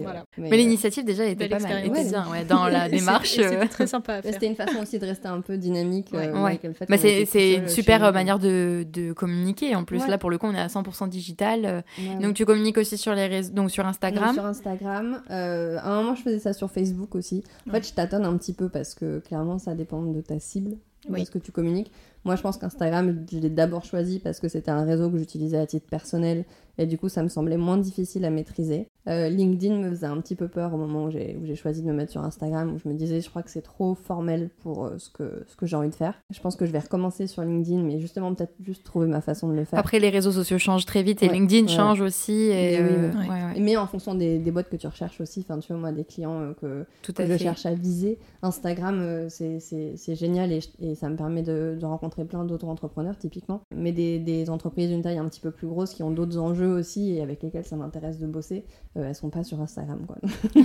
Voilà. 0.02 0.24
Mais, 0.36 0.56
l'initiative 0.56 1.04
déjà 1.04 1.24
était 1.26 1.48
pas 1.48 1.60
mal. 1.60 1.86
Était 1.86 2.04
bien, 2.04 2.26
dans 2.48 2.66
la 2.66 2.88
démarche. 2.88 3.36
C'était 3.36 3.56
euh. 3.56 3.66
très 3.66 3.86
sympa 3.86 4.14
à 4.14 4.22
faire. 4.22 4.32
C'était 4.32 4.48
une 4.48 4.56
façon 4.56 4.78
aussi 4.82 4.98
de 4.98 5.06
rester 5.06 5.28
un 5.28 5.40
peu 5.42 5.56
dynamique. 5.56 6.08
Euh, 6.12 6.56
c'est 6.96 7.54
une 7.54 7.68
super 7.68 8.12
manière 8.12 8.40
de, 8.40 8.84
de 8.92 9.12
communiquer. 9.12 9.76
En 9.76 9.84
plus, 9.84 10.06
là 10.08 10.18
pour 10.18 10.30
le 10.30 10.38
coup, 10.38 10.46
on 10.46 10.54
est 10.54 10.60
à 10.60 10.66
100% 10.66 11.08
digital. 11.08 11.84
Donc 12.20 12.34
tu 12.34 12.44
communiques 12.44 12.78
aussi 12.78 12.98
sur 12.98 13.14
les 13.14 13.28
réseaux, 13.28 13.52
donc 13.52 13.70
sur 13.70 13.86
Instagram. 13.86 14.34
Sur 14.34 14.46
Instagram. 14.46 15.22
À 15.28 15.92
un 15.92 16.02
moment, 16.02 16.16
je 16.16 16.22
faisais 16.22 16.40
ça 16.40 16.52
sur 16.52 16.68
Facebook 16.68 17.14
aussi. 17.14 17.44
En 17.68 17.72
fait, 17.72 17.86
je 17.86 17.92
tâtonne 17.92 18.24
un 18.24 18.39
petit 18.40 18.52
peu 18.52 18.68
parce 18.68 18.94
que 18.94 19.20
clairement, 19.20 19.58
ça 19.58 19.74
dépend 19.74 20.02
de 20.02 20.20
ta 20.20 20.40
cible, 20.40 20.76
de 21.08 21.24
ce 21.24 21.30
que 21.30 21.38
tu 21.38 21.52
communiques. 21.52 21.92
Moi, 22.24 22.36
je 22.36 22.42
pense 22.42 22.58
qu'Instagram, 22.58 23.24
je 23.30 23.38
l'ai 23.38 23.50
d'abord 23.50 23.84
choisi 23.84 24.18
parce 24.18 24.40
que 24.40 24.48
c'était 24.48 24.70
un 24.70 24.84
réseau 24.84 25.10
que 25.10 25.18
j'utilisais 25.18 25.58
à 25.58 25.66
titre 25.66 25.86
personnel 25.86 26.44
et 26.80 26.86
du 26.86 26.96
coup, 26.96 27.10
ça 27.10 27.22
me 27.22 27.28
semblait 27.28 27.58
moins 27.58 27.76
difficile 27.76 28.24
à 28.24 28.30
maîtriser. 28.30 28.88
Euh, 29.06 29.28
LinkedIn 29.28 29.76
me 29.76 29.90
faisait 29.90 30.06
un 30.06 30.18
petit 30.18 30.34
peu 30.34 30.48
peur 30.48 30.72
au 30.72 30.78
moment 30.78 31.04
où 31.04 31.10
j'ai 31.10 31.54
choisi 31.54 31.82
de 31.82 31.86
me 31.86 31.92
mettre 31.92 32.12
sur 32.12 32.24
Instagram, 32.24 32.74
où 32.74 32.78
je 32.78 32.88
me 32.88 32.94
disais, 32.94 33.20
je 33.20 33.28
crois 33.28 33.42
que 33.42 33.50
c'est 33.50 33.60
trop 33.60 33.94
formel 33.94 34.48
pour 34.62 34.86
euh, 34.86 34.96
ce 34.96 35.10
que, 35.10 35.44
ce 35.46 35.56
que 35.56 35.66
j'ai 35.66 35.76
envie 35.76 35.90
de 35.90 35.94
faire. 35.94 36.14
Je 36.30 36.40
pense 36.40 36.56
que 36.56 36.64
je 36.64 36.72
vais 36.72 36.78
recommencer 36.78 37.26
sur 37.26 37.42
LinkedIn, 37.42 37.82
mais 37.82 38.00
justement, 38.00 38.34
peut-être 38.34 38.54
juste 38.64 38.84
trouver 38.84 39.06
ma 39.08 39.20
façon 39.20 39.48
de 39.48 39.54
le 39.54 39.64
faire. 39.64 39.78
Après, 39.78 39.98
les 39.98 40.08
réseaux 40.08 40.32
sociaux 40.32 40.58
changent 40.58 40.86
très 40.86 41.02
vite 41.02 41.22
et 41.22 41.28
LinkedIn 41.28 41.66
change 41.66 42.00
aussi. 42.00 42.32
Et, 42.32 42.78
euh, 42.80 43.10
mais 43.58 43.76
en 43.76 43.86
fonction 43.86 44.14
des, 44.14 44.38
des, 44.38 44.50
boîtes 44.50 44.70
que 44.70 44.76
tu 44.76 44.86
recherches 44.86 45.20
aussi, 45.20 45.44
enfin, 45.46 45.58
tu 45.58 45.72
vois, 45.72 45.80
moi, 45.80 45.92
des 45.92 46.04
clients 46.04 46.54
que, 46.60 46.86
je 47.18 47.36
cherche 47.36 47.66
à 47.66 47.74
viser, 47.74 48.18
Instagram, 48.42 49.28
c'est 49.28 50.14
génial 50.14 50.52
et, 50.52 50.60
et, 50.80 50.94
ça 50.94 51.10
me 51.10 51.16
permet 51.16 51.42
de, 51.42 51.76
de 51.78 51.86
rencontrer 51.86 52.09
plein 52.10 52.44
d'autres 52.44 52.66
entrepreneurs, 52.66 53.16
typiquement, 53.16 53.62
mais 53.74 53.92
des, 53.92 54.18
des 54.18 54.50
entreprises 54.50 54.88
d'une 54.88 55.02
taille 55.02 55.18
un 55.18 55.28
petit 55.28 55.40
peu 55.40 55.50
plus 55.50 55.66
grosse 55.66 55.94
qui 55.94 56.02
ont 56.02 56.10
d'autres 56.10 56.38
enjeux 56.38 56.72
aussi 56.72 57.14
et 57.14 57.22
avec 57.22 57.42
lesquelles 57.42 57.64
ça 57.64 57.76
m'intéresse 57.76 58.18
de 58.18 58.26
bosser, 58.26 58.64
euh, 58.96 59.08
elles 59.08 59.14
sont 59.14 59.30
pas 59.30 59.44
sur 59.44 59.60
Instagram 59.60 60.06
quoi. 60.06 60.16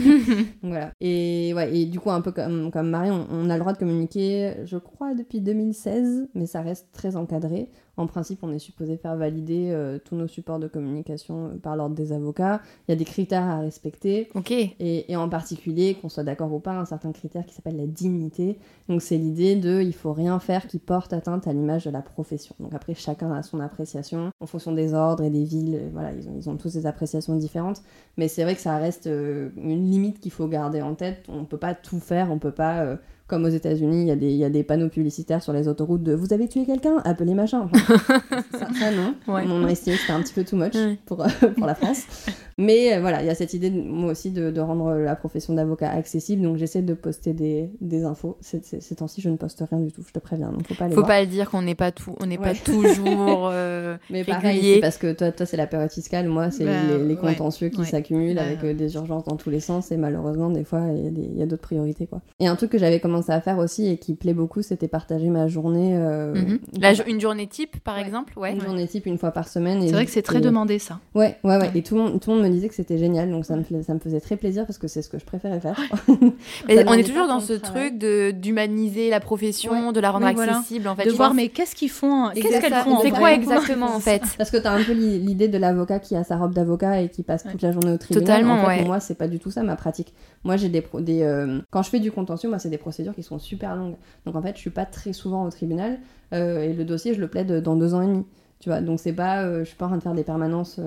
voilà. 0.63 0.91
Et 1.01 1.53
ouais, 1.55 1.75
et 1.75 1.85
du 1.85 1.99
coup 1.99 2.11
un 2.11 2.21
peu 2.21 2.31
comme 2.31 2.71
comme 2.71 2.89
Marie, 2.89 3.11
on, 3.11 3.49
a 3.49 3.53
le 3.53 3.59
droit 3.59 3.73
de 3.73 3.77
communiquer, 3.77 4.55
je 4.65 4.77
crois 4.77 5.13
depuis 5.13 5.41
2016, 5.41 6.29
mais 6.33 6.45
ça 6.45 6.61
reste 6.61 6.91
très 6.91 7.15
encadré. 7.15 7.69
En 7.97 8.07
principe, 8.07 8.39
on 8.43 8.51
est 8.51 8.59
supposé 8.59 8.97
faire 8.97 9.15
valider 9.15 9.69
euh, 9.71 9.99
tous 10.03 10.15
nos 10.15 10.27
supports 10.27 10.59
de 10.59 10.67
communication 10.67 11.47
euh, 11.47 11.57
par 11.57 11.75
l'ordre 11.75 11.95
des 11.95 12.11
avocats. 12.11 12.61
Il 12.87 12.91
y 12.91 12.93
a 12.93 12.97
des 12.97 13.05
critères 13.05 13.43
à 13.43 13.59
respecter. 13.59 14.29
Ok. 14.35 14.51
Et, 14.51 15.11
et 15.11 15.15
en 15.15 15.29
particulier, 15.29 15.95
qu'on 15.95 16.09
soit 16.09 16.23
d'accord 16.23 16.53
ou 16.53 16.59
pas, 16.59 16.73
un 16.73 16.85
certain 16.85 17.11
critère 17.11 17.45
qui 17.45 17.53
s'appelle 17.53 17.77
la 17.77 17.87
dignité. 17.87 18.57
Donc 18.89 19.01
c'est 19.01 19.17
l'idée 19.17 19.55
de 19.55 19.81
il 19.81 19.93
faut 19.93 20.13
rien 20.13 20.39
faire 20.39 20.67
qui 20.67 20.79
porte 20.79 21.13
atteinte 21.13 21.47
à 21.47 21.53
l'image 21.53 21.85
de 21.85 21.91
la 21.91 22.01
profession. 22.01 22.55
Donc 22.59 22.73
après, 22.73 22.93
chacun 22.93 23.31
a 23.31 23.43
son 23.43 23.59
appréciation 23.59 24.31
en 24.39 24.45
fonction 24.45 24.73
des 24.73 24.93
ordres 24.93 25.23
et 25.23 25.29
des 25.29 25.43
villes. 25.43 25.89
Voilà, 25.93 26.11
ils 26.13 26.27
ont, 26.27 26.35
ils 26.37 26.49
ont 26.49 26.57
tous 26.57 26.73
des 26.73 26.85
appréciations 26.85 27.35
différentes. 27.35 27.81
Mais 28.17 28.27
c'est 28.27 28.43
vrai 28.43 28.55
que 28.55 28.61
ça 28.61 28.77
reste 28.77 29.07
euh, 29.07 29.49
une 29.57 29.89
limite 29.89 30.19
qu'il 30.19 30.31
faut 30.31 30.47
garder 30.47 30.81
en 30.81 30.95
tête. 30.95 31.25
On 31.29 31.45
peut 31.45 31.57
pas 31.57 31.73
tout 31.73 31.99
faire, 31.99 32.31
on 32.31 32.39
peut 32.39 32.51
pas 32.51 32.97
comme 33.27 33.45
aux 33.45 33.49
États-Unis, 33.49 34.07
il 34.07 34.23
y, 34.23 34.35
y, 34.35 34.43
a 34.43 34.49
des 34.49 34.63
panneaux 34.63 34.89
publicitaires 34.89 35.41
sur 35.41 35.51
les 35.51 35.67
autoroutes 35.67 36.03
de 36.03 36.13
Vous 36.13 36.31
avez 36.31 36.47
tué 36.47 36.63
quelqu'un? 36.63 36.97
Appelez 37.05 37.33
machin. 37.33 37.69
ça, 38.53 38.91
non. 38.91 39.15
On 39.27 39.65
a 39.65 39.71
estimé 39.71 39.95
que 39.95 40.01
c'était 40.01 40.13
un 40.13 40.21
petit 40.21 40.33
peu 40.33 40.43
too 40.43 40.55
much 40.55 40.75
pour, 41.07 41.21
euh, 41.23 41.27
pour 41.57 41.65
la 41.65 41.73
France. 41.73 42.03
Mais 42.59 42.93
euh, 42.93 43.01
voilà, 43.01 43.23
il 43.23 43.25
y 43.25 43.29
a 43.31 43.35
cette 43.35 43.55
idée, 43.55 43.71
moi 43.71 44.11
aussi, 44.11 44.29
de, 44.29 44.51
de 44.51 44.61
rendre 44.61 44.93
la 44.93 45.15
profession 45.15 45.55
d'avocat 45.55 45.89
accessible. 45.89 46.43
Donc 46.43 46.57
j'essaie 46.57 46.83
de 46.83 46.93
poster 46.93 47.33
des, 47.33 47.71
des 47.81 48.03
infos. 48.03 48.37
Ces 48.41 48.95
temps-ci, 48.95 49.21
je 49.21 49.29
ne 49.29 49.37
poste 49.37 49.63
rien 49.67 49.79
du 49.79 49.91
tout, 49.91 50.03
je 50.07 50.13
te 50.13 50.19
préviens. 50.19 50.51
Donc 50.51 50.67
faut 50.67 50.75
pas 50.75 50.89
Faut 50.91 51.03
pas 51.03 51.21
le 51.21 51.27
dire 51.27 51.49
qu'on 51.49 51.63
n'est 51.63 51.73
pas, 51.73 51.91
tout, 51.91 52.15
on 52.19 52.27
n'est 52.27 52.37
pas 52.37 52.53
toujours. 52.53 53.49
Euh, 53.51 53.97
Mais 54.11 54.23
pareil, 54.23 54.79
parce 54.81 54.97
que 54.97 55.13
toi, 55.13 55.31
toi 55.31 55.47
c'est 55.47 55.57
la 55.57 55.67
période 55.67 55.91
fiscale. 55.91 56.27
Moi, 56.27 56.51
c'est 56.51 56.65
bah, 56.65 56.97
les, 57.03 57.15
contentieux 57.15 57.69
qui 57.69 57.85
s'accumulent 57.85 58.37
avec 58.37 58.63
des 58.63 58.93
urgences 58.93 59.23
dans 59.23 59.35
tous 59.35 59.49
les 59.49 59.59
sens. 59.59 59.91
Et 59.91 59.97
malheureusement, 59.97 60.51
des 60.51 60.63
fois, 60.63 60.83
il 60.93 61.35
y 61.35 61.41
a 61.41 61.47
d'autres 61.47 61.63
priorités. 61.63 62.05
Quoi. 62.05 62.21
Et 62.39 62.45
un 62.45 62.55
truc 62.55 62.69
que 62.69 62.77
j'avais 62.77 62.99
commencé 62.99 63.14
à 63.27 63.41
faire 63.41 63.57
aussi 63.57 63.87
et 63.87 63.97
qui 63.97 64.15
plaît 64.15 64.33
beaucoup, 64.33 64.61
c'était 64.61 64.87
partager 64.87 65.29
ma 65.29 65.47
journée. 65.47 65.95
Euh, 65.95 66.33
mhm. 66.33 66.59
une 67.07 67.21
journée 67.21 67.47
type, 67.47 67.79
par 67.79 67.97
exemple 67.97 68.37
ouais. 68.37 68.53
Une 68.53 68.61
journée 68.61 68.87
type 68.87 69.05
une 69.05 69.17
fois 69.17 69.31
par 69.31 69.47
semaine. 69.47 69.81
C'est 69.85 69.93
vrai 69.93 70.05
que 70.05 70.11
c'est 70.11 70.21
très 70.21 70.41
demandé, 70.41 70.79
ça. 70.79 70.99
Ouais, 71.13 71.37
ouais, 71.43 71.57
ouais, 71.57 71.71
Et 71.75 71.83
tout 71.83 71.95
le, 71.95 72.01
monde, 72.01 72.19
tout 72.19 72.31
le 72.31 72.37
monde 72.37 72.45
me 72.45 72.51
disait 72.51 72.67
que 72.67 72.75
c'était 72.75 72.97
génial, 72.97 73.29
donc 73.31 73.45
ça 73.45 73.55
me, 73.55 73.63
ça 73.83 73.93
me 73.93 73.99
faisait 73.99 74.19
très 74.19 74.37
plaisir 74.37 74.65
parce 74.65 74.77
que 74.77 74.87
c'est 74.87 75.01
ce 75.01 75.09
que 75.09 75.19
je 75.19 75.25
préférais 75.25 75.59
faire. 75.59 75.79
on 76.07 76.93
est 76.93 77.03
toujours 77.03 77.27
dans 77.27 77.39
ce 77.39 77.53
truc 77.53 77.97
d'humaniser 77.97 79.09
la 79.09 79.19
profession, 79.19 79.91
de 79.91 79.99
la 79.99 80.11
rendre 80.11 80.27
accessible, 80.27 80.87
en 80.87 80.95
fait. 80.95 81.05
De 81.05 81.11
voir, 81.11 81.33
mais 81.33 81.49
qu'est-ce 81.49 81.75
qu'ils 81.75 81.89
font 81.89 82.29
Qu'est-ce 82.33 82.61
qu'elles 82.61 82.73
font 82.73 83.01
C'est 83.01 83.11
quoi 83.11 83.33
exactement, 83.33 83.95
en 83.95 83.99
fait 83.99 84.21
Parce 84.37 84.51
que 84.51 84.57
tu 84.57 84.67
as 84.67 84.71
un 84.71 84.83
peu 84.83 84.93
l'idée 84.93 85.47
de 85.47 85.57
l'avocat 85.57 85.99
qui 85.99 86.15
a 86.15 86.23
sa 86.23 86.37
robe 86.37 86.53
d'avocat 86.53 87.01
et 87.01 87.09
qui 87.09 87.23
passe 87.23 87.43
toute 87.43 87.61
la 87.61 87.71
journée 87.71 87.91
au 87.91 87.97
tribunal. 87.97 88.41
Totalement, 88.43 88.85
Moi, 88.85 88.99
c'est 88.99 89.15
pas 89.15 89.27
du 89.27 89.39
tout 89.39 89.51
ça 89.51 89.63
ma 89.63 89.75
pratique. 89.75 90.13
Moi, 90.43 90.57
j'ai 90.57 90.69
des, 90.69 90.83
des 90.99 91.23
euh, 91.23 91.59
quand 91.71 91.81
je 91.81 91.89
fais 91.89 91.99
du 91.99 92.11
contentieux, 92.11 92.49
moi, 92.49 92.59
c'est 92.59 92.69
des 92.69 92.77
procédures 92.77 93.04
qui 93.13 93.23
sont 93.23 93.39
super 93.39 93.75
longues. 93.75 93.95
Donc 94.25 94.35
en 94.35 94.41
fait, 94.41 94.55
je 94.55 94.61
suis 94.61 94.69
pas 94.69 94.85
très 94.85 95.13
souvent 95.13 95.45
au 95.45 95.49
tribunal 95.49 95.99
euh, 96.33 96.61
et 96.61 96.73
le 96.73 96.85
dossier, 96.85 97.13
je 97.13 97.19
le 97.19 97.27
plaide 97.27 97.61
dans 97.61 97.75
deux 97.75 97.93
ans 97.93 98.01
et 98.01 98.07
demi. 98.07 98.25
Tu 98.59 98.69
vois, 98.69 98.81
donc 98.81 98.99
c'est 98.99 99.13
pas, 99.13 99.43
euh, 99.43 99.59
je 99.59 99.65
suis 99.65 99.75
pas 99.75 99.85
en 99.85 99.89
train 99.89 99.97
de 99.97 100.03
faire 100.03 100.13
des 100.13 100.23
permanences 100.23 100.79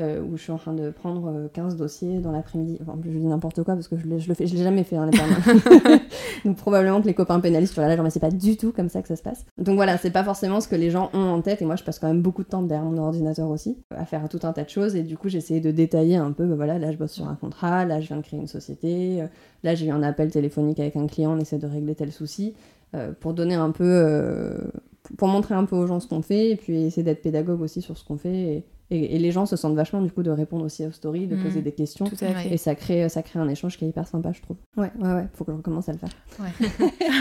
euh, 0.00 0.20
où 0.20 0.36
je 0.36 0.42
suis 0.42 0.50
en 0.50 0.58
train 0.58 0.72
de 0.72 0.90
prendre 0.90 1.48
15 1.52 1.76
dossiers 1.76 2.18
dans 2.18 2.32
l'après-midi. 2.32 2.78
Enfin, 2.82 2.98
je 3.04 3.10
dis 3.10 3.26
n'importe 3.26 3.62
quoi 3.62 3.74
parce 3.74 3.86
que 3.86 3.96
je, 3.96 4.02
je 4.18 4.28
le 4.28 4.34
fais, 4.34 4.46
je 4.46 4.56
l'ai 4.56 4.64
jamais 4.64 4.82
fait, 4.82 4.96
hein, 4.96 5.08
les 5.08 5.18
donc 6.44 6.56
probablement 6.56 7.00
que 7.00 7.06
les 7.06 7.14
copains 7.14 7.38
pénalistes 7.38 7.74
sur 7.74 7.82
la 7.82 7.94
genre, 7.94 8.02
mais 8.02 8.10
c'est 8.10 8.18
pas 8.18 8.32
du 8.32 8.56
tout 8.56 8.72
comme 8.72 8.88
ça 8.88 9.02
que 9.02 9.08
ça 9.08 9.14
se 9.14 9.22
passe. 9.22 9.46
Donc 9.56 9.76
voilà, 9.76 9.96
c'est 9.96 10.10
pas 10.10 10.24
forcément 10.24 10.60
ce 10.60 10.66
que 10.66 10.74
les 10.74 10.90
gens 10.90 11.10
ont 11.14 11.28
en 11.28 11.40
tête. 11.42 11.62
Et 11.62 11.64
moi, 11.64 11.76
je 11.76 11.84
passe 11.84 12.00
quand 12.00 12.08
même 12.08 12.22
beaucoup 12.22 12.42
de 12.42 12.48
temps 12.48 12.62
derrière 12.62 12.84
mon 12.84 12.98
ordinateur 12.98 13.48
aussi 13.48 13.78
à 13.94 14.04
faire 14.04 14.28
tout 14.28 14.40
un 14.42 14.52
tas 14.52 14.64
de 14.64 14.68
choses. 14.68 14.96
Et 14.96 15.02
du 15.02 15.16
coup, 15.16 15.28
j'ai 15.28 15.38
essayé 15.38 15.60
de 15.60 15.70
détailler 15.70 16.16
un 16.16 16.32
peu. 16.32 16.44
Bah 16.44 16.56
voilà, 16.56 16.78
là, 16.78 16.90
je 16.90 16.96
bosse 16.96 17.12
sur 17.12 17.28
un 17.28 17.36
contrat, 17.36 17.84
là, 17.84 18.00
je 18.00 18.08
viens 18.08 18.16
de 18.16 18.22
créer 18.22 18.40
une 18.40 18.48
société, 18.48 19.22
là, 19.62 19.76
j'ai 19.76 19.86
eu 19.86 19.90
un 19.90 20.02
appel 20.02 20.30
téléphonique 20.30 20.80
avec 20.80 20.96
un 20.96 21.06
client, 21.06 21.36
on 21.36 21.38
essaie 21.38 21.58
de 21.58 21.66
régler 21.66 21.94
tel 21.94 22.10
souci. 22.10 22.54
pour 23.20 23.32
donner 23.32 23.54
un 23.54 23.70
peu, 23.70 24.58
pour 25.18 25.28
montrer 25.28 25.54
un 25.54 25.64
peu 25.64 25.76
aux 25.76 25.86
gens 25.86 26.00
ce 26.00 26.08
qu'on 26.08 26.22
fait 26.22 26.50
et 26.50 26.56
puis 26.56 26.82
essayer 26.82 27.02
d'être 27.02 27.22
pédagogue 27.22 27.60
aussi 27.60 27.82
sur 27.82 27.96
ce 27.96 28.04
qu'on 28.04 28.16
fait. 28.16 28.34
Et, 28.34 28.64
et, 28.94 29.18
les 29.18 29.32
gens 29.32 29.46
se 29.46 29.56
sentent 29.56 29.74
vachement 29.74 30.00
du 30.00 30.10
coup 30.10 30.22
de 30.22 30.30
répondre 30.30 30.64
aussi 30.64 30.86
aux 30.86 30.92
stories, 30.92 31.26
de 31.26 31.36
poser 31.36 31.60
mm. 31.60 31.64
des 31.64 31.72
questions. 31.72 32.06
Et 32.50 32.56
ça 32.56 32.74
crée, 32.74 33.08
ça 33.08 33.22
crée 33.22 33.38
un 33.38 33.48
échange 33.48 33.76
qui 33.76 33.84
est 33.84 33.88
hyper 33.88 34.06
sympa, 34.06 34.32
je 34.32 34.42
trouve. 34.42 34.56
Ouais, 34.76 34.90
ouais, 35.00 35.12
ouais, 35.14 35.26
faut 35.34 35.44
que 35.44 35.52
je 35.52 35.56
recommence 35.56 35.88
à 35.88 35.92
le 35.92 35.98
faire. 35.98 36.10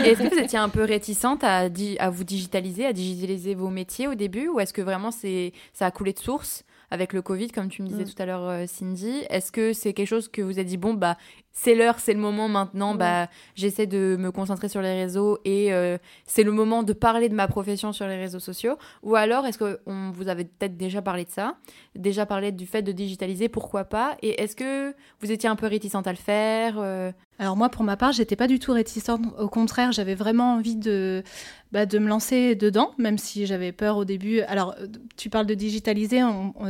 Est-ce 0.06 0.22
que 0.22 0.34
vous 0.34 0.42
étiez 0.42 0.60
un 0.60 0.70
peu 0.70 0.84
réticente 0.84 1.44
à, 1.44 1.70
à 2.00 2.10
vous 2.10 2.24
digitaliser, 2.24 2.86
à 2.86 2.94
digitaliser 2.94 3.56
vos 3.56 3.70
métiers 3.70 4.08
au 4.08 4.16
début, 4.16 4.48
ou 4.48 4.60
est-ce 4.60 4.74
que 4.74 4.82
vraiment 4.82 5.12
c'est 5.12 5.54
ça 5.74 5.86
a 5.86 5.92
coulé 5.92 6.14
de 6.14 6.20
source 6.20 6.64
avec 6.92 7.14
le 7.14 7.22
Covid, 7.24 7.48
comme 7.48 7.70
tu 7.70 7.82
me 7.82 7.88
disais 7.88 8.04
mm. 8.04 8.08
tout 8.08 8.22
à 8.22 8.26
l'heure, 8.26 8.48
euh, 8.48 8.66
Cindy? 8.68 9.24
Est-ce 9.30 9.52
que 9.52 9.74
c'est 9.74 9.94
quelque 9.94 10.08
chose 10.08 10.28
que 10.28 10.42
vous 10.42 10.60
avez 10.60 10.66
dit, 10.66 10.78
bon, 10.78 10.94
bah, 10.94 11.18
c'est 11.56 11.76
l'heure, 11.76 12.00
c'est 12.00 12.14
le 12.14 12.20
moment 12.20 12.50
maintenant, 12.50 12.96
bah, 12.96 13.28
j'essaie 13.54 13.86
de 13.86 14.18
me 14.20 14.32
concentrer 14.32 14.70
sur 14.70 14.82
les 14.82 14.94
réseaux 14.94 15.38
et 15.46 15.72
euh, 15.72 16.00
c'est 16.26 16.42
le 16.42 16.52
moment 16.52 16.82
de 16.82 16.94
parler 16.94 17.30
de 17.30 17.36
ma 17.36 17.48
profession 17.48 17.94
sur 17.94 18.08
les 18.08 18.18
réseaux 18.18 18.40
sociaux 18.40 18.76
Ou 19.04 19.16
alors, 19.16 19.46
est-ce 19.46 19.60
que 19.60 19.80
on, 19.86 20.10
vous 20.10 20.30
avez 20.30 20.46
peut-être 20.46 20.78
déjà 20.78 21.04
parlé 21.04 21.26
de 21.26 21.30
ça, 21.30 21.58
déjà 21.96 22.26
parlé 22.26 22.52
du 22.52 22.66
fait 22.66 22.82
de 22.82 22.92
digitaliser, 22.92 23.50
pourquoi 23.50 23.84
pas? 23.84 24.18
Et 24.24 24.42
est-ce 24.42 24.56
que 24.56 24.96
vous 25.22 25.32
étiez 25.32 25.48
un 25.48 25.56
peu 25.56 25.68
réticente 25.68 26.08
à 26.08 26.12
le 26.12 26.18
faire 26.18 26.76
euh? 26.80 27.12
Alors 27.40 27.58
moi, 27.58 27.70
pour 27.70 27.84
ma 27.84 27.98
part, 27.98 28.12
j'étais 28.12 28.36
pas 28.36 28.48
du 28.48 28.60
tout 28.60 28.74
réticente. 28.74 29.22
Au 29.40 29.50
contraire, 29.50 29.92
j'avais 29.92 30.14
vraiment 30.14 30.54
envie 30.54 30.76
de, 30.76 31.24
bah, 31.72 31.86
de 31.86 31.98
me 31.98 32.08
lancer 32.08 32.56
dedans, 32.56 32.92
même 33.00 33.18
si 33.18 33.48
j'avais 33.48 33.72
peur 33.72 33.98
au 33.98 34.06
début. 34.06 34.42
Alors, 34.42 34.76
tu 35.18 35.30
parles 35.30 35.48
de 35.48 35.56
digitaliser, 35.56 36.22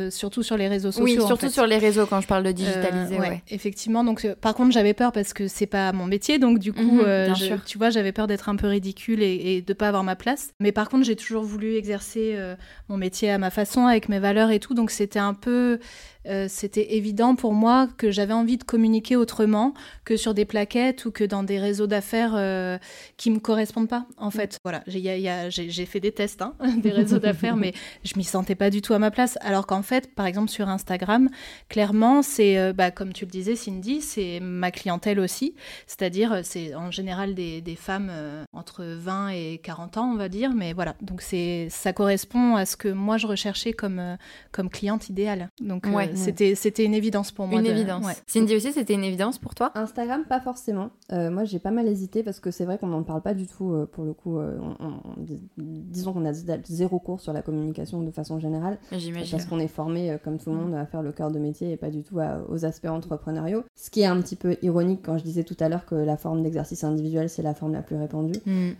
surtout 0.10 0.42
sur 0.42 0.56
les 0.56 0.70
réseaux 0.70 0.92
sociaux. 0.92 1.04
Oui, 1.04 1.28
surtout 1.28 1.50
sur 1.50 1.68
les 1.68 1.78
réseaux 1.78 2.06
quand 2.06 2.22
je 2.22 2.28
parle 2.28 2.44
de 2.44 2.52
digitaliser. 2.52 3.20
Euh, 3.20 3.36
Effectivement. 3.50 4.04
Donc, 4.04 4.26
par 4.42 4.56
contre, 4.56 4.72
j'avais 4.74 4.94
peur 4.94 5.12
parce 5.12 5.34
que 5.34 5.48
c'est 5.48 5.68
pas 5.68 5.94
mon 5.94 6.06
métier, 6.06 6.40
donc 6.40 6.60
du 6.60 6.74
coup, 6.74 6.82
mhm, 6.82 7.04
euh, 7.06 7.34
tu 7.66 7.78
vois, 7.78 7.90
j'avais 7.90 8.12
peur 8.12 8.28
d'être 8.28 8.50
un 8.50 8.56
peu 8.56 8.68
ridicule 8.68 9.24
et, 9.24 9.56
et 9.56 9.62
de 9.62 9.74
pas 9.74 9.88
avoir 9.88 10.04
ma 10.04 10.16
place. 10.16 10.54
Mais 10.60 10.72
par 10.72 10.90
contre, 10.90 11.06
j'ai 11.06 11.16
toujours 11.16 11.44
voulu 11.44 11.76
exercer 11.76 12.34
euh, 12.36 12.56
mon 12.90 12.98
métier 12.98 13.32
à 13.32 13.38
ma 13.38 13.50
façon, 13.50 13.86
avec 13.86 14.10
mes 14.10 14.20
valeurs 14.20 14.52
et 14.52 14.60
tout, 14.60 14.74
donc 14.74 14.92
c'était 14.92 15.20
un 15.20 15.34
peu 15.34 15.80
euh, 16.28 16.46
c'était 16.50 16.96
évident 16.96 17.36
pour 17.36 17.54
moi 17.54 17.88
que 17.98 18.12
j'avais 18.12 18.34
envie 18.34 18.58
de 18.58 18.64
communiquer 18.64 19.16
autrement 19.16 19.74
que 20.06 20.16
sur 20.16 20.34
des 20.34 20.46
plaquettes 20.46 21.06
ou 21.06 21.12
que 21.12 21.24
dans 21.24 21.44
des 21.44 21.60
réseaux 21.60 21.88
d'affaires 21.88 22.34
euh, 22.36 22.78
qui 23.18 23.30
me 23.30 23.40
correspondent 23.40 23.90
pas. 23.90 24.06
En 24.18 24.32
fait, 24.32 24.58
voilà, 24.64 24.84
j'ai 24.88 25.86
fait 25.86 26.00
des 26.00 26.12
tests, 26.12 26.42
hein, 26.42 26.56
des 26.78 26.92
réseaux 26.92 27.20
d'affaires, 27.20 27.56
mais 27.56 27.74
je 28.04 28.14
m'y 28.16 28.24
sentais 28.24 28.56
pas 28.56 28.70
du 28.70 28.82
tout 28.82 28.94
à 28.94 29.00
ma 29.00 29.12
place. 29.12 29.38
Alors 29.42 29.68
qu'en 29.68 29.82
fait, 29.82 30.14
par 30.16 30.26
exemple 30.26 30.50
sur 30.50 30.70
Instagram, 30.70 31.30
clairement, 31.70 32.22
c'est, 32.22 32.58
euh, 32.58 32.74
bah, 32.74 32.92
comme 32.92 33.14
tu 33.14 33.26
le 33.26 33.32
disais, 33.32 33.56
Cindy, 33.56 34.02
c'est 34.02 34.40
ma 34.42 34.72
clientèle 34.72 35.20
aussi. 35.20 35.56
C'est-à-dire, 35.88 36.42
c'est 36.44 36.76
en 36.76 36.92
général 36.92 37.36
des, 37.36 37.62
des 37.62 37.76
femmes 37.76 38.12
entre 38.54 38.84
20 38.84 39.30
et 39.30 39.60
40 39.64 39.98
ans, 39.98 40.12
on 40.12 40.16
va 40.16 40.30
dire. 40.30 40.52
Mais 40.54 40.74
voilà, 40.74 40.96
donc 41.02 41.22
c'est, 41.22 41.68
ça 41.70 41.94
correspond 41.94 42.56
à 42.56 42.66
ce 42.66 42.78
que 42.78 42.88
moi 42.88 43.18
je 43.18 43.28
recherchais 43.28 43.74
comme, 43.74 44.18
comme 44.52 44.70
cliente 44.70 45.10
idéale. 45.10 45.50
Donc, 45.60 45.86
ouais 45.88 46.13
c'était 46.16 46.56
c'était 46.56 46.86
une 46.86 46.94
évidence 46.94 47.32
pour 47.32 47.48
moi. 47.48 47.60
Une 47.60 47.66
évidence. 47.66 48.06
Cindy 48.28 48.56
aussi, 48.56 48.72
c'était 48.72 48.94
une 48.94 49.04
évidence 49.04 49.38
pour 49.38 49.56
toi? 49.56 49.72
Instagram, 49.76 50.24
pas 50.28 50.40
forcément. 50.40 50.90
Euh, 51.12 51.30
moi, 51.30 51.44
j'ai 51.44 51.60
pas 51.60 51.72
mal 51.72 51.88
hésité 51.88 52.24
parce 52.24 52.40
que 52.40 52.52
c'est 52.52 52.66
vrai 52.66 52.78
qu'on 52.78 52.88
n'en 52.88 53.04
parle 53.04 53.22
pas 53.22 53.34
du 53.34 53.48
tout 53.48 53.74
euh, 53.74 53.86
pour 53.86 54.04
le 54.04 54.14
coup. 54.14 54.40
Euh, 54.40 54.58
disons 55.58 56.14
qu'on 56.14 56.26
a 56.26 56.34
zéro 56.34 57.00
cours 57.00 57.20
sur 57.20 57.34
la 57.34 57.42
communication 57.42 58.02
de 58.02 58.12
façon 58.12 58.40
générale. 58.40 58.78
J'imagine. 58.92 59.32
Parce 59.32 59.46
qu'on 59.46 59.60
est 59.60 59.68
formé, 59.68 60.18
comme 60.24 60.38
tout 60.38 60.52
le 60.52 60.58
monde, 60.58 60.76
à 60.76 60.86
faire 60.86 61.02
le 61.02 61.12
cœur 61.12 61.32
de 61.32 61.40
métier 61.40 61.72
et 61.72 61.78
pas 61.78 61.90
du 61.90 62.04
tout 62.04 62.20
aux 62.50 62.66
aspects 62.66 62.88
entrepreneuriaux. 62.88 63.64
Ce 63.76 63.90
qui 63.90 64.02
est 64.02 64.06
un 64.06 64.20
petit 64.22 64.36
peu 64.36 64.58
ironique 64.62 65.02
quand 65.04 65.18
je 65.18 65.24
disais 65.24 65.44
tout 65.44 65.58
à 65.60 65.70
l'heure 65.70 65.86
que 65.86 65.96
la 65.96 66.18
forme 66.18 66.44
d'exercice 66.44 66.84
individuel, 66.84 67.30
c'est 67.30 67.44
la 67.44 67.54
forme 67.54 67.74
la 67.74 67.82
plus 67.82 67.96
répandue. 67.96 68.40
Mm. 68.46 68.72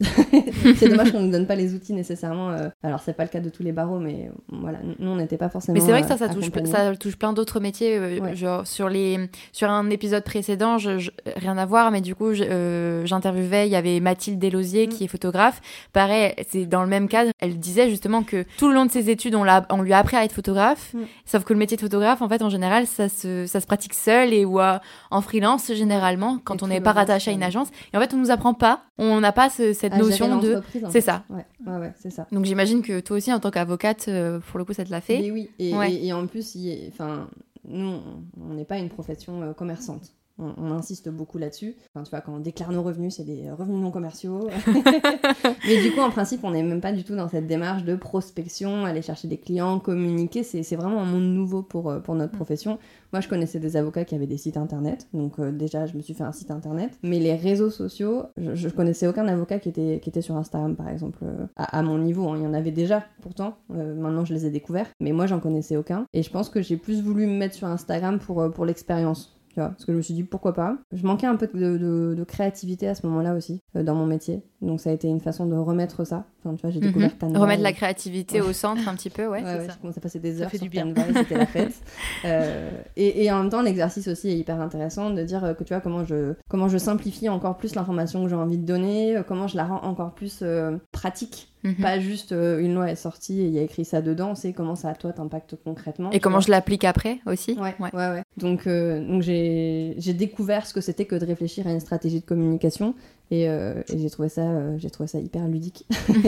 c'est 0.76 0.88
dommage 0.88 1.12
qu'on 1.12 1.20
ne 1.20 1.26
nous 1.26 1.32
donne 1.32 1.46
pas 1.46 1.54
les 1.54 1.74
outils 1.74 1.92
nécessairement. 1.92 2.50
Euh, 2.50 2.68
alors, 2.82 3.00
c'est 3.00 3.12
pas 3.12 3.24
le 3.24 3.28
cas 3.28 3.40
de 3.40 3.48
tous 3.48 3.62
les 3.62 3.72
barreaux, 3.72 3.98
mais 3.98 4.30
voilà, 4.48 4.78
nous, 4.98 5.10
on 5.10 5.16
n'était 5.16 5.36
pas 5.36 5.48
forcément. 5.48 5.74
Mais 5.74 5.80
c'est 5.80 5.90
vrai 5.90 6.02
que 6.02 6.08
ça, 6.08 6.16
ça, 6.16 6.28
touche, 6.28 6.50
ça 6.64 6.96
touche 6.96 7.16
plein 7.16 7.32
d'autres 7.32 7.60
métiers. 7.60 7.96
Euh, 7.96 8.34
genre, 8.34 8.66
sur, 8.66 8.88
les, 8.88 9.28
sur 9.52 9.70
un 9.70 9.90
épisode 9.90 10.24
précédent, 10.24 10.78
je, 10.78 11.10
rien 11.36 11.58
à 11.58 11.66
voir, 11.66 11.90
mais 11.90 12.00
du 12.00 12.14
coup, 12.14 12.30
euh, 12.30 13.04
j'interviewais, 13.06 13.68
il 13.68 13.72
y 13.72 13.76
avait 13.76 14.00
Mathilde 14.00 14.38
Delosier, 14.38 14.86
mm. 14.86 14.90
qui 14.90 15.04
est 15.04 15.08
photographe. 15.08 15.60
Pareil, 15.92 16.34
c'est 16.48 16.66
dans 16.66 16.82
le 16.82 16.88
même 16.88 17.08
cadre. 17.08 17.30
Elle 17.40 17.58
disait 17.58 17.90
justement 17.90 18.22
que 18.22 18.44
tout 18.58 18.68
le 18.68 18.74
long 18.74 18.86
de 18.86 18.90
ses 18.90 19.10
études, 19.10 19.34
on, 19.34 19.46
on 19.70 19.82
lui 19.82 19.92
a 19.92 19.98
appris 19.98 20.16
à 20.16 20.24
être 20.24 20.32
photographe. 20.32 20.92
Mm. 20.94 21.02
Sauf 21.26 21.44
que 21.44 21.52
le 21.52 21.58
métier 21.58 21.76
de 21.76 21.82
photographe, 21.82 22.22
en 22.22 22.28
fait, 22.28 22.42
en 22.42 22.50
général, 22.50 22.86
ça 22.86 23.08
se, 23.08 23.46
ça 23.46 23.60
se 23.60 23.66
pratique 23.66 23.94
seul 23.94 24.32
et 24.32 24.44
ou 24.44 24.60
en 24.60 25.20
freelance, 25.20 25.72
généralement, 25.72 26.38
quand 26.44 26.62
on 26.62 26.68
n'est 26.68 26.80
pas 26.80 26.92
rattaché 26.92 27.30
à 27.30 27.34
une 27.34 27.42
agence. 27.42 27.68
Et 27.92 27.96
en 27.96 28.00
fait, 28.00 28.14
on 28.14 28.16
nous 28.16 28.30
apprend 28.30 28.54
pas. 28.54 28.84
On 28.96 29.20
n'a 29.20 29.32
pas 29.32 29.50
ce, 29.50 29.72
cette 29.72 29.96
notion 29.96 30.38
de. 30.38 30.60
C'est 30.90 31.00
ça. 31.00 31.24
Ouais, 31.28 31.44
ouais, 31.66 31.92
c'est 31.98 32.10
ça. 32.10 32.26
Donc 32.30 32.44
j'imagine 32.44 32.82
que 32.82 33.00
toi 33.00 33.16
aussi, 33.16 33.32
en 33.32 33.40
tant 33.40 33.50
qu'avocate, 33.50 34.06
euh, 34.08 34.38
pour 34.38 34.58
le 34.58 34.64
coup, 34.64 34.72
ça 34.72 34.84
te 34.84 34.90
l'a 34.90 35.00
fait. 35.00 35.18
Mais 35.20 35.30
oui, 35.30 35.50
et, 35.58 35.72
et, 36.06 36.12
en 36.12 36.26
plus, 36.26 36.56
enfin, 36.88 37.28
nous, 37.64 38.00
on 38.40 38.54
n'est 38.54 38.64
pas 38.64 38.78
une 38.78 38.88
profession 38.88 39.42
euh, 39.42 39.52
commerçante. 39.52 40.12
On, 40.36 40.72
insiste 40.72 41.08
beaucoup 41.10 41.38
là-dessus. 41.38 41.76
Enfin, 41.94 42.02
tu 42.02 42.10
vois, 42.10 42.20
quand 42.20 42.34
on 42.34 42.40
déclare 42.40 42.72
nos 42.72 42.82
revenus, 42.82 43.14
c'est 43.14 43.24
des 43.24 43.50
revenus 43.52 43.80
non 43.80 43.92
commerciaux. 43.92 44.48
Mais 45.66 45.80
du 45.80 45.92
coup, 45.92 46.00
en 46.00 46.10
principe, 46.10 46.42
on 46.42 46.50
n'est 46.50 46.62
même 46.64 46.80
pas 46.80 46.92
du 46.92 47.04
tout 47.04 47.14
dans 47.14 47.28
cette 47.28 47.46
démarche 47.46 47.84
de 47.84 47.94
prospection, 47.94 48.84
aller 48.84 49.00
chercher 49.00 49.28
des 49.28 49.38
clients, 49.38 49.78
communiquer. 49.78 50.42
C'est 50.42 50.74
vraiment 50.74 51.00
un 51.02 51.04
monde 51.04 51.22
nouveau 51.22 51.62
pour, 51.62 51.88
euh, 51.88 52.00
pour 52.00 52.16
notre 52.16 52.32
mm. 52.32 52.36
profession. 52.36 52.78
Moi, 53.12 53.20
je 53.20 53.28
connaissais 53.28 53.60
des 53.60 53.76
avocats 53.76 54.04
qui 54.04 54.16
avaient 54.16 54.26
des 54.26 54.36
sites 54.36 54.56
internet. 54.56 55.06
Donc, 55.12 55.38
euh, 55.38 55.52
déjà, 55.52 55.86
je 55.86 55.96
me 55.96 56.02
suis 56.02 56.14
fait 56.14 56.24
un 56.24 56.32
site 56.32 56.50
internet. 56.50 56.98
Mais 57.04 57.20
les 57.20 57.36
réseaux 57.36 57.70
sociaux, 57.70 58.24
je, 58.36 58.56
je 58.56 58.68
connaissais 58.68 59.06
aucun 59.06 59.28
avocat 59.28 59.60
qui 59.60 59.68
était, 59.68 60.00
qui 60.02 60.08
était 60.08 60.22
sur 60.22 60.36
Instagram, 60.36 60.74
par 60.74 60.88
exemple, 60.88 61.20
euh, 61.22 61.46
à, 61.54 61.80
mon 61.82 61.98
niveau. 61.98 62.28
Hein. 62.28 62.38
Il 62.38 62.42
y 62.42 62.46
en 62.46 62.54
avait 62.54 62.72
déjà, 62.72 63.04
pourtant. 63.22 63.58
maintenant, 63.68 64.24
je 64.24 64.34
les 64.34 64.46
ai 64.46 64.50
découverts. 64.50 64.88
Mais 64.98 65.12
moi, 65.12 65.26
j'en 65.26 65.38
connaissais 65.38 65.76
aucun. 65.76 66.06
Et 66.12 66.24
je 66.24 66.30
pense 66.30 66.48
que 66.48 66.60
j'ai 66.60 66.76
plus 66.76 67.02
voulu 67.02 67.26
me 67.26 67.36
mettre 67.36 67.54
sur 67.54 67.68
Instagram 67.68 68.18
pour, 68.18 68.50
pour 68.50 68.64
l'expérience 68.64 69.33
parce 69.54 69.84
que 69.84 69.92
je 69.92 69.96
me 69.96 70.02
suis 70.02 70.14
dit 70.14 70.24
pourquoi 70.24 70.52
pas. 70.52 70.78
Je 70.92 71.06
manquais 71.06 71.26
un 71.26 71.36
peu 71.36 71.46
de, 71.46 72.24
créativité 72.24 72.88
à 72.88 72.94
ce 72.94 73.06
moment-là 73.06 73.34
aussi, 73.34 73.62
euh, 73.76 73.82
dans 73.82 73.94
mon 73.94 74.06
métier. 74.06 74.42
Donc 74.64 74.80
ça 74.80 74.90
a 74.90 74.92
été 74.92 75.08
une 75.08 75.20
façon 75.20 75.46
de 75.46 75.56
remettre 75.56 76.04
ça. 76.04 76.24
Enfin, 76.42 76.56
tu 76.56 76.62
vois, 76.62 76.70
j'ai 76.70 76.80
mhm. 76.80 76.86
découvert 76.86 77.10
Remettre 77.20 77.62
la 77.62 77.72
créativité 77.72 78.40
au 78.40 78.52
centre 78.52 78.88
un 78.88 78.94
petit 78.94 79.10
peu, 79.10 79.26
ouais. 79.26 79.42
ouais, 79.42 79.66
ça. 79.66 80.00
Passer 80.00 80.18
des 80.18 80.42
heures 80.42 80.50
fait 80.50 80.58
sur 80.58 80.64
du 80.64 80.70
bien. 80.70 80.92
c'était 81.14 81.36
la 81.36 81.46
fête. 81.46 81.74
Euh, 82.24 82.70
et, 82.96 83.24
et, 83.24 83.32
en 83.32 83.42
même 83.42 83.50
temps, 83.50 83.60
l'exercice 83.60 84.08
aussi 84.08 84.28
est 84.28 84.38
hyper 84.38 84.60
intéressant 84.60 85.10
de 85.10 85.22
dire 85.22 85.54
que 85.58 85.64
tu 85.64 85.74
vois 85.74 85.80
comment 85.80 86.04
je, 86.04 86.34
comment 86.48 86.68
je 86.68 86.78
simplifie 86.78 87.28
encore 87.28 87.58
plus 87.58 87.74
l'information 87.74 88.22
que 88.22 88.30
j'ai 88.30 88.36
envie 88.36 88.56
de 88.56 88.64
donner, 88.64 89.16
euh, 89.16 89.22
comment 89.22 89.46
je 89.46 89.56
la 89.56 89.64
rends 89.64 89.82
encore 89.82 90.14
plus 90.14 90.42
pratique 90.90 91.54
Mhm. 91.64 91.76
Pas 91.76 91.98
juste 91.98 92.32
euh, 92.32 92.58
une 92.58 92.74
loi 92.74 92.90
est 92.90 92.94
sortie 92.94 93.40
et 93.40 93.46
il 93.46 93.52
y 93.52 93.58
a 93.58 93.62
écrit 93.62 93.86
ça 93.86 94.02
dedans, 94.02 94.34
c'est 94.34 94.52
comment 94.52 94.76
ça, 94.76 94.92
toi, 94.92 95.12
t'impacte 95.12 95.56
concrètement. 95.64 96.10
Et 96.10 96.20
comment 96.20 96.40
je 96.40 96.50
l'applique 96.50 96.84
après 96.84 97.20
aussi 97.26 97.54
Ouais, 97.58 97.74
ouais, 97.80 97.90
ouais. 97.94 98.22
Donc, 98.36 98.66
euh, 98.66 99.00
donc 99.00 99.22
j'ai 99.22 100.14
découvert 100.14 100.66
ce 100.66 100.74
que 100.74 100.82
c'était 100.82 101.06
que 101.06 101.16
de 101.16 101.24
réfléchir 101.24 101.66
à 101.66 101.72
une 101.72 101.80
stratégie 101.80 102.20
de 102.20 102.24
communication 102.26 102.94
et, 103.30 103.48
euh, 103.48 103.82
et 103.88 103.98
j'ai 103.98 104.10
trouvé, 104.10 104.28
ça, 104.28 104.76
j'ai 104.78 104.90
trouvé 104.90 105.06
ça 105.06 105.18
hyper 105.18 105.48
ludique. 105.48 105.86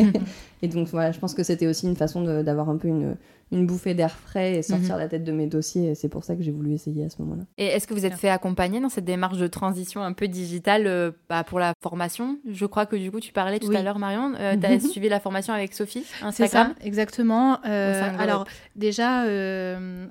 et 0.63 0.69
donc 0.69 0.89
voilà, 0.89 1.13
je 1.13 1.19
pense 1.19 1.35
que 1.35 1.43
c'était 1.43 1.67
aussi 1.67 1.87
une 1.87 1.97
façon 1.97 2.23
d'avoir 2.43 2.69
un 2.69 2.77
peu 2.77 2.89
une, 2.89 3.17
une 3.53 3.67
bouffée 3.67 3.95
d'air 3.95 4.11
frais 4.11 4.57
et 4.57 4.63
sortir 4.63 4.95
mhm. 4.95 5.01
la 5.01 5.09
tête 5.09 5.25
de 5.25 5.31
mes 5.31 5.47
dossiers. 5.47 5.95
C'est 5.95 6.09
pour 6.09 6.25
ça 6.25 6.35
que 6.35 6.43
j'ai 6.43 6.51
voulu 6.51 6.73
essayer 6.73 7.05
à 7.05 7.11
ce 7.11 7.23
moment-là. 7.23 7.45
Et 7.59 7.67
est-ce 7.67 7.87
que 7.87 7.95
vous 7.95 8.05
êtes 8.05 8.15
fait 8.15 8.29
accompagner 8.29 8.81
dans 8.81 8.89
cette 8.89 9.05
démarche 9.05 9.39
de 9.39 9.47
transition 9.47 10.03
un 10.03 10.13
peu 10.13 10.27
digitale 10.27 10.87
euh, 10.87 11.13
bah, 11.29 11.45
pour 11.45 11.61
la 11.61 11.73
formation? 11.81 12.39
Je 12.51 12.67
crois 12.67 12.87
que 12.87 12.97
du 12.97 13.11
coup, 13.13 13.21
tu 13.21 13.33
parlais 13.33 13.61
tout 13.61 13.71
à 13.71 13.83
l'heure, 13.83 14.01
Marion. 14.01 14.33
Euh, 14.39 14.57
tu 14.57 14.67
as 14.67 14.81
suivi 14.81 15.09
la 15.09 15.21
formation 15.21 15.55
avec 15.55 15.75
Sophie 15.75 16.05
C'est 16.33 16.49
ça, 16.49 16.73
exactement. 16.81 17.61
Euh, 17.65 18.11
alors, 18.19 18.47
déjà, 18.75 19.25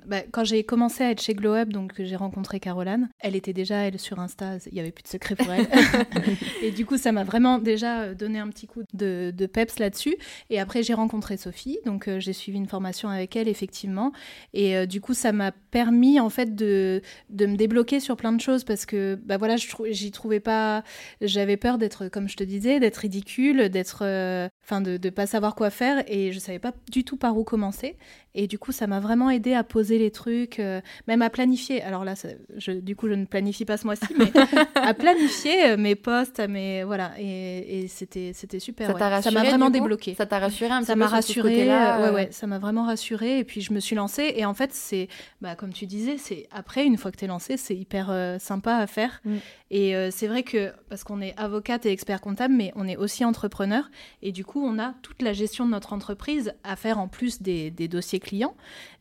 bah, 0.06 0.22
quand 0.30 0.44
j'ai 0.44 0.64
commencé 0.64 1.04
à 1.04 1.10
être 1.10 1.20
chez 1.20 1.34
Glow 1.34 1.54
Up, 1.54 1.68
donc 1.68 1.92
j'ai 1.98 2.16
rencontré 2.16 2.58
Caroline, 2.58 3.10
elle 3.20 3.36
était 3.36 3.52
déjà, 3.52 3.76
elle, 3.86 3.98
sur 3.98 4.18
Insta, 4.18 4.56
il 4.66 4.74
n'y 4.74 4.80
avait 4.80 4.92
plus 4.92 5.02
de 5.02 5.08
secret 5.08 5.36
pour 5.36 5.50
elle. 5.50 5.66
et 6.62 6.70
du 6.70 6.86
coup, 6.86 6.96
ça 6.96 7.12
m'a 7.12 7.24
vraiment 7.24 7.58
déjà 7.58 8.14
donné 8.14 8.38
un 8.38 8.48
petit 8.48 8.66
coup 8.66 8.82
de, 8.94 9.30
de 9.36 9.46
peps 9.46 9.78
là-dessus. 9.78 10.16
Et 10.48 10.58
après, 10.58 10.82
j'ai 10.82 10.94
rencontré 10.94 11.36
Sophie, 11.36 11.78
donc 11.84 12.08
j'ai 12.18 12.32
suivi 12.32 12.56
une 12.56 12.68
formation 12.68 13.10
avec 13.10 13.25
elle, 13.34 13.48
effectivement. 13.48 14.12
Et 14.54 14.76
euh, 14.76 14.86
du 14.86 15.00
coup, 15.00 15.14
ça 15.14 15.32
m'a 15.32 15.50
permis, 15.50 16.20
en 16.20 16.30
fait, 16.30 16.54
de, 16.54 17.02
de 17.30 17.46
me 17.46 17.56
débloquer 17.56 17.98
sur 17.98 18.16
plein 18.16 18.32
de 18.32 18.40
choses 18.40 18.62
parce 18.62 18.86
que, 18.86 19.18
bah 19.24 19.38
voilà, 19.38 19.56
j'y 19.56 20.10
trouvais 20.12 20.40
pas. 20.40 20.84
J'avais 21.20 21.56
peur 21.56 21.78
d'être, 21.78 22.08
comme 22.08 22.28
je 22.28 22.36
te 22.36 22.44
disais, 22.44 22.78
d'être 22.78 22.98
ridicule, 22.98 23.68
d'être. 23.70 24.00
Euh, 24.02 24.48
enfin 24.66 24.80
de 24.80 24.98
ne 25.02 25.10
pas 25.10 25.26
savoir 25.26 25.54
quoi 25.54 25.70
faire 25.70 26.02
et 26.08 26.32
je 26.32 26.38
savais 26.40 26.58
pas 26.58 26.72
du 26.90 27.04
tout 27.04 27.16
par 27.16 27.38
où 27.38 27.44
commencer. 27.44 27.96
Et 28.34 28.46
du 28.46 28.58
coup, 28.58 28.70
ça 28.70 28.86
m'a 28.86 29.00
vraiment 29.00 29.30
aidé 29.30 29.54
à 29.54 29.64
poser 29.64 29.98
les 29.98 30.10
trucs, 30.10 30.58
euh, 30.58 30.82
même 31.08 31.22
à 31.22 31.30
planifier. 31.30 31.82
Alors 31.82 32.04
là, 32.04 32.12
je, 32.56 32.72
du 32.72 32.94
coup, 32.94 33.08
je 33.08 33.14
ne 33.14 33.24
planifie 33.24 33.64
pas 33.64 33.78
ce 33.78 33.86
mois-ci, 33.86 34.08
mais 34.18 34.26
à 34.74 34.92
planifier 34.92 35.70
euh, 35.70 35.76
mes 35.78 35.94
postes, 35.94 36.40
mes 36.40 36.84
voilà. 36.84 37.12
Et, 37.18 37.86
c'était 37.88 38.32
c'était 38.34 38.58
super. 38.58 38.88
Ça 39.22 39.30
m'a 39.30 39.44
vraiment 39.44 39.70
débloqué. 39.70 40.14
Ça 40.14 40.26
t'a 40.26 40.38
rassuré 40.38 40.70
un 40.70 40.80
petit 40.80 40.86
ça 40.86 40.94
peu. 40.94 41.00
Ça 41.00 41.06
m'a 41.06 41.10
rassuré. 41.10 41.70
Euh, 41.70 42.08
ouais, 42.08 42.14
ouais, 42.14 42.28
ça 42.30 42.46
m'a 42.46 42.58
vraiment 42.58 42.84
rassuré. 42.84 43.15
Et 43.22 43.44
puis 43.44 43.60
je 43.60 43.72
me 43.72 43.80
suis 43.80 43.96
lancée. 43.96 44.34
Et 44.36 44.44
en 44.44 44.54
fait, 44.54 44.72
c'est, 44.72 45.08
bah, 45.40 45.54
comme 45.56 45.72
tu 45.72 45.86
disais, 45.86 46.18
c'est 46.18 46.46
après 46.50 46.84
une 46.84 46.96
fois 46.96 47.10
que 47.10 47.16
tu 47.16 47.24
es 47.24 47.28
lancée, 47.28 47.56
c'est 47.56 47.76
hyper 47.76 48.36
sympa 48.38 48.76
à 48.76 48.86
faire. 48.86 49.20
Mm. 49.24 49.36
Et 49.70 50.10
c'est 50.10 50.28
vrai 50.28 50.42
que 50.42 50.72
parce 50.88 51.02
qu'on 51.02 51.20
est 51.20 51.36
avocate 51.36 51.86
et 51.86 51.90
expert 51.90 52.20
comptable, 52.20 52.54
mais 52.54 52.72
on 52.76 52.86
est 52.86 52.96
aussi 52.96 53.24
entrepreneur. 53.24 53.90
Et 54.22 54.32
du 54.32 54.44
coup, 54.44 54.64
on 54.64 54.78
a 54.78 54.94
toute 55.02 55.22
la 55.22 55.32
gestion 55.32 55.66
de 55.66 55.70
notre 55.70 55.92
entreprise 55.92 56.52
à 56.64 56.76
faire 56.76 56.98
en 56.98 57.08
plus 57.08 57.42
des, 57.42 57.70
des 57.70 57.88
dossiers 57.88 58.20
clients. 58.20 58.56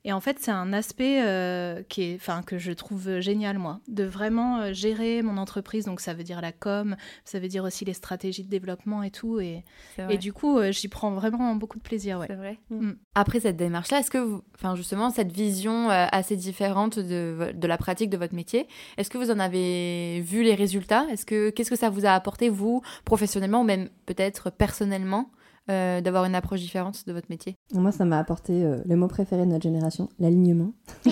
Et 0.08 0.14
en 0.14 0.22
fait, 0.22 0.38
c'est 0.40 0.52
un 0.52 0.72
aspect 0.72 1.24
euh, 1.24 1.82
qui 1.90 2.04
est, 2.04 2.16
enfin, 2.16 2.44
que 2.44 2.60
je 2.60 2.72
trouve 2.72 3.20
génial, 3.22 3.58
moi, 3.58 3.80
de 3.88 4.04
vraiment 4.04 4.60
euh, 4.60 4.72
gérer 4.72 5.24
mon 5.24 5.38
entreprise. 5.38 5.86
Donc, 5.86 6.00
ça 6.00 6.14
veut 6.14 6.24
dire 6.24 6.42
la 6.42 6.52
com, 6.52 6.96
ça 7.24 7.40
veut 7.40 7.48
dire 7.48 7.64
aussi 7.64 7.86
les 7.86 7.94
stratégies 7.94 8.44
de 8.44 8.50
développement 8.50 9.02
et 9.02 9.10
tout. 9.10 9.40
Et, 9.40 9.64
et 10.10 10.20
du 10.20 10.32
coup, 10.32 10.60
euh, 10.60 10.72
j'y 10.72 10.90
prends 10.90 11.12
vraiment 11.12 11.56
beaucoup 11.56 11.80
de 11.80 11.84
plaisir. 11.84 12.20
Ouais. 12.20 12.28
C'est 12.30 12.36
vrai. 12.36 12.60
Mm. 12.70 12.92
Après 13.16 13.40
cette 13.40 13.58
démarche-là, 13.58 14.00
est-ce 14.00 14.12
que, 14.12 14.42
enfin, 14.54 14.76
justement, 14.76 15.10
cette 15.10 15.32
vision 15.32 15.90
assez 15.90 16.36
différente 16.36 17.00
de, 17.00 17.52
de, 17.56 17.68
la 17.68 17.78
pratique 17.80 18.12
de 18.12 18.18
votre 18.18 18.36
métier, 18.36 18.68
est-ce 18.98 19.10
que 19.10 19.18
vous 19.18 19.32
en 19.32 19.40
avez 19.40 20.22
vu 20.22 20.44
les 20.44 20.54
résultats? 20.54 21.08
Est-ce 21.10 21.26
que 21.26 21.50
qu'est-ce 21.50 21.72
que 21.72 21.76
ça 21.76 21.90
vous 21.90 22.06
a 22.06 22.12
apporté 22.12 22.50
vous 22.50 22.84
professionnellement 23.06 23.62
ou 23.62 23.64
même 23.64 23.90
peut-être 24.06 24.52
personnellement? 24.52 25.32
Euh, 25.70 26.00
d'avoir 26.00 26.26
une 26.26 26.36
approche 26.36 26.60
différente 26.60 27.08
de 27.08 27.14
votre 27.14 27.26
métier 27.30 27.56
Moi, 27.74 27.92
ça 27.92 28.06
m'a 28.06 28.20
apporté 28.20 28.64
euh, 28.64 28.78
le 28.86 28.96
mot 28.96 29.08
préféré 29.08 29.46
de 29.46 29.52
notre 29.52 29.64
génération, 29.64 30.10
l'alignement. 30.20 30.74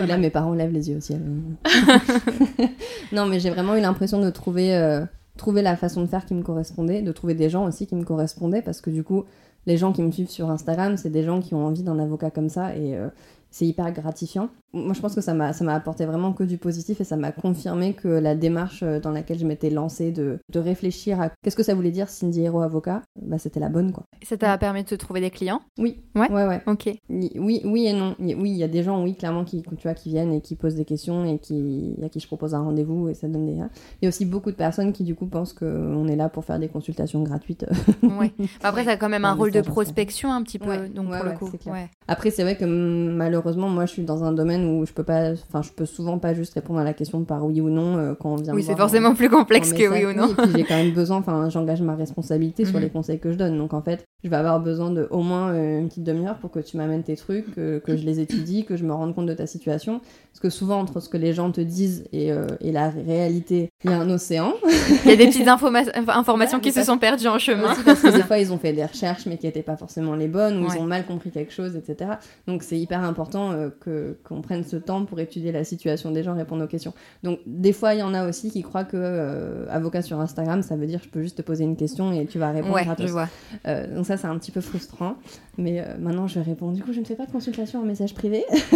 Et 0.00 0.06
là, 0.06 0.16
mes 0.16 0.30
parents 0.30 0.54
lèvent 0.54 0.70
les 0.70 0.88
yeux 0.88 0.98
au 0.98 1.00
ciel. 1.00 1.20
non, 3.12 3.26
mais 3.26 3.40
j'ai 3.40 3.50
vraiment 3.50 3.74
eu 3.74 3.80
l'impression 3.80 4.20
de 4.20 4.30
trouver, 4.30 4.76
euh, 4.76 5.04
trouver 5.36 5.62
la 5.62 5.76
façon 5.76 6.02
de 6.02 6.06
faire 6.06 6.24
qui 6.24 6.34
me 6.34 6.42
correspondait, 6.42 7.02
de 7.02 7.10
trouver 7.10 7.34
des 7.34 7.50
gens 7.50 7.66
aussi 7.66 7.88
qui 7.88 7.96
me 7.96 8.04
correspondaient, 8.04 8.62
parce 8.62 8.80
que 8.80 8.90
du 8.90 9.02
coup, 9.02 9.24
les 9.66 9.76
gens 9.76 9.92
qui 9.92 10.02
me 10.02 10.12
suivent 10.12 10.30
sur 10.30 10.48
Instagram, 10.48 10.96
c'est 10.96 11.10
des 11.10 11.24
gens 11.24 11.40
qui 11.40 11.54
ont 11.54 11.66
envie 11.66 11.82
d'un 11.82 11.98
avocat 11.98 12.30
comme 12.30 12.48
ça, 12.48 12.76
et 12.76 12.96
c'est 13.50 13.66
hyper 13.66 13.90
gratifiant. 13.92 14.50
Moi, 14.74 14.94
je 14.94 15.00
pense 15.00 15.14
que 15.14 15.20
ça 15.20 15.34
m'a, 15.34 15.52
ça 15.52 15.64
m'a 15.64 15.74
apporté 15.74 16.06
vraiment 16.06 16.32
que 16.32 16.44
du 16.44 16.56
positif 16.58 17.00
et 17.00 17.04
ça 17.04 17.16
m'a 17.16 17.32
confirmé 17.32 17.92
que 17.94 18.08
la 18.08 18.34
démarche 18.34 18.82
euh, 18.82 19.00
dans 19.00 19.10
laquelle 19.10 19.38
je 19.38 19.46
m'étais 19.46 19.70
lancée 19.70 20.12
de, 20.12 20.38
de 20.50 20.58
réfléchir 20.58 21.20
à 21.20 21.30
qu'est-ce 21.42 21.56
que 21.56 21.62
ça 21.62 21.74
voulait 21.74 21.90
dire 21.90 22.08
Cindy 22.08 22.42
Hero 22.42 22.60
avocat, 22.60 23.02
bah, 23.20 23.38
c'était 23.38 23.60
la 23.60 23.68
bonne, 23.68 23.92
quoi. 23.92 24.04
Ça 24.22 24.36
t'a 24.36 24.56
permis 24.58 24.82
de 24.82 24.88
te 24.88 24.94
trouver 24.94 25.20
des 25.20 25.30
clients? 25.30 25.60
Oui. 25.78 26.02
Ouais. 26.14 26.30
Ouais, 26.30 26.46
ouais. 26.46 26.62
Ok. 26.66 26.90
Oui, 27.08 27.60
oui 27.64 27.86
et 27.86 27.92
non. 27.92 28.14
Oui, 28.18 28.50
il 28.50 28.56
y 28.56 28.62
a 28.62 28.68
des 28.68 28.82
gens, 28.82 29.02
oui, 29.02 29.14
clairement, 29.14 29.44
qui, 29.44 29.62
tu 29.62 29.82
vois, 29.82 29.94
qui 29.94 30.08
viennent 30.08 30.32
et 30.32 30.40
qui 30.40 30.56
posent 30.56 30.74
des 30.74 30.84
questions 30.84 31.24
et 31.24 31.38
qui, 31.38 31.94
à 32.02 32.08
qui 32.08 32.20
je 32.20 32.26
propose 32.26 32.54
un 32.54 32.62
rendez-vous 32.62 33.08
et 33.08 33.14
ça 33.14 33.28
donne 33.28 33.46
des. 33.46 33.52
Il 33.52 34.02
y 34.02 34.06
a 34.06 34.08
aussi 34.08 34.24
beaucoup 34.24 34.50
de 34.50 34.56
personnes 34.56 34.92
qui, 34.92 35.04
du 35.04 35.14
coup, 35.14 35.26
pensent 35.26 35.52
qu'on 35.52 36.08
est 36.08 36.16
là 36.16 36.28
pour 36.28 36.44
faire 36.44 36.58
des 36.58 36.68
consultations 36.68 37.22
gratuites. 37.22 37.66
ouais. 38.02 38.32
Après, 38.62 38.84
ça 38.84 38.92
a 38.92 38.96
quand 38.96 39.08
même 39.08 39.24
un 39.24 39.34
rôle 39.34 39.50
de 39.50 39.60
prospection 39.60 40.32
un 40.32 40.42
petit 40.42 40.58
peu, 40.58 40.88
donc 40.88 41.08
pour 41.14 41.24
le 41.24 41.32
coup. 41.32 41.50
Après, 42.08 42.30
c'est 42.30 42.42
vrai 42.42 42.56
que 42.56 42.64
malheureusement, 42.64 43.68
moi, 43.68 43.86
je 43.86 43.92
suis 43.92 44.02
dans 44.04 44.24
un 44.24 44.32
domaine 44.32 44.61
où 44.62 44.86
je 44.86 44.92
peux 44.92 45.02
pas, 45.02 45.32
enfin, 45.32 45.62
je 45.62 45.70
peux 45.70 45.86
souvent 45.86 46.18
pas 46.18 46.34
juste 46.34 46.54
répondre 46.54 46.78
à 46.78 46.84
la 46.84 46.94
question 46.94 47.24
par 47.24 47.44
oui 47.44 47.60
ou 47.60 47.70
non 47.70 47.96
euh, 47.96 48.14
quand 48.14 48.32
on 48.32 48.36
vient. 48.36 48.54
Oui, 48.54 48.62
c'est 48.62 48.76
forcément 48.76 49.14
plus 49.14 49.28
complexe 49.28 49.72
que 49.72 49.88
oui 49.88 50.04
ou 50.04 50.16
non. 50.16 50.34
j'ai 50.54 50.64
quand 50.64 50.76
même 50.76 50.92
besoin, 50.92 51.18
enfin, 51.18 51.48
j'engage 51.48 51.82
ma 51.82 51.94
responsabilité 51.94 52.64
sur 52.64 52.76
mhm. 52.76 52.82
les 52.82 52.90
conseils 52.90 53.18
que 53.18 53.32
je 53.32 53.36
donne. 53.36 53.58
Donc 53.58 53.74
en 53.74 53.82
fait, 53.82 54.04
je 54.24 54.28
vais 54.30 54.36
avoir 54.36 54.60
besoin 54.60 54.90
de 54.90 55.08
au 55.10 55.22
moins 55.22 55.50
euh, 55.50 55.80
une 55.80 55.88
petite 55.88 56.04
demi-heure 56.04 56.38
pour 56.38 56.50
que 56.50 56.60
tu 56.60 56.76
m'amènes 56.76 57.02
tes 57.02 57.16
trucs, 57.16 57.54
que 57.54 57.82
je 57.88 58.04
les 58.04 58.20
étudie, 58.20 58.64
que 58.64 58.76
je 58.76 58.84
me 58.84 58.92
rende 58.92 59.14
compte 59.14 59.26
de 59.26 59.34
ta 59.34 59.46
situation. 59.46 60.00
Parce 60.32 60.40
que 60.40 60.50
souvent, 60.50 60.80
entre 60.80 61.00
ce 61.00 61.10
que 61.10 61.18
les 61.18 61.34
gens 61.34 61.52
te 61.52 61.60
disent 61.60 62.04
et, 62.10 62.32
euh, 62.32 62.46
et 62.60 62.72
la 62.72 62.88
réalité, 62.88 63.68
il 63.84 63.90
y 63.90 63.92
a 63.92 63.98
un 63.98 64.08
océan. 64.08 64.54
Il 65.04 65.10
y 65.10 65.12
a 65.12 65.16
des 65.16 65.26
petites 65.26 65.46
informations 65.46 66.58
qui 66.58 66.72
se 66.72 66.82
sont 66.84 66.96
perdues 66.96 67.28
en 67.28 67.38
chemin. 67.38 67.74
parce 67.84 68.00
que 68.00 68.08
des 68.08 68.22
fois, 68.22 68.38
ils 68.38 68.50
ont 68.50 68.58
fait 68.58 68.72
des 68.72 68.84
recherches, 68.84 69.26
mais 69.26 69.36
qui 69.36 69.44
n'étaient 69.44 69.62
pas 69.62 69.76
forcément 69.76 70.14
les 70.14 70.28
bonnes, 70.28 70.64
ou 70.64 70.68
ils 70.72 70.78
ont 70.78 70.84
mal 70.84 71.04
compris 71.04 71.30
quelque 71.30 71.52
chose, 71.52 71.76
etc. 71.76 72.12
Donc, 72.46 72.62
c'est 72.62 72.78
hyper 72.78 73.04
important 73.04 73.52
euh, 73.52 73.68
que 73.80 74.16
qu'on 74.24 74.40
ce 74.64 74.76
temps 74.76 75.04
pour 75.04 75.18
étudier 75.20 75.52
la 75.52 75.64
situation 75.64 76.10
des 76.10 76.22
gens, 76.22 76.34
répondre 76.34 76.64
aux 76.64 76.68
questions. 76.68 76.92
Donc, 77.22 77.40
des 77.46 77.72
fois, 77.72 77.94
il 77.94 78.00
y 78.00 78.02
en 78.02 78.14
a 78.14 78.28
aussi 78.28 78.50
qui 78.50 78.62
croient 78.62 78.84
que 78.84 78.96
euh, 78.96 79.66
avocat 79.70 80.02
sur 80.02 80.20
Instagram, 80.20 80.62
ça 80.62 80.76
veut 80.76 80.86
dire 80.86 81.00
je 81.02 81.08
peux 81.08 81.22
juste 81.22 81.38
te 81.38 81.42
poser 81.42 81.64
une 81.64 81.76
question 81.76 82.12
et 82.12 82.26
tu 82.26 82.38
vas 82.38 82.50
répondre 82.50 82.74
ouais, 82.74 82.86
Je 82.98 83.06
vois. 83.06 83.28
donc, 83.94 84.06
ça, 84.06 84.16
c'est 84.16 84.26
un 84.26 84.38
petit 84.38 84.50
peu 84.50 84.60
frustrant. 84.60 85.16
Mais 85.58 85.84
maintenant, 85.98 86.26
je 86.26 86.40
réponds. 86.40 86.72
Du 86.72 86.82
coup, 86.82 86.92
je 86.92 87.00
ne 87.00 87.04
fais 87.04 87.14
pas 87.14 87.26
de 87.26 87.32
consultation 87.32 87.80
en 87.80 87.84
message 87.84 88.14
privé. 88.14 88.44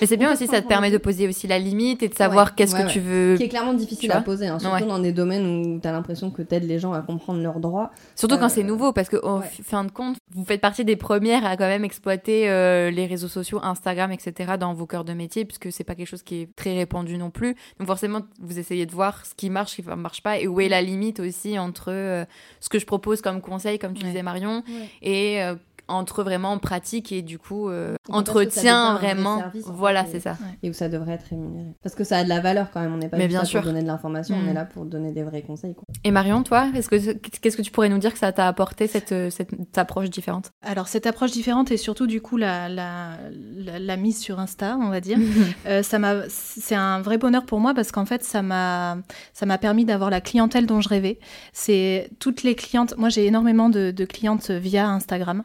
mais 0.00 0.06
c'est 0.06 0.16
bien 0.16 0.32
aussi 0.32 0.46
ça 0.46 0.62
te 0.62 0.66
permet 0.66 0.90
de 0.90 0.98
poser 0.98 1.28
aussi 1.28 1.46
la 1.46 1.58
limite 1.58 2.02
et 2.02 2.08
de 2.08 2.14
savoir 2.14 2.54
qu'est-ce 2.54 2.74
que 2.74 2.88
tu 2.90 3.00
veux. 3.00 3.36
Qui 3.36 3.44
est 3.44 3.48
clairement 3.48 3.74
difficile 3.74 4.12
à 4.12 4.20
poser, 4.20 4.48
hein, 4.48 4.58
surtout 4.58 4.86
dans 4.86 4.98
des 4.98 5.12
domaines 5.12 5.46
où 5.46 5.80
tu 5.80 5.86
as 5.86 5.92
l'impression 5.92 6.30
que 6.30 6.42
tu 6.42 6.54
aides 6.54 6.64
les 6.64 6.78
gens 6.78 6.92
à 6.92 7.00
comprendre 7.00 7.40
leurs 7.40 7.60
droits. 7.60 7.90
Surtout 8.14 8.38
quand 8.38 8.48
c'est 8.48 8.62
euh, 8.62 8.66
nouveau, 8.66 8.92
parce 8.92 9.08
que 9.08 9.24
en 9.24 9.40
fin 9.40 9.84
de 9.84 9.90
compte, 9.90 10.16
vous 10.34 10.44
faites 10.44 10.60
partie 10.60 10.84
des 10.84 10.96
premières 10.96 11.44
à 11.44 11.56
quand 11.56 11.66
même 11.66 11.84
exploiter 11.84 12.48
euh, 12.48 12.90
les 12.90 13.06
réseaux 13.06 13.28
sociaux, 13.28 13.60
Instagram, 13.62 14.12
etc. 14.12 14.54
dans 14.58 14.74
vos 14.74 14.86
cœurs 14.86 15.04
de 15.04 15.12
métier, 15.12 15.44
puisque 15.44 15.72
c'est 15.72 15.84
pas 15.84 15.94
quelque 15.94 16.08
chose 16.08 16.22
qui 16.22 16.42
est 16.42 16.56
très 16.56 16.74
répandu 16.74 17.18
non 17.18 17.30
plus. 17.30 17.54
Donc 17.78 17.86
forcément, 17.86 18.20
vous 18.40 18.58
essayez 18.58 18.86
de 18.86 18.92
voir 18.92 19.24
ce 19.26 19.34
qui 19.34 19.50
marche, 19.50 19.72
ce 19.72 19.82
qui 19.82 19.88
ne 19.88 19.94
marche 19.94 20.22
pas, 20.22 20.38
et 20.38 20.46
où 20.46 20.60
est 20.60 20.68
la 20.68 20.82
limite 20.82 21.20
aussi 21.20 21.58
entre 21.58 21.90
euh, 21.90 22.24
ce 22.60 22.68
que 22.68 22.78
je 22.78 22.86
propose 22.86 23.20
comme 23.20 23.40
conseil, 23.40 23.78
comme 23.78 23.94
tu 23.94 24.04
disais 24.04 24.22
Marion, 24.22 24.62
et 25.02 25.40
entre 25.88 26.22
vraiment 26.22 26.58
pratique 26.58 27.12
et 27.12 27.22
du 27.22 27.38
coup 27.38 27.68
euh, 27.68 27.94
entretien 28.08 28.94
vraiment. 28.94 29.42
voilà 29.66 30.04
c'est 30.06 30.20
ça. 30.20 30.36
Et 30.62 30.70
où 30.70 30.72
ça 30.72 30.88
devrait 30.88 31.14
être 31.14 31.26
rémunéré. 31.28 31.74
Parce 31.82 31.94
que 31.94 32.04
ça 32.04 32.18
a 32.18 32.24
de 32.24 32.28
la 32.28 32.40
valeur 32.40 32.70
quand 32.72 32.80
même. 32.80 32.94
On 32.94 32.96
n'est 32.96 33.08
pas 33.08 33.18
juste 33.18 33.52
là 33.52 33.60
pour 33.60 33.62
donner 33.62 33.82
de 33.82 33.86
l'information 33.86 34.36
on 34.36 34.48
est 34.48 34.52
mm. 34.52 34.54
là 34.54 34.64
pour 34.64 34.84
donner 34.84 35.12
des 35.12 35.22
vrais 35.22 35.42
conseils 35.42 35.74
quoi. 35.74 35.84
et 36.02 36.10
Marion 36.10 36.42
toi 36.42 36.68
est-ce 36.74 36.88
que 36.88 37.12
qu'est-ce 37.12 37.56
que 37.56 37.62
tu 37.62 37.70
pourrais 37.70 37.88
nous 37.88 37.98
dire 37.98 38.12
que 38.12 38.18
ça 38.18 38.32
t'a 38.32 38.48
apporté 38.48 38.86
cette, 38.86 39.14
cette, 39.30 39.78
approche 39.78 40.10
différente? 40.10 40.52
Alors 40.62 40.88
cette 40.88 41.06
approche 41.06 41.32
différente 41.32 41.70
et 41.70 41.76
surtout 41.76 42.06
du 42.06 42.20
coup 42.20 42.36
la, 42.36 42.68
la, 42.68 43.16
la, 43.78 43.96
mise 43.96 44.18
sur 44.18 44.40
Insta 44.40 44.76
on 44.80 44.88
va 44.88 45.00
dire 45.00 45.18
euh, 45.66 45.82
ça 45.82 45.98
m'a 45.98 46.28
c'est 46.28 46.74
un 46.74 47.00
vrai 47.00 47.18
bonheur 47.18 47.44
pour 47.44 47.60
moi 47.60 47.74
parce 47.74 47.92
qu'en 47.92 48.06
fait 48.06 48.24
ça 48.24 48.42
m'a 48.42 48.98
ça 49.32 49.46
m'a 49.46 49.58
permis 49.58 49.84
d'avoir 49.84 50.10
la 50.10 50.20
clientèle 50.20 50.66
dont 50.66 50.80
je 50.80 50.88
rêvais. 50.88 51.18
C'est 51.52 52.10
toutes 52.18 52.42
les 52.42 52.54
clientes 52.54 52.94
moi 52.96 53.08
j'ai 53.08 53.26
énormément 53.26 53.68
de, 53.68 53.90
de 53.90 54.04
clientes 54.04 54.50
via 54.50 54.88
Instagram 54.88 55.44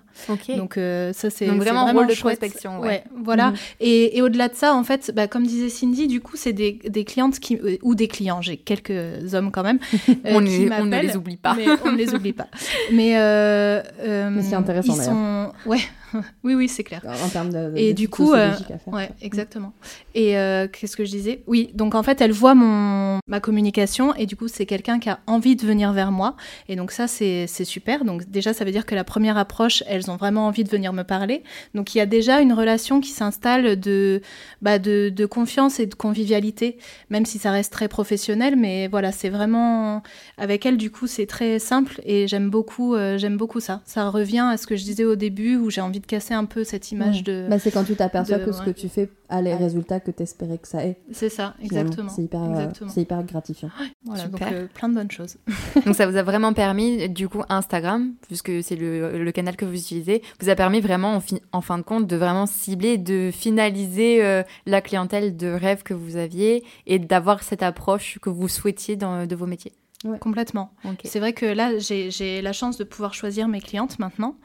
donc 0.57 0.77
euh, 0.77 1.13
ça 1.13 1.29
c'est 1.29 1.45
vraiment, 1.45 1.87
un 1.87 1.91
rôle 1.91 2.07
de 2.07 2.15
prospection. 2.15 2.79
Ouais. 2.79 3.03
voilà. 3.15 3.51
Mhm. 3.51 3.57
Et, 3.79 4.17
et 4.17 4.21
au-delà 4.21 4.49
de 4.49 4.55
ça, 4.55 4.73
en 4.73 4.83
fait, 4.83 5.11
bah, 5.15 5.27
comme 5.27 5.45
disait 5.45 5.69
Cindy, 5.69 6.07
du 6.07 6.21
coup 6.21 6.35
c'est 6.35 6.53
des, 6.53 6.79
des, 6.87 7.03
clientes 7.03 7.39
qui 7.39 7.57
euh, 7.57 7.77
ou 7.81 7.95
des 7.95 8.07
clients. 8.07 8.41
J'ai 8.41 8.57
quelques 8.57 9.33
hommes 9.33 9.51
quand 9.51 9.63
même. 9.63 9.79
Euh, 10.25 10.33
on, 10.35 10.43
qui 10.43 10.67
on, 10.71 10.85
ne 10.85 11.01
les 11.01 11.15
oublie 11.15 11.37
pas. 11.37 11.53
Mais 11.55 11.65
on 11.85 11.91
ne 11.91 11.97
les 11.97 12.13
oublie 12.13 12.33
pas. 12.33 12.47
Mais, 12.91 13.13
mais 13.13 14.41
c'est 14.41 14.55
intéressant. 14.55 14.95
Ils 14.95 15.01
sont 15.01 15.51
ouais. 15.65 15.79
oui, 16.43 16.55
oui, 16.55 16.67
c'est 16.67 16.83
clair. 16.83 17.01
En 17.23 17.29
termes 17.29 17.51
de, 17.51 17.73
et 17.75 17.93
du 17.93 18.09
coup, 18.09 18.33
euh, 18.33 18.53
ouais, 18.87 19.09
exactement. 19.21 19.73
Et 20.15 20.37
euh, 20.37 20.67
qu'est-ce 20.67 20.95
que 20.95 21.05
je 21.05 21.11
disais? 21.11 21.43
Oui, 21.47 21.71
donc 21.73 21.95
en 21.95 22.03
fait, 22.03 22.21
elle 22.21 22.31
voit 22.31 22.55
mon 22.55 23.19
ma 23.27 23.39
communication 23.39 24.13
et 24.15 24.25
du 24.25 24.35
coup, 24.35 24.47
c'est 24.47 24.65
quelqu'un 24.65 24.99
qui 24.99 25.09
a 25.09 25.19
envie 25.27 25.55
de 25.55 25.65
venir 25.65 25.93
vers 25.93 26.11
moi. 26.11 26.35
Et 26.67 26.75
donc 26.75 26.91
ça, 26.91 27.07
c'est 27.07 27.47
super. 27.63 28.05
Donc 28.05 28.29
déjà, 28.29 28.53
ça 28.53 28.65
veut 28.65 28.71
dire 28.71 28.85
que 28.85 28.95
la 28.95 29.03
première 29.03 29.37
approche, 29.37 29.83
elles 29.87 30.09
ont 30.09 30.17
vraiment 30.17 30.47
envie 30.47 30.63
de 30.63 30.69
venir 30.69 30.93
me 30.93 31.03
parler. 31.03 31.43
Donc 31.75 31.93
il 31.93 31.99
y 31.99 32.01
a 32.01 32.05
déjà 32.05 32.41
une 32.41 32.53
relation 32.53 32.99
qui 33.01 33.11
s'installe 33.11 33.79
de, 33.79 34.21
bah, 34.61 34.79
de, 34.79 35.09
de 35.09 35.25
confiance 35.25 35.79
et 35.79 35.85
de 35.85 35.95
convivialité, 35.95 36.77
même 37.09 37.25
si 37.25 37.37
ça 37.37 37.51
reste 37.51 37.71
très 37.71 37.87
professionnel. 37.87 38.55
Mais 38.55 38.87
voilà, 38.87 39.11
c'est 39.11 39.29
vraiment 39.29 40.01
avec 40.37 40.65
elle, 40.65 40.77
du 40.77 40.91
coup, 40.91 41.07
c'est 41.07 41.25
très 41.25 41.59
simple 41.59 42.01
et 42.03 42.27
j'aime 42.27 42.49
beaucoup, 42.49 42.95
euh, 42.95 43.17
j'aime 43.17 43.37
beaucoup 43.37 43.59
ça. 43.59 43.81
Ça 43.85 44.09
revient 44.09 44.47
à 44.51 44.57
ce 44.57 44.65
que 44.67 44.75
je 44.75 44.83
disais 44.83 45.05
au 45.05 45.15
début 45.15 45.55
où 45.57 45.69
j'ai 45.69 45.81
envie 45.81 45.98
de 45.99 46.05
casser 46.05 46.33
un 46.33 46.45
peu 46.45 46.63
cette 46.63 46.91
image 46.91 47.23
de. 47.23 47.47
Bah, 47.49 47.59
c'est 47.59 47.71
quand 47.71 47.83
tu 47.83 47.95
t'aperçois 47.95 48.39
que 48.39 48.51
ce 48.51 48.61
que 48.61 48.71
tu 48.71 48.89
fais 48.89 49.09
a 49.29 49.41
les 49.41 49.53
résultats 49.53 49.99
que 49.99 50.11
tu 50.11 50.23
espérais 50.23 50.57
que 50.57 50.67
ça 50.67 50.85
ait. 50.85 50.99
C'est 51.11 51.29
ça, 51.29 51.53
exactement. 51.61 52.09
C'est 52.09 52.23
hyper, 52.23 52.41
euh, 52.41 52.67
c'est 52.87 53.01
hyper 53.01 53.23
gratifiant. 53.23 53.69
Voilà, 54.03 54.27
donc 54.27 54.41
euh, 54.41 54.67
plein 54.73 54.89
de 54.89 54.95
bonnes 54.95 55.11
choses. 55.11 55.37
donc 55.85 55.95
ça 55.95 56.07
vous 56.07 56.15
a 56.17 56.23
vraiment 56.23 56.53
permis, 56.53 57.07
du 57.09 57.29
coup, 57.29 57.43
Instagram, 57.49 58.13
puisque 58.27 58.63
c'est 58.63 58.75
le, 58.75 59.23
le, 59.23 59.31
canal 59.31 59.55
que 59.55 59.65
vous 59.65 59.75
utilisez, 59.75 60.23
vous 60.39 60.49
a 60.49 60.55
permis 60.55 60.81
vraiment, 60.81 61.15
en, 61.17 61.21
en 61.51 61.61
fin 61.61 61.77
de 61.77 61.83
compte, 61.83 62.07
de 62.07 62.15
vraiment 62.15 62.47
cibler, 62.47 62.97
de 62.97 63.29
finaliser 63.31 64.23
euh, 64.23 64.43
la 64.65 64.81
clientèle 64.81 65.37
de 65.37 65.47
rêve 65.47 65.83
que 65.83 65.93
vous 65.93 66.17
aviez 66.17 66.63
et 66.87 66.97
d'avoir 66.99 67.43
cette 67.43 67.63
approche 67.63 68.19
que 68.21 68.29
vous 68.29 68.47
souhaitiez 68.47 68.95
dans, 68.95 69.27
de 69.27 69.35
vos 69.35 69.45
métiers. 69.45 69.73
Complètement. 70.21 70.71
C'est 71.03 71.19
vrai 71.19 71.33
que 71.33 71.45
là, 71.45 71.77
j'ai 71.77 72.41
la 72.41 72.53
chance 72.53 72.77
de 72.77 72.85
pouvoir 72.85 73.13
choisir 73.13 73.49
mes 73.49 73.59
clientes 73.59 73.99
maintenant. 73.99 74.37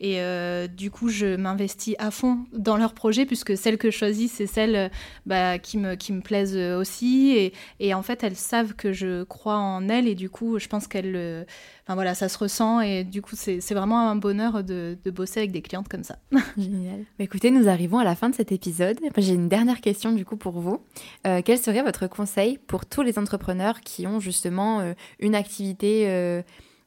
Et 0.00 0.20
euh, 0.20 0.68
du 0.68 0.90
coup, 0.90 1.08
je 1.08 1.36
m'investis 1.36 1.96
à 1.98 2.10
fond 2.10 2.38
dans 2.52 2.76
leurs 2.76 2.94
projets, 2.94 3.26
puisque 3.26 3.56
celles 3.56 3.78
que 3.78 3.90
je 3.90 3.96
choisis, 3.96 4.32
c'est 4.32 4.46
celles 4.46 4.90
bah, 5.26 5.58
qui, 5.58 5.76
me, 5.78 5.96
qui 5.96 6.12
me 6.12 6.20
plaisent 6.20 6.56
aussi. 6.56 7.52
Et, 7.80 7.94
en 7.94 8.02
fait, 8.02 8.22
elles 8.22 8.36
savent 8.36 8.74
que 8.74 8.92
je 8.92 9.24
crois 9.24 9.56
en 9.56 9.88
elles, 9.88 10.06
et 10.06 10.14
du 10.14 10.30
coup, 10.30 10.58
je 10.58 10.68
pense 10.68 10.86
qu'elles. 10.86 11.46
Enfin 11.84 11.94
voilà, 11.94 12.14
ça 12.14 12.28
se 12.28 12.36
ressent, 12.38 12.80
et 12.80 13.02
du 13.02 13.22
coup, 13.22 13.34
c'est 13.34 13.74
vraiment 13.74 14.08
un 14.08 14.16
bonheur 14.16 14.62
de, 14.62 14.96
bosser 15.06 15.40
avec 15.40 15.52
des 15.52 15.62
clientes 15.62 15.88
comme 15.88 16.04
ça. 16.04 16.18
Génial. 16.56 17.00
Bah, 17.18 17.24
écoutez, 17.24 17.50
nous 17.50 17.68
arrivons 17.68 17.98
à 17.98 18.04
la 18.04 18.14
fin 18.14 18.28
de 18.28 18.34
cet 18.34 18.52
épisode. 18.52 18.98
J'ai 19.16 19.34
une 19.34 19.48
dernière 19.48 19.80
question, 19.80 20.12
du 20.12 20.24
coup, 20.24 20.36
pour 20.36 20.60
vous. 20.60 20.80
Euh, 21.26 21.40
quel 21.44 21.58
serait 21.58 21.82
votre 21.82 22.06
conseil 22.06 22.58
pour 22.58 22.86
tous 22.86 23.02
les 23.02 23.18
entrepreneurs 23.18 23.80
qui 23.80 24.06
ont 24.06 24.20
justement 24.20 24.80
euh, 24.80 24.92
une 25.18 25.34
activité 25.34 26.06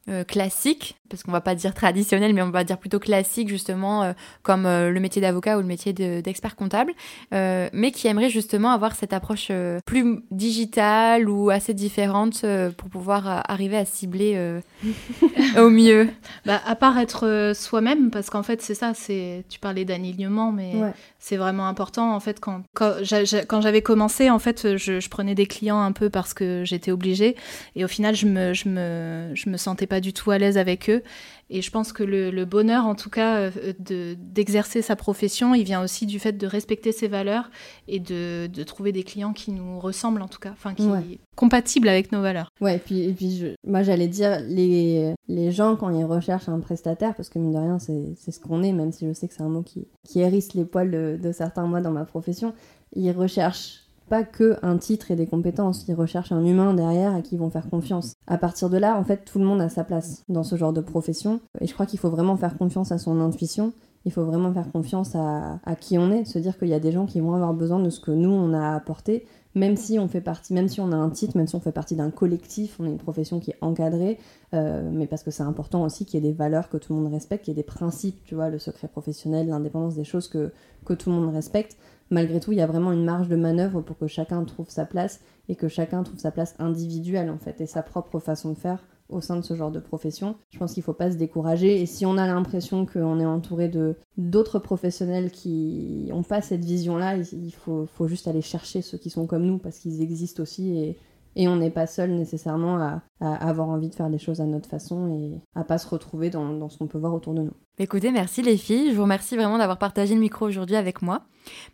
euh, 0.08 0.24
classique, 0.24 0.96
parce 1.08 1.22
qu'on 1.22 1.30
va 1.30 1.40
pas 1.40 1.54
dire 1.54 1.74
traditionnel, 1.74 2.34
mais 2.34 2.42
on 2.42 2.50
va 2.50 2.64
dire 2.64 2.76
plutôt 2.76 2.98
classique 2.98 3.48
justement, 3.48 4.02
euh, 4.02 4.12
comme 4.42 4.66
euh, 4.66 4.90
le 4.90 4.98
métier 4.98 5.22
d'avocat 5.22 5.56
ou 5.56 5.60
le 5.60 5.66
métier 5.66 5.92
d'expert 5.92 6.56
comptable, 6.56 6.92
mais 7.30 7.92
qui 7.92 8.08
aimerait 8.08 8.28
justement 8.28 8.72
avoir 8.72 8.96
cette 8.96 9.12
approche 9.12 9.52
plus 9.86 10.24
digitale 10.32 11.28
ou 11.28 11.50
assez 11.50 11.72
différente 11.72 12.44
pour 12.76 12.88
pouvoir 12.88 13.44
arriver 13.48 13.76
à 13.76 13.84
cibler 13.84 14.60
au 15.56 15.70
mieux. 15.70 16.08
Bah, 16.46 16.60
à 16.66 16.74
part 16.74 16.98
être 16.98 17.52
soi-même, 17.54 18.10
parce 18.10 18.28
qu'en 18.28 18.42
fait 18.42 18.60
c'est 18.60 18.74
ça, 18.74 18.92
c'est 18.92 19.44
tu 19.48 19.60
parlais 19.60 19.84
d'alignement, 19.84 20.50
mais 20.50 20.72
c'est 21.20 21.36
vraiment 21.36 21.68
important 21.68 22.12
en 22.12 22.18
fait 22.18 22.40
quand 22.40 22.64
quand, 22.74 23.60
j'avais 23.60 23.82
commencé 23.82 24.30
en 24.30 24.40
fait 24.40 24.76
je, 24.76 24.98
je, 24.98 25.08
prenais 25.08 25.36
des 25.36 25.46
clients 25.46 25.80
un 25.80 25.92
peu 25.92 26.10
parce 26.10 26.34
que 26.34 26.64
j'étais 26.64 26.90
obligée 26.90 27.36
et 27.76 27.84
au 27.84 27.88
final 27.88 28.16
je 28.16 28.26
me 28.26 28.52
je 28.52 28.68
me 28.68 29.30
je 29.34 29.48
me 29.48 29.56
sentais 29.56 29.86
pas 29.92 30.00
du 30.00 30.14
tout 30.14 30.30
à 30.30 30.38
l'aise 30.38 30.56
avec 30.56 30.88
eux. 30.88 31.02
Et 31.50 31.60
je 31.60 31.70
pense 31.70 31.92
que 31.92 32.02
le, 32.02 32.44
bonheur, 32.46 32.86
en 32.86 32.94
tout 32.94 33.10
cas, 33.10 33.50
euh, 33.50 34.14
d'exercer 34.16 34.80
sa 34.80 34.96
profession, 34.96 35.54
il 35.54 35.64
vient 35.64 35.82
aussi 35.82 36.06
du 36.06 36.18
fait 36.18 36.32
de 36.32 36.46
respecter 36.46 36.92
ses 36.92 37.08
valeurs 37.08 37.50
et 37.88 38.00
de, 38.00 38.46
de 38.46 38.62
trouver 38.62 38.92
des 38.92 39.02
clients 39.02 39.34
qui 39.34 39.50
nous 39.50 39.78
ressemblent, 39.78 40.22
en 40.22 40.28
tout 40.28 40.38
cas, 40.38 40.52
enfin, 40.52 40.72
qui 40.72 40.84
sont 40.84 41.02
compatibles 41.36 41.88
avec 41.88 42.10
nos 42.10 42.22
valeurs. 42.22 42.48
Ouais, 42.62 42.76
et 42.76 42.78
puis, 42.78 43.02
et 43.02 43.12
puis 43.12 43.36
je, 43.36 43.48
moi, 43.66 43.82
j'allais 43.82 44.08
dire, 44.08 44.40
les, 44.48 45.12
les 45.28 45.52
gens, 45.52 45.76
quand 45.76 45.90
ils 45.90 46.06
recherchent 46.06 46.48
un 46.48 46.60
prestataire, 46.60 47.14
parce 47.14 47.28
que 47.28 47.38
mine 47.38 47.52
de 47.52 47.58
rien, 47.58 47.78
c'est 47.78 48.32
ce 48.32 48.40
qu'on 48.40 48.62
est, 48.62 48.72
même 48.72 48.92
si 48.92 49.06
je 49.06 49.12
sais 49.12 49.28
que 49.28 49.34
c'est 49.34 49.42
un 49.42 49.50
mot 49.50 49.62
qui, 49.62 49.86
qui 50.08 50.20
hérisse 50.20 50.54
les 50.54 50.64
poils 50.64 50.90
de, 50.90 51.18
de 51.22 51.32
certains 51.32 51.66
mois 51.66 51.82
dans 51.82 51.92
ma 51.92 52.06
profession, 52.06 52.54
ils 52.96 53.12
recherchent 53.12 53.81
pas 54.12 54.24
que 54.24 54.58
un 54.60 54.76
titre 54.76 55.10
et 55.10 55.16
des 55.16 55.26
compétences, 55.26 55.86
ils 55.88 55.94
recherchent 55.94 56.32
un 56.32 56.44
humain 56.44 56.74
derrière 56.74 57.14
à 57.14 57.22
qui 57.22 57.36
ils 57.36 57.38
vont 57.38 57.48
faire 57.48 57.70
confiance. 57.70 58.12
À 58.26 58.36
partir 58.36 58.68
de 58.68 58.76
là, 58.76 58.98
en 58.98 59.04
fait, 59.04 59.24
tout 59.24 59.38
le 59.38 59.46
monde 59.46 59.62
a 59.62 59.70
sa 59.70 59.84
place 59.84 60.22
dans 60.28 60.42
ce 60.42 60.54
genre 60.54 60.74
de 60.74 60.82
profession 60.82 61.40
et 61.62 61.66
je 61.66 61.72
crois 61.72 61.86
qu'il 61.86 61.98
faut 61.98 62.10
vraiment 62.10 62.36
faire 62.36 62.58
confiance 62.58 62.92
à 62.92 62.98
son 62.98 63.22
intuition. 63.22 63.72
Il 64.04 64.12
faut 64.12 64.26
vraiment 64.26 64.52
faire 64.52 64.70
confiance 64.70 65.14
à, 65.14 65.60
à 65.64 65.76
qui 65.76 65.96
on 65.96 66.10
est, 66.12 66.26
se 66.26 66.38
dire 66.38 66.58
qu'il 66.58 66.68
y 66.68 66.74
a 66.74 66.78
des 66.78 66.92
gens 66.92 67.06
qui 67.06 67.20
vont 67.20 67.32
avoir 67.32 67.54
besoin 67.54 67.78
de 67.78 67.88
ce 67.88 68.00
que 68.00 68.10
nous 68.10 68.28
on 68.28 68.52
a 68.52 68.74
apporté, 68.74 69.24
même 69.54 69.76
si 69.76 69.98
on 69.98 70.08
fait 70.08 70.20
partie, 70.20 70.52
même 70.52 70.68
si 70.68 70.82
on 70.82 70.92
a 70.92 70.96
un 70.96 71.08
titre, 71.08 71.38
même 71.38 71.46
si 71.46 71.54
on 71.54 71.60
fait 71.60 71.72
partie 71.72 71.96
d'un 71.96 72.10
collectif, 72.10 72.76
on 72.80 72.84
est 72.84 72.90
une 72.90 72.98
profession 72.98 73.40
qui 73.40 73.52
est 73.52 73.58
encadrée, 73.62 74.18
euh, 74.52 74.90
mais 74.92 75.06
parce 75.06 75.22
que 75.22 75.30
c'est 75.30 75.42
important 75.42 75.84
aussi 75.84 76.04
qu'il 76.04 76.22
y 76.22 76.26
ait 76.26 76.30
des 76.30 76.36
valeurs 76.36 76.68
que 76.68 76.76
tout 76.76 76.94
le 76.94 77.00
monde 77.00 77.12
respecte, 77.12 77.46
qu'il 77.46 77.54
y 77.54 77.58
ait 77.58 77.62
des 77.62 77.66
principes, 77.66 78.22
tu 78.24 78.34
vois, 78.34 78.50
le 78.50 78.58
secret 78.58 78.88
professionnel, 78.88 79.48
l'indépendance, 79.48 79.94
des 79.94 80.04
choses 80.04 80.28
que, 80.28 80.52
que 80.84 80.92
tout 80.92 81.08
le 81.08 81.16
monde 81.16 81.32
respecte 81.32 81.78
malgré 82.12 82.38
tout, 82.38 82.52
il 82.52 82.58
y 82.58 82.62
a 82.62 82.66
vraiment 82.66 82.92
une 82.92 83.04
marge 83.04 83.28
de 83.28 83.36
manœuvre 83.36 83.80
pour 83.80 83.98
que 83.98 84.06
chacun 84.06 84.44
trouve 84.44 84.68
sa 84.68 84.84
place 84.84 85.20
et 85.48 85.56
que 85.56 85.68
chacun 85.68 86.02
trouve 86.02 86.18
sa 86.18 86.30
place 86.30 86.54
individuelle 86.58 87.30
en 87.30 87.38
fait 87.38 87.60
et 87.60 87.66
sa 87.66 87.82
propre 87.82 88.20
façon 88.20 88.50
de 88.50 88.58
faire 88.58 88.86
au 89.08 89.20
sein 89.20 89.36
de 89.36 89.42
ce 89.42 89.54
genre 89.54 89.70
de 89.70 89.80
profession. 89.80 90.36
Je 90.50 90.58
pense 90.58 90.72
qu'il 90.72 90.80
ne 90.80 90.84
faut 90.84 90.92
pas 90.92 91.10
se 91.10 91.16
décourager 91.16 91.80
et 91.80 91.86
si 91.86 92.06
on 92.06 92.16
a 92.16 92.26
l'impression 92.26 92.86
qu'on 92.86 93.20
est 93.20 93.26
entouré 93.26 93.68
de 93.68 93.96
d'autres 94.16 94.58
professionnels 94.58 95.30
qui 95.30 96.06
n'ont 96.10 96.22
pas 96.22 96.40
cette 96.40 96.64
vision-là, 96.64 97.16
il 97.16 97.52
faut, 97.52 97.86
faut, 97.86 98.08
juste 98.08 98.28
aller 98.28 98.40
chercher 98.40 98.80
ceux 98.80 98.98
qui 98.98 99.10
sont 99.10 99.26
comme 99.26 99.44
nous 99.44 99.58
parce 99.58 99.78
qu'ils 99.78 100.00
existent 100.00 100.42
aussi 100.42 100.76
et, 100.78 100.98
et 101.36 101.48
on 101.48 101.56
n'est 101.56 101.70
pas 101.70 101.86
seul 101.86 102.10
nécessairement 102.10 102.76
à, 102.78 103.02
avoir 103.20 103.68
envie 103.68 103.88
de 103.88 103.94
faire 103.94 104.08
les 104.08 104.18
choses 104.18 104.40
à 104.40 104.46
notre 104.46 104.68
façon 104.68 105.08
et 105.08 105.40
à 105.54 105.62
pas 105.62 105.78
se 105.78 105.88
retrouver 105.88 106.28
dans, 106.28 106.52
dans 106.54 106.68
ce 106.68 106.76
qu'on 106.78 106.88
peut 106.88 106.98
voir 106.98 107.14
autour 107.14 107.34
de 107.34 107.42
nous. 107.42 107.52
Écoutez, 107.78 108.10
merci 108.10 108.42
les 108.42 108.56
filles. 108.56 108.90
Je 108.90 108.96
vous 108.96 109.02
remercie 109.02 109.36
vraiment 109.36 109.58
d'avoir 109.58 109.78
partagé 109.78 110.14
le 110.14 110.20
micro 110.20 110.46
aujourd'hui 110.46 110.76
avec 110.76 111.02
moi. 111.02 111.22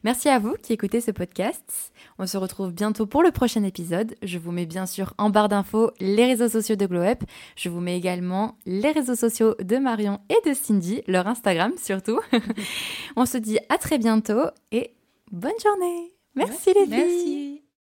Merci 0.04 0.28
à 0.28 0.38
vous 0.38 0.54
qui 0.62 0.72
écoutez 0.72 1.00
ce 1.00 1.10
podcast. 1.10 1.92
On 2.18 2.26
se 2.26 2.36
retrouve 2.36 2.72
bientôt 2.72 3.06
pour 3.06 3.22
le 3.22 3.30
prochain 3.30 3.64
épisode. 3.64 4.14
Je 4.22 4.38
vous 4.38 4.52
mets 4.52 4.66
bien 4.66 4.86
sûr 4.86 5.14
en 5.18 5.30
barre 5.30 5.48
d'infos 5.48 5.90
les 6.00 6.26
réseaux 6.26 6.48
sociaux 6.48 6.76
de 6.76 6.86
Glow 6.86 7.00
Up. 7.00 7.24
Je 7.56 7.68
vous 7.68 7.80
mets 7.80 7.96
également 7.96 8.56
les 8.66 8.92
réseaux 8.92 9.16
sociaux 9.16 9.54
de 9.60 9.76
Marion 9.76 10.20
et 10.30 10.48
de 10.48 10.54
Cindy, 10.54 11.02
leur 11.08 11.26
Instagram 11.26 11.72
surtout. 11.76 12.20
On 13.16 13.26
se 13.26 13.38
dit 13.38 13.58
à 13.68 13.78
très 13.78 13.98
bientôt 13.98 14.44
et 14.70 14.94
bonne 15.32 15.50
journée. 15.62 16.14
Merci 16.34 16.72
les 16.74 16.86
filles. 16.86 16.90
Merci. 16.90 17.47